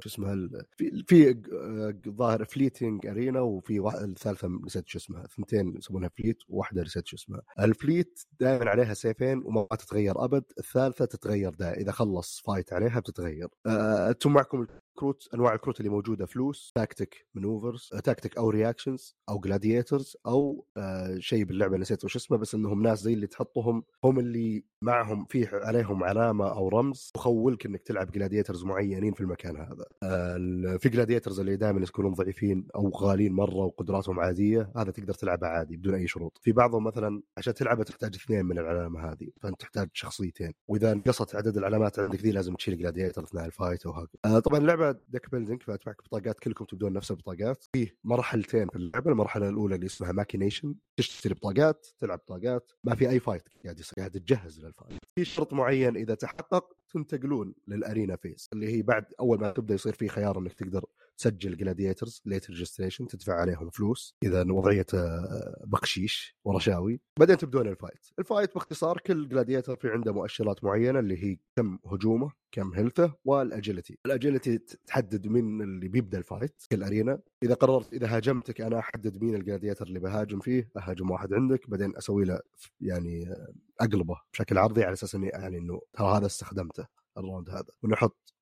شو 0.00 0.08
اسمها 0.08 0.34
في 0.76 1.04
في 1.08 1.30
آه، 1.52 2.10
ظاهر 2.10 2.44
فليتنج 2.44 3.06
ارينا 3.06 3.40
وفي 3.40 3.80
الثالثة 4.04 4.48
نسيت 4.48 4.88
شو 4.88 4.98
اسمها 4.98 5.26
ثنتين 5.26 5.76
يسمونها 5.76 6.08
فليت 6.08 6.38
وواحدة 6.48 6.82
نسيت 6.82 7.06
شو 7.06 7.16
اسمها. 7.16 7.42
الفليت 7.60 8.20
دائما 8.40 8.70
عليها 8.70 8.94
سيفين 8.94 9.42
وما 9.44 9.66
تتغير 9.70 10.23
ابد، 10.24 10.44
الثالثة 10.58 11.04
تتغير 11.04 11.50
دائما 11.50 11.80
إذا 11.80 11.92
خلص 11.92 12.40
فايت 12.46 12.72
عليها 12.72 13.00
بتتغير. 13.00 13.48
آه، 13.66 14.08
أنتم 14.10 14.32
معكم 14.32 14.66
الكروت 14.94 15.28
أنواع 15.34 15.54
الكروت 15.54 15.80
اللي 15.80 15.90
موجودة 15.90 16.26
فلوس 16.26 16.72
تاكتيك 16.74 17.26
منوفرز 17.34 17.90
تاكتيك 18.04 18.36
أو 18.36 18.50
رياكشنز 18.50 19.16
أو 19.28 19.38
جلاديترز 19.38 20.16
أو 20.26 20.66
آه 20.76 21.18
شيء 21.18 21.44
باللعبة 21.44 21.76
نسيت 21.76 22.04
وش 22.04 22.16
اسمه 22.16 22.36
بس 22.36 22.54
إنهم 22.54 22.82
ناس 22.82 23.00
زي 23.00 23.12
اللي 23.12 23.26
تحطهم 23.26 23.84
هم 24.04 24.18
اللي 24.18 24.64
معهم 24.82 25.24
فيه 25.24 25.50
عليهم 25.52 26.04
علامة 26.04 26.48
أو 26.48 26.68
رمز 26.68 27.10
تخولك 27.14 27.66
إنك 27.66 27.82
تلعب 27.82 28.10
جلاديترز 28.10 28.64
معينين 28.64 29.12
في 29.12 29.20
المكان 29.20 29.56
هذا. 29.56 29.84
آه 30.02 30.76
في 30.80 30.88
جلاديترز 30.88 31.40
اللي 31.40 31.56
دائما 31.56 31.80
يكونون 31.80 32.12
ضعيفين 32.12 32.66
أو 32.74 32.88
غالين 32.88 33.32
مرة 33.32 33.64
وقدراتهم 33.64 34.20
عادية 34.20 34.72
هذا 34.76 34.90
تقدر 34.90 35.14
تلعبه 35.14 35.46
عادي 35.46 35.76
بدون 35.76 35.94
أي 35.94 36.06
شروط. 36.06 36.38
في 36.42 36.52
بعضهم 36.52 36.84
مثلا 36.84 37.22
عشان 37.38 37.54
تلعبه 37.54 37.84
تحتاج 37.84 38.14
اثنين 38.14 38.44
من 38.44 38.58
العلامة 38.58 39.00
هذه 39.00 39.28
فأنت 39.40 39.60
تحتاج 39.60 39.88
شخصيتين. 39.92 40.52
وإذا 40.68 40.92
انقصت 40.92 41.36
عدد 41.36 41.56
العلامات 41.56 41.98
عندك 41.98 42.20
ذي 42.20 42.30
لازم 42.30 42.54
تشيل 42.54 42.78
gladiator 42.78 43.22
اثناء 43.22 43.46
ال 43.46 43.53
fight 43.53 43.86
وهكذا. 43.86 44.20
آه 44.24 44.38
طبعا 44.38 44.58
اللعبة 44.58 44.83
deck 44.92 45.30
building 45.30 45.62
فانت 45.62 45.86
معك 45.86 46.02
بطاقات 46.04 46.38
كلكم 46.40 46.64
تبدون 46.64 46.92
نفس 46.92 47.10
البطاقات. 47.10 47.64
في 47.72 47.90
مرحلتين 48.04 48.68
في 48.68 48.76
اللعبة 48.76 49.10
المرحلة 49.10 49.48
الأولى 49.48 49.74
اللي 49.74 49.86
اسمها 49.86 50.12
machination. 50.12 50.74
تشتري 50.96 51.34
بطاقات 51.34 51.86
تلعب 51.98 52.18
بطاقات. 52.18 52.72
ما 52.84 52.94
في 52.94 53.08
أي 53.10 53.20
fight 53.20 53.42
قاعد 53.64 53.80
يصير 53.80 53.94
قاعد 53.98 54.10
تجهز 54.10 54.60
لل 54.64 54.74
fight 54.74 54.98
في 55.18 55.24
شرط 55.24 55.52
معين 55.52 55.96
إذا 55.96 56.14
تحقق 56.14 56.76
تنتقلون 56.90 57.54
لل 57.68 57.82
arena 57.82 58.16
phase 58.16 58.48
اللي 58.52 58.76
هي 58.76 58.82
بعد 58.82 59.04
أول 59.20 59.40
ما 59.40 59.50
تبدأ 59.50 59.74
يصير 59.74 59.92
في 59.92 60.08
خيار 60.08 60.38
إنك 60.38 60.52
تقدر 60.52 60.84
تسجل 61.18 61.56
gladiators 61.56 62.22
late 62.26 62.50
registration 62.50 63.06
تدفع 63.06 63.34
عليهم 63.34 63.70
فلوس 63.70 64.16
إذا 64.22 64.52
وضعية 64.52 64.86
آه، 64.94 65.64
بقشيش 65.66 66.36
ورشاوي. 66.44 67.00
بعدين 67.18 67.36
تبدون 67.36 67.68
ال 67.68 67.74
fight 67.74 68.06
ال 68.18 68.24
fight 68.24 68.54
باختصار 68.54 68.98
كل 68.98 69.28
gladiator 69.28 69.76
في 69.76 69.88
عنده 69.90 70.12
مؤشرات 70.12 70.64
معينة 70.64 70.98
اللي 70.98 71.24
هي 71.24 71.38
كم 71.56 71.78
هجومه 71.86 72.32
كم 72.52 72.74
health 72.74 73.14
ه 73.24 73.31
وال 73.31 73.46
agility 73.46 73.98
ال 74.06 74.12
agility 74.12 74.58
تحدد 74.58 75.26
مين 75.26 75.62
اللي 75.62 75.88
بيبدأ 75.88 76.18
ال 76.18 76.24
fight 76.24 76.54
في 76.58 76.74
ال 76.74 76.81
arena 76.81 77.18
إذا 77.42 77.54
قررت 77.54 77.92
إذا 77.92 78.16
هاجمتك 78.16 78.60
أنا 78.60 78.78
أحدد 78.78 79.22
مين 79.22 79.34
ال 79.34 79.39
gladiator 79.39 79.86
اللي 79.86 80.00
بهاجم 80.00 80.40
فيه 80.40 80.70
أهاجم 80.76 81.10
واحد 81.10 81.32
عندك 81.32 81.70
بعدين 81.70 81.96
أسوي 81.96 82.24
له 82.24 82.40
يعني 82.80 83.28
آه، 83.28 83.54
أقلبة 83.80 84.20
بشكل 84.32 84.58
عرضي 84.58 84.84
على 84.84 84.92
أساس 84.92 85.14
إني 85.14 85.28
يعني 85.28 85.58
إنه 85.58 85.80
ترى 85.92 86.16
هذا 86.16 86.26
استخدمته 86.26 86.86
ال 87.18 87.23
round 87.23 87.50
هذا. 87.50 87.72
ونحط 87.82 88.34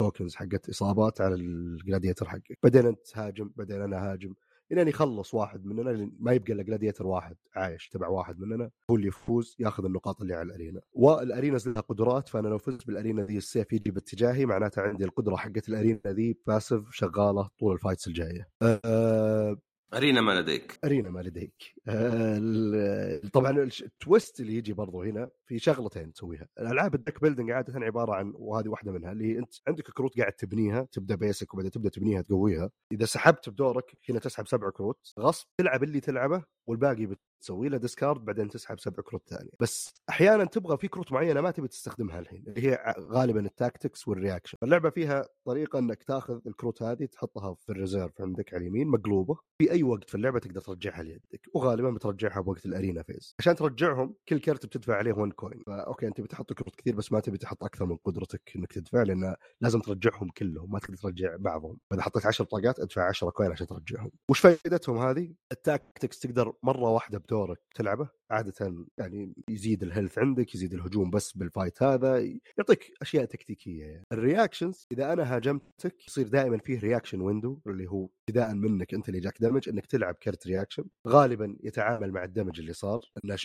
آه، 0.00 0.10
tokens 0.10 0.34
حقت 0.34 0.68
إصابات 0.68 1.20
على 1.20 1.34
ال 1.34 1.43
gladiator 1.43 2.28
حقك. 2.28 2.58
بعدين 2.62 2.86
انت 2.86 3.06
تهاجم 3.06 3.50
بعدين 3.56 3.82
أنا 3.82 4.12
هاجم 4.12 4.34
الين 4.72 4.88
يخلص 4.88 5.34
واحد 5.34 5.64
مننا 5.66 6.10
ما 6.18 6.32
يبقى 6.32 6.52
إلا 6.52 6.62
gladiator 6.62 7.06
واحد 7.06 7.36
عايش 7.56 7.88
تبع 7.88 8.08
واحد 8.08 8.40
مننا 8.40 8.70
هو 8.90 8.96
اللي 8.96 9.06
يفوز 9.08 9.56
ياخذ 9.58 9.84
النقاط 9.84 10.20
اللي 10.20 10.34
على 10.34 10.46
ال 10.46 10.52
arena 10.52 10.80
وال 10.92 11.11
arena 11.11 11.58
لها 11.66 11.80
قدرات 11.80 12.28
فأنا 12.28 12.48
لو 12.48 12.58
فزت 12.58 12.86
بال 12.86 12.96
arena 12.96 13.22
ذي 13.22 13.36
السيف 13.36 13.72
يجي 13.72 13.90
باتجاهي 13.90 14.46
معناتها 14.46 14.82
عندي 14.82 15.04
القدرة 15.04 15.36
حقت 15.36 15.68
ال 15.68 15.73
arena 15.73 16.00
ذي 16.06 16.36
باسف 16.46 16.90
شغالة 16.90 17.48
طول 17.58 17.74
ال 17.74 17.79
fights 17.79 18.08
الجاية. 18.08 18.48
أه 18.62 19.56
arena 19.94 20.20
ما 20.20 20.40
لديك. 20.40 20.78
arena 20.84 21.10
ما 21.10 21.20
لديك. 21.20 21.74
آه، 21.88 23.20
طبعا 23.32 23.62
ال 23.82 23.92
twist 23.92 24.40
اللي 24.40 24.54
يجي 24.54 24.72
برضو 24.72 25.02
هنا 25.02 25.30
في 25.46 25.58
شغلتين 25.58 26.12
تسويها. 26.12 26.48
الألعاب 26.60 26.94
ال 26.94 26.99
deck 26.99 27.20
building 27.22 27.50
عادة 27.50 27.80
عبارة 27.80 28.14
عن 28.14 28.32
وهذه 28.36 28.68
واحدة 28.68 28.92
منها 28.92 29.12
اللي 29.12 29.38
أنت 29.38 29.54
عندك 29.68 29.84
كروت 29.90 30.18
قاعد 30.18 30.32
تبنيها 30.32 30.88
تبدأ 30.92 31.14
basic 31.14 31.54
وبعدين 31.54 31.70
تبدأ 31.70 31.88
تبنيها 31.88 32.22
تقويها. 32.22 32.70
إذا 32.92 33.04
سحبت 33.04 33.48
بدورك 33.48 33.96
هنا 34.08 34.18
تسحب 34.18 34.46
سبع 34.46 34.70
كروت 34.70 35.12
غصب 35.18 35.46
تلعب 35.60 35.82
اللي 35.82 36.00
تلعبه 36.00 36.44
والباقي 36.70 37.06
بتسوي 37.40 37.68
له 37.68 37.76
discard 37.76 38.24
بعدين 38.24 38.48
تسحب 38.48 38.80
سبع 38.80 39.02
كروت 39.02 39.28
ثانية. 39.28 39.50
بس 39.60 39.94
أحيانا 40.08 40.44
تبغى 40.44 40.76
في 40.76 40.88
كروت 40.88 41.12
معينة 41.12 41.40
ما 41.40 41.50
تبي 41.50 41.68
تستخدمها 41.68 42.18
الحين 42.18 42.44
اللي 42.48 42.68
هي 42.68 42.94
غالبا 43.00 43.40
ال 43.40 43.48
tactics 43.48 44.08
وال 44.08 44.18
reaction 44.18 44.58
اللعبة 44.62 44.90
فيها 44.90 45.28
طريقة 45.44 45.78
إنك 45.78 46.02
تأخذ 46.02 46.40
الكروت 46.46 46.82
هذه 46.82 47.04
تحطها 47.04 47.54
في 47.54 47.72
ال 47.72 47.78
reserve 47.78 48.20
عندك 48.20 48.54
على 48.54 48.62
اليمين 48.62 48.88
مقلوبة. 48.88 49.36
في 49.58 49.70
أي 49.70 49.82
وقت 49.82 50.10
في 50.10 50.14
اللعبة 50.14 50.38
تقدر 50.38 50.60
ترجعها 50.60 51.02
ليدك 51.02 51.40
وغالبا 51.54 51.90
بترجعها 51.90 52.40
بوقت 52.40 52.66
ال 52.66 52.72
arena 52.72 53.02
phase. 53.02 53.34
عشان 53.38 53.54
ترجعهم 53.54 54.14
كل 54.28 54.38
كرت 54.40 54.66
بتدفع 54.66 54.96
عليه 54.96 55.12
1 55.12 55.32
coin 55.32 55.62
فأوكي 55.66 56.06
أنت 56.06 56.20
بتحط 56.20 56.52
كروت 56.52 56.76
كثير 56.76 56.96
بس 56.96 57.12
ما 57.12 57.20
تبي 57.20 57.38
تحط 57.38 57.64
أكثر 57.64 57.86
من 57.86 57.96
قدرتك 57.96 58.52
إنك 58.56 58.72
تدفع 58.72 59.02
لأن 59.02 59.34
لازم 59.60 59.80
ترجعهم 59.80 60.28
كلهم 60.36 60.72
ما 60.72 60.78
تقدر 60.78 60.96
ترجع 60.96 61.36
بعضهم. 61.36 61.78
فاذا 61.90 62.02
حطيت 62.02 62.26
10 62.26 62.44
بطاقات 62.44 62.80
ادفع 62.80 63.08
10 63.08 63.30
coin 63.30 63.52
عشان 63.52 63.66
ترجعهم. 63.66 64.10
وش 64.30 64.40
فائدتهم 64.40 64.98
هذه؟ 64.98 65.34
ال 65.52 65.60
tactics 65.60 66.18
تقدر 66.18 66.52
مرة 66.62 66.90
واحدة 66.90 67.18
بدورك 67.18 67.60
تلعبه 67.74 68.08
عاده 68.30 68.86
يعني 68.98 69.34
يزيد 69.48 69.82
ال 69.82 69.87
health 69.87 70.18
عندك 70.18 70.54
يزيد 70.54 70.74
الهجوم 70.74 71.10
بس 71.10 71.32
بال 71.32 71.46
fight 71.46 71.82
هذا 71.82 72.18
يعطيك 72.58 72.92
أشياء 73.02 73.24
تكتيكية 73.24 73.84
يعني. 73.84 74.04
ال 74.12 74.19
reactions 74.19 74.86
إذا 74.92 75.12
أنا 75.12 75.36
هاجمتك 75.36 76.08
يصير 76.08 76.28
دائما 76.28 76.58
فيه 76.58 76.80
reaction 76.80 77.20
window 77.20 77.60
اللي 77.66 77.86
هو 77.86 78.08
ابتداء 78.28 78.54
منك 78.54 78.94
أنت 78.94 79.08
اللي 79.08 79.20
جاك 79.20 79.40
damage 79.40 79.68
إنك 79.68 79.86
تلعب 79.86 80.14
كرت 80.14 80.46
reaction 80.46 80.84
غالبا 81.08 81.56
يتعامل 81.62 82.12
مع 82.12 82.24
ال 82.24 82.29
damage 82.29 82.60
اللي 82.60 82.72
صار 82.72 83.00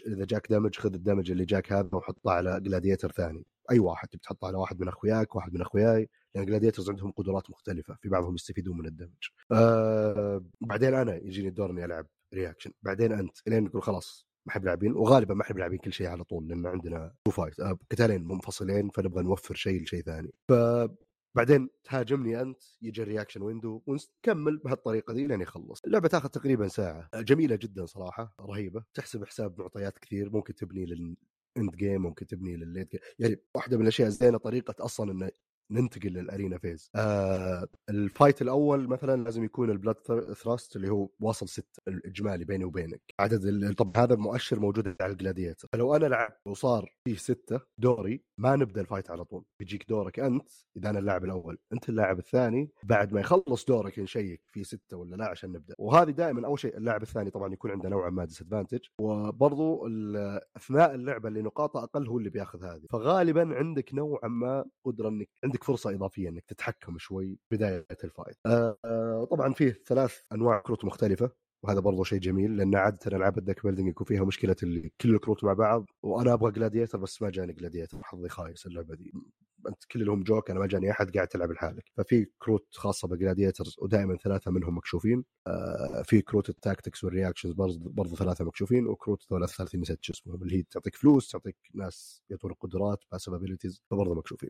إذا 0.08 0.26
جاك 0.26 0.48
damage 0.50 0.76
خذ 0.78 0.94
ال 0.94 0.99
damage 0.99 1.32
اللي 1.32 1.46
جاك 1.46 1.74
هذا 1.74 1.90
وحطه 1.94 2.32
على 2.32 2.60
gladiator 2.62 3.12
ثاني. 3.12 3.46
أي 3.72 3.80
واحد 3.80 4.08
تبي 4.08 4.22
تحطه 4.24 4.48
على 4.48 4.58
واحد 4.58 4.82
من 4.82 4.88
أخوياك 4.88 5.36
واحد 5.36 5.54
من 5.54 5.62
أخوياي 5.62 6.10
لأن 6.36 6.46
gladiators 6.46 6.90
عندهم 6.90 7.12
قدرات 7.12 7.50
مختلفة 7.50 7.98
في 8.02 8.10
بعضهم 8.10 8.36
يستفيدون 8.36 8.78
من 8.78 8.86
ال 8.86 8.91
damage. 8.91 9.30
آه 9.52 10.46
بعدين 10.62 10.94
أنا 10.94 11.16
يجيني 11.16 11.48
الدور 11.48 11.72
إني 11.72 11.86
ألعب 11.86 12.08
reaction 12.36 12.72
بعدين 12.84 13.12
أنت 13.12 13.38
إلين 13.48 13.64
نقول 13.64 13.84
خلاص 13.84 14.28
ما 14.46 14.52
احب 14.52 14.66
لاعبين 14.66 14.92
وغالبا 14.94 15.34
ما 15.34 15.42
احب 15.42 15.58
لاعبين 15.58 15.80
كل 15.80 15.94
شيء 15.94 16.08
على 16.08 16.24
طول 16.24 16.48
لأن 16.48 16.66
عندنا 16.66 17.14
two 17.26 17.32
fight 17.32 17.60
آه، 17.60 17.78
قتالين 17.92 18.28
منفصلين 18.28 18.90
فنبغى 18.90 19.24
نوفر 19.24 19.56
شيء 19.56 19.82
لشيء 19.84 20.02
ثاني. 20.02 20.34
ف 20.50 20.54
بعدين 21.36 21.70
تهاجمني 21.84 22.42
أنت 22.42 22.62
يجي 22.82 23.02
ال 23.02 23.06
reaction 23.06 23.42
window 23.42 23.82
ونكمل 23.88 24.58
بهالطريقة 24.58 25.14
دي 25.14 25.28
لين 25.28 25.42
يخلص. 25.42 25.82
اللعبة 25.86 26.08
تاخذ 26.08 26.30
تقريبا 26.30 26.68
ساعة. 26.68 27.10
جميلة 27.16 27.56
جدا 27.56 27.86
صراحة 27.86 28.36
رهيبة. 28.42 28.84
تحسب 28.94 29.26
حساب 29.26 29.60
معطيات 29.62 30.00
كثير 30.00 30.30
ممكن 30.30 30.56
تبني 30.56 30.86
لل 30.86 31.18
end 31.58 31.76
game 31.76 32.02
ممكن 32.02 32.28
تبني 32.28 32.56
لل 32.56 32.68
late 32.68 32.92
game 32.92 33.02
يعني 33.20 33.38
واحدة 33.56 33.78
من 33.78 33.84
الأشياء 33.84 34.08
الزينة 34.08 34.38
طريقة 34.38 34.86
أصلا 34.86 35.12
إنه 35.12 35.30
ننتقل 35.72 36.10
لل 36.10 36.23
arena 36.23 36.58
phase 36.58 36.90
آه 36.96 37.68
ال 37.90 37.98
fight 37.98 38.42
الأول 38.42 38.88
مثلا 38.88 39.24
لازم 39.24 39.44
يكون 39.44 39.70
ال 39.70 39.74
blood 39.74 39.96
thirst 40.34 40.76
اللي 40.76 40.90
هو 40.92 41.10
واصل 41.20 41.50
ست 41.50 41.80
الإجمالي 41.88 42.46
بيني 42.46 42.66
وبينك. 42.66 43.02
عدد 43.20 43.74
طب 43.78 43.98
هذا 43.98 44.16
مؤشر 44.16 44.60
موجود 44.60 44.96
على 45.02 45.12
ال 45.12 45.17
gladiator 45.17 45.68
فلو 45.74 45.96
أنا 45.96 46.06
لعبت 46.06 46.38
وصار 46.48 46.96
فيه 47.08 47.16
ستة 47.16 47.60
دوري 47.78 48.24
ما 48.38 48.56
نبدأ 48.56 48.82
ال 48.82 48.87
fight 48.87 49.12
على 49.12 49.26
طول. 49.26 49.46
بيجيك 49.60 49.90
دورك 49.90 50.20
أنت 50.20 50.50
إذا 50.78 50.90
أنا 50.90 51.00
اللاعب 51.00 51.24
الأول. 51.24 51.58
أنت 51.74 51.90
اللاعب 51.90 52.20
الثاني 52.20 52.72
بعد 52.84 53.14
ما 53.14 53.20
يخلص 53.20 53.66
دورك 53.66 54.00
نشيك 54.00 54.42
في 54.48 54.64
ستة 54.64 54.98
ولا 54.98 55.16
لا 55.16 55.30
عشان 55.30 55.52
نبدأ. 55.52 55.76
وهذه 55.80 56.12
دائما 56.12 56.48
أول 56.48 56.60
شيء 56.60 56.78
اللاعب 56.78 57.02
الثاني 57.02 57.30
طبعا 57.30 57.54
يكون 57.54 57.72
عنده 57.72 57.90
نوعا 57.90 58.10
ما 58.10 58.26
disadvantage 58.26 58.80
وبرضو 59.02 59.88
أثناء 60.58 60.96
اللعبة 60.96 61.30
اللي 61.30 61.42
نقاطه 61.42 61.84
أقل 61.84 62.08
هو 62.08 62.18
اللي 62.18 62.30
بياخذ 62.30 62.64
هذه. 62.66 62.84
فغالبا 62.92 63.56
عندك 63.56 63.94
نوعا 63.94 64.28
ما 64.28 64.66
قدرة 64.86 65.10
انك 65.44 65.55
عندك 65.56 65.64
فرصة 65.64 65.96
إضافية 65.96 66.30
إنك 66.30 66.46
تتحكم 66.46 66.98
شوي 66.98 67.40
بداية 67.52 67.86
ال 68.04 68.09
fight. 68.09 68.38
آه 68.46 68.78
آه 68.86 69.28
طبعا 69.32 69.54
فيه 69.54 69.82
ثلاث 69.88 70.18
أنواع 70.34 70.60
كروت 70.60 70.86
مختلفة 70.86 71.32
وهذا 71.64 71.80
برضو 71.80 72.04
شيء 72.04 72.20
جميل 72.20 72.58
لأن 72.58 72.76
عادة 72.76 73.18
ألعاب 73.18 73.38
ال 73.38 73.43
deck 73.43 73.64
building 73.64 73.90
يكون 73.90 74.08
فيها 74.08 74.24
مشكلة 74.24 74.56
اللي 74.64 74.92
كل 75.02 75.16
الكروت 75.16 75.44
مع 75.44 75.54
بعض 75.54 75.86
وأنا 76.04 76.34
أبغى 76.34 76.52
gladiator 76.52 76.98
بس 76.98 77.22
ما 77.22 77.30
جاني 77.30 77.54
gladiator 77.54 78.04
حظي 78.04 78.30
خايس 78.30 78.66
اللعبة 78.66 78.96
دي. 78.96 79.12
أنت 79.70 79.86
كل 79.92 80.02
اللي 80.02 80.12
هم 80.12 80.24
جوك 80.24 80.50
أنا 80.52 80.60
ما 80.60 80.68
جاني 80.68 80.92
أحد 80.92 81.12
قاعد 81.12 81.28
تلعب 81.28 81.52
لحالك. 81.52 81.84
ففي 81.98 82.28
كروت 82.40 82.68
خاصة 82.76 83.08
ب 83.08 83.14
gladiators 83.14 83.76
ودائما 83.80 84.16
ثلاثة 84.18 84.52
منهم 84.52 84.78
مكشوفين. 84.78 85.24
آه 85.48 86.02
في 86.02 86.22
كروت 86.22 86.50
ال 86.50 86.56
tactics 86.57 87.04
وال 87.04 87.13
reactions 87.13 87.54
برضو, 87.54 88.16
ثلاثة 88.16 88.46
مكشوفين 88.46 88.88
وكروت 88.88 89.24
ذولا 89.32 89.46
الثالثين 89.46 89.82
نسيت 89.82 90.04
شو 90.04 90.14
اسمهم 90.14 90.44
اللي 90.44 90.58
هي 90.58 90.64
تعطيك 90.64 90.96
فلوس 90.96 91.32
تعطيك 91.32 91.58
ناس 91.74 92.24
يعطونك 92.30 92.56
قدرات 92.60 93.00
passive 93.12 93.34
abilities 93.34 93.82
فبرضو 93.92 94.16
مكشوفين. 94.16 94.50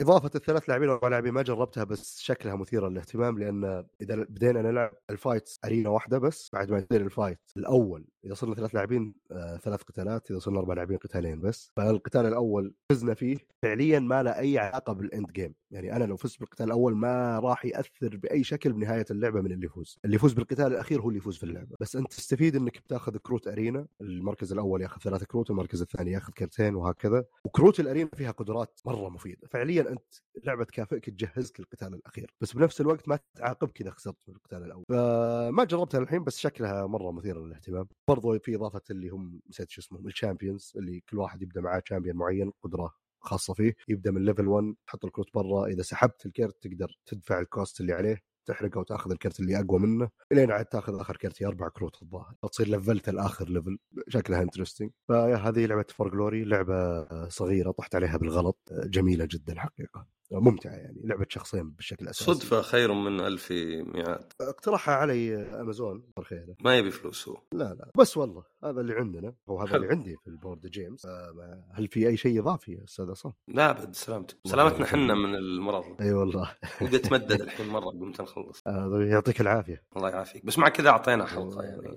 إضافة 0.00 0.30
الثلاث 0.34 0.68
لاعبين 0.68 0.88
أو 0.88 1.08
لاعبين 1.08 1.32
ما 1.32 1.42
جربتها 1.42 1.84
بس 1.84 2.20
شكلها 2.20 2.56
مثيرة 2.56 2.88
للاهتمام 2.88 3.38
لأن 3.38 3.84
إذا 4.00 4.16
بدينا 4.16 4.62
نلعب 4.62 4.92
ال 5.10 5.18
fight 5.18 5.58
arena 5.64 5.88
واحدة 5.88 6.18
بس 6.18 6.50
بعد 6.52 6.70
ما 6.70 6.78
يصير 6.78 7.00
ال 7.00 7.06
fight 7.06 7.38
الأول 7.56 8.04
إذا 8.24 8.34
صرنا 8.34 8.54
ثلاث 8.54 8.74
لاعبين 8.74 9.14
آه 9.32 9.56
ثلاث 9.56 9.82
قتالات 9.82 10.30
إذا 10.30 10.38
صرنا 10.38 10.58
أربع 10.58 10.74
لاعبين 10.74 10.96
قتالين 10.96 11.40
بس. 11.40 11.72
فالقتال 11.76 12.26
الأول 12.26 12.74
فزنا 12.90 13.14
فيه 13.14 13.38
فعليا 13.62 13.98
ما 13.98 14.22
له 14.22 14.38
أي 14.38 14.58
علاقة 14.58 14.92
بال 14.92 15.08
end 15.08 15.32
game 15.32 15.54
يعني 15.70 15.96
أنا 15.96 16.04
لو 16.04 16.16
فزت 16.16 16.40
بالقتال 16.40 16.66
الأول 16.66 16.96
ما 16.96 17.38
راح 17.38 17.64
يأثر 17.64 18.16
بأي 18.16 18.44
شكل 18.44 18.72
بنهاية 18.72 19.04
اللعبة 19.10 19.40
من 19.40 19.52
اللي 19.52 19.66
يفوز. 19.66 19.98
اللي 20.04 20.16
يفوز 20.16 20.32
بالقتال 20.32 20.66
الأخير 20.66 21.00
هو 21.00 21.08
اللي 21.08 21.18
يفوز 21.18 21.36
في 21.36 21.44
اللعبة. 21.44 21.76
بس 21.80 21.96
أنت 21.96 22.12
تستفيد 22.12 22.56
إنك 22.56 22.78
بتاخذ 22.78 23.16
كروت 23.16 23.48
arena 23.48 23.86
المركز 24.00 24.52
الأول 24.52 24.82
ياخذ 24.82 25.00
ثلاث 25.00 25.24
كروت 25.24 25.50
المركز 25.50 25.82
الثاني 25.82 26.10
ياخذ 26.12 26.32
كرتين 26.32 26.74
وهكذا. 26.74 27.24
وكروت 27.44 27.80
ال 27.80 27.85
arena 27.85 28.10
فيها 28.14 28.30
قدرات 28.30 28.80
مرة 28.86 29.08
مفيدة. 29.08 29.48
فعليا 29.50 29.83
أنت 29.88 30.14
اللعبه 30.36 30.64
تكافئك 30.64 31.10
تجهزك 31.10 31.60
للقتال 31.60 31.94
الأخير 31.94 32.34
بس 32.40 32.52
بنفس 32.52 32.80
الوقت 32.80 33.08
ما 33.08 33.18
تعاقبك 33.36 33.80
إذا 33.80 33.90
خسرت 33.90 34.16
في 34.24 34.28
القتال 34.32 34.64
الأول. 34.64 34.84
فما 34.88 35.64
جربتها 35.64 35.98
الحين 36.00 36.24
بس 36.24 36.38
شكلها 36.38 36.86
مرة 36.86 37.10
مثيرة 37.12 37.40
للاهتمام. 37.40 37.88
برضو 38.08 38.38
في 38.38 38.54
إضافة 38.56 38.82
اللي 38.90 39.08
هم 39.08 39.40
نسيت 39.50 39.70
شو 39.70 39.80
اسمهم 39.80 40.06
ال 40.06 40.13
champions 40.13 40.72
اللي 40.76 41.00
كل 41.00 41.18
واحد 41.18 41.42
يبدأ 41.42 41.60
معاه 41.60 41.82
champion 41.86 42.16
معين 42.16 42.52
قدرة 42.62 42.94
خاصة 43.20 43.54
فيه 43.54 43.74
يبدأ 43.88 44.10
من 44.10 44.24
level 44.24 44.48
1 44.48 44.74
تحط 44.86 45.04
الكروت 45.04 45.34
برا 45.34 45.66
إذا 45.66 45.82
سحبت 45.82 46.26
الكرت 46.26 46.56
تقدر 46.62 46.98
تدفع 47.06 47.40
ال 47.40 47.48
cost 47.48 47.80
اللي 47.80 47.92
عليه. 47.92 48.33
تحرقه 48.46 48.80
وتأخذ 48.80 49.10
الكرت 49.10 49.40
اللي 49.40 49.60
أقوى 49.60 49.78
منه 49.80 50.08
إلين 50.32 50.50
عاد 50.50 50.64
تأخذ 50.66 51.00
آخر 51.00 51.16
كرت 51.16 51.42
أربع 51.42 51.68
كروت 51.68 52.02
الظاهر. 52.02 52.34
فتصير 52.42 52.68
لفلت 52.68 53.08
لآخر 53.08 53.48
level 53.48 53.78
شكلها 54.08 54.42
interesting 54.42 54.90
فهذه 55.08 55.66
لعبة 55.66 55.86
For 55.88 56.10
Glory 56.10 56.44
لعبه 56.44 57.04
صغيرة 57.28 57.70
طحت 57.70 57.94
عليها 57.94 58.16
بالغلط 58.16 58.58
جميلة 58.72 59.28
جدا 59.30 59.60
حقيقة. 59.60 60.06
ممتعة 60.40 60.72
يعني 60.72 61.00
لعبة 61.04 61.26
شخصين 61.28 61.70
بالشكل 61.70 62.04
الأساسي. 62.04 62.24
صدفة 62.24 62.62
خير 62.62 62.92
من 62.92 63.20
ألف 63.20 63.52
ميعاد. 63.94 64.32
اقترحها 64.40 64.94
علي 64.94 65.36
أمازون 65.36 66.02
خير 66.24 66.54
ما 66.60 66.78
يبي 66.78 66.90
فلوس 66.90 67.28
هو. 67.28 67.36
لا 67.52 67.74
لا 67.74 67.90
بس 67.98 68.16
والله 68.16 68.44
هذا 68.64 68.80
اللي 68.80 68.94
عندنا 68.94 69.34
أو 69.48 69.60
هذا. 69.60 69.76
اللي 69.76 69.88
عندي 69.88 70.16
في 70.24 70.28
البورد 70.28 70.66
جيمز. 70.66 71.06
آه، 71.06 71.64
هل 71.72 71.88
في 71.88 72.08
أي 72.08 72.16
شيء 72.16 72.40
إضافي 72.40 72.72
يا 72.72 72.84
أستاذ 72.84 73.10
عصام؟ 73.10 73.32
لا 73.48 73.70
أبد 73.70 73.94
سلامتك 73.94 74.36
سلامتنا 74.46 74.80
يخليك. 74.80 75.02
حنا 75.02 75.14
من 75.14 75.34
المرض. 75.34 75.84
أي 76.00 76.12
والله. 76.12 76.50
ودي 76.82 76.96
اتمدد 76.96 77.40
الحين 77.40 77.68
مرة 77.68 77.90
قمت 77.90 78.20
نخلص. 78.20 78.62
آه، 78.66 79.04
يعطيك 79.10 79.40
العافية. 79.40 79.82
الله 79.96 80.08
يعافيك. 80.08 80.46
بس 80.46 80.58
مع 80.58 80.68
كذا 80.68 80.88
أعطينا 80.88 81.26
حلقة 81.26 81.62
يعني. 81.62 81.96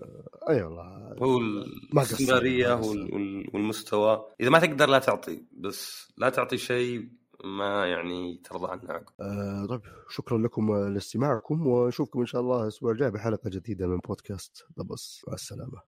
أي 0.50 0.64
والله. 0.64 1.16
هو 1.22 1.38
الاستمرارية 1.94 2.74
والمستوى. 3.54 4.26
إذا 4.42 4.50
ما 4.50 4.60
تقدر 4.60 4.90
لا 4.90 5.00
تعطي 5.00 5.46
بس 5.52 6.08
لا 6.18 6.30
تعطي 6.30 6.58
شيء 6.58 7.10
ما 7.44 7.88
يعني 7.88 8.38
ترضى 8.44 8.72
عنه 8.72 8.92
عقب. 8.92 9.14
آه، 9.22 9.66
طيب 9.66 9.82
شكرا 10.10 10.38
لكم 10.38 10.76
لاستماعكم 10.76 11.68
ونشوفكم 11.68 12.20
إن 12.20 12.26
شاء 12.26 12.42
الله 12.42 12.64
الأسبوع 12.64 12.92
الجاي 12.92 13.12
بحلقة 13.12 13.50
جديدة 13.50 13.88
من 13.88 13.98
بودكاست 13.98 14.66
ذا 14.78 14.84
بس 14.84 15.22
مع 15.28 15.34
السلامة. 15.34 15.82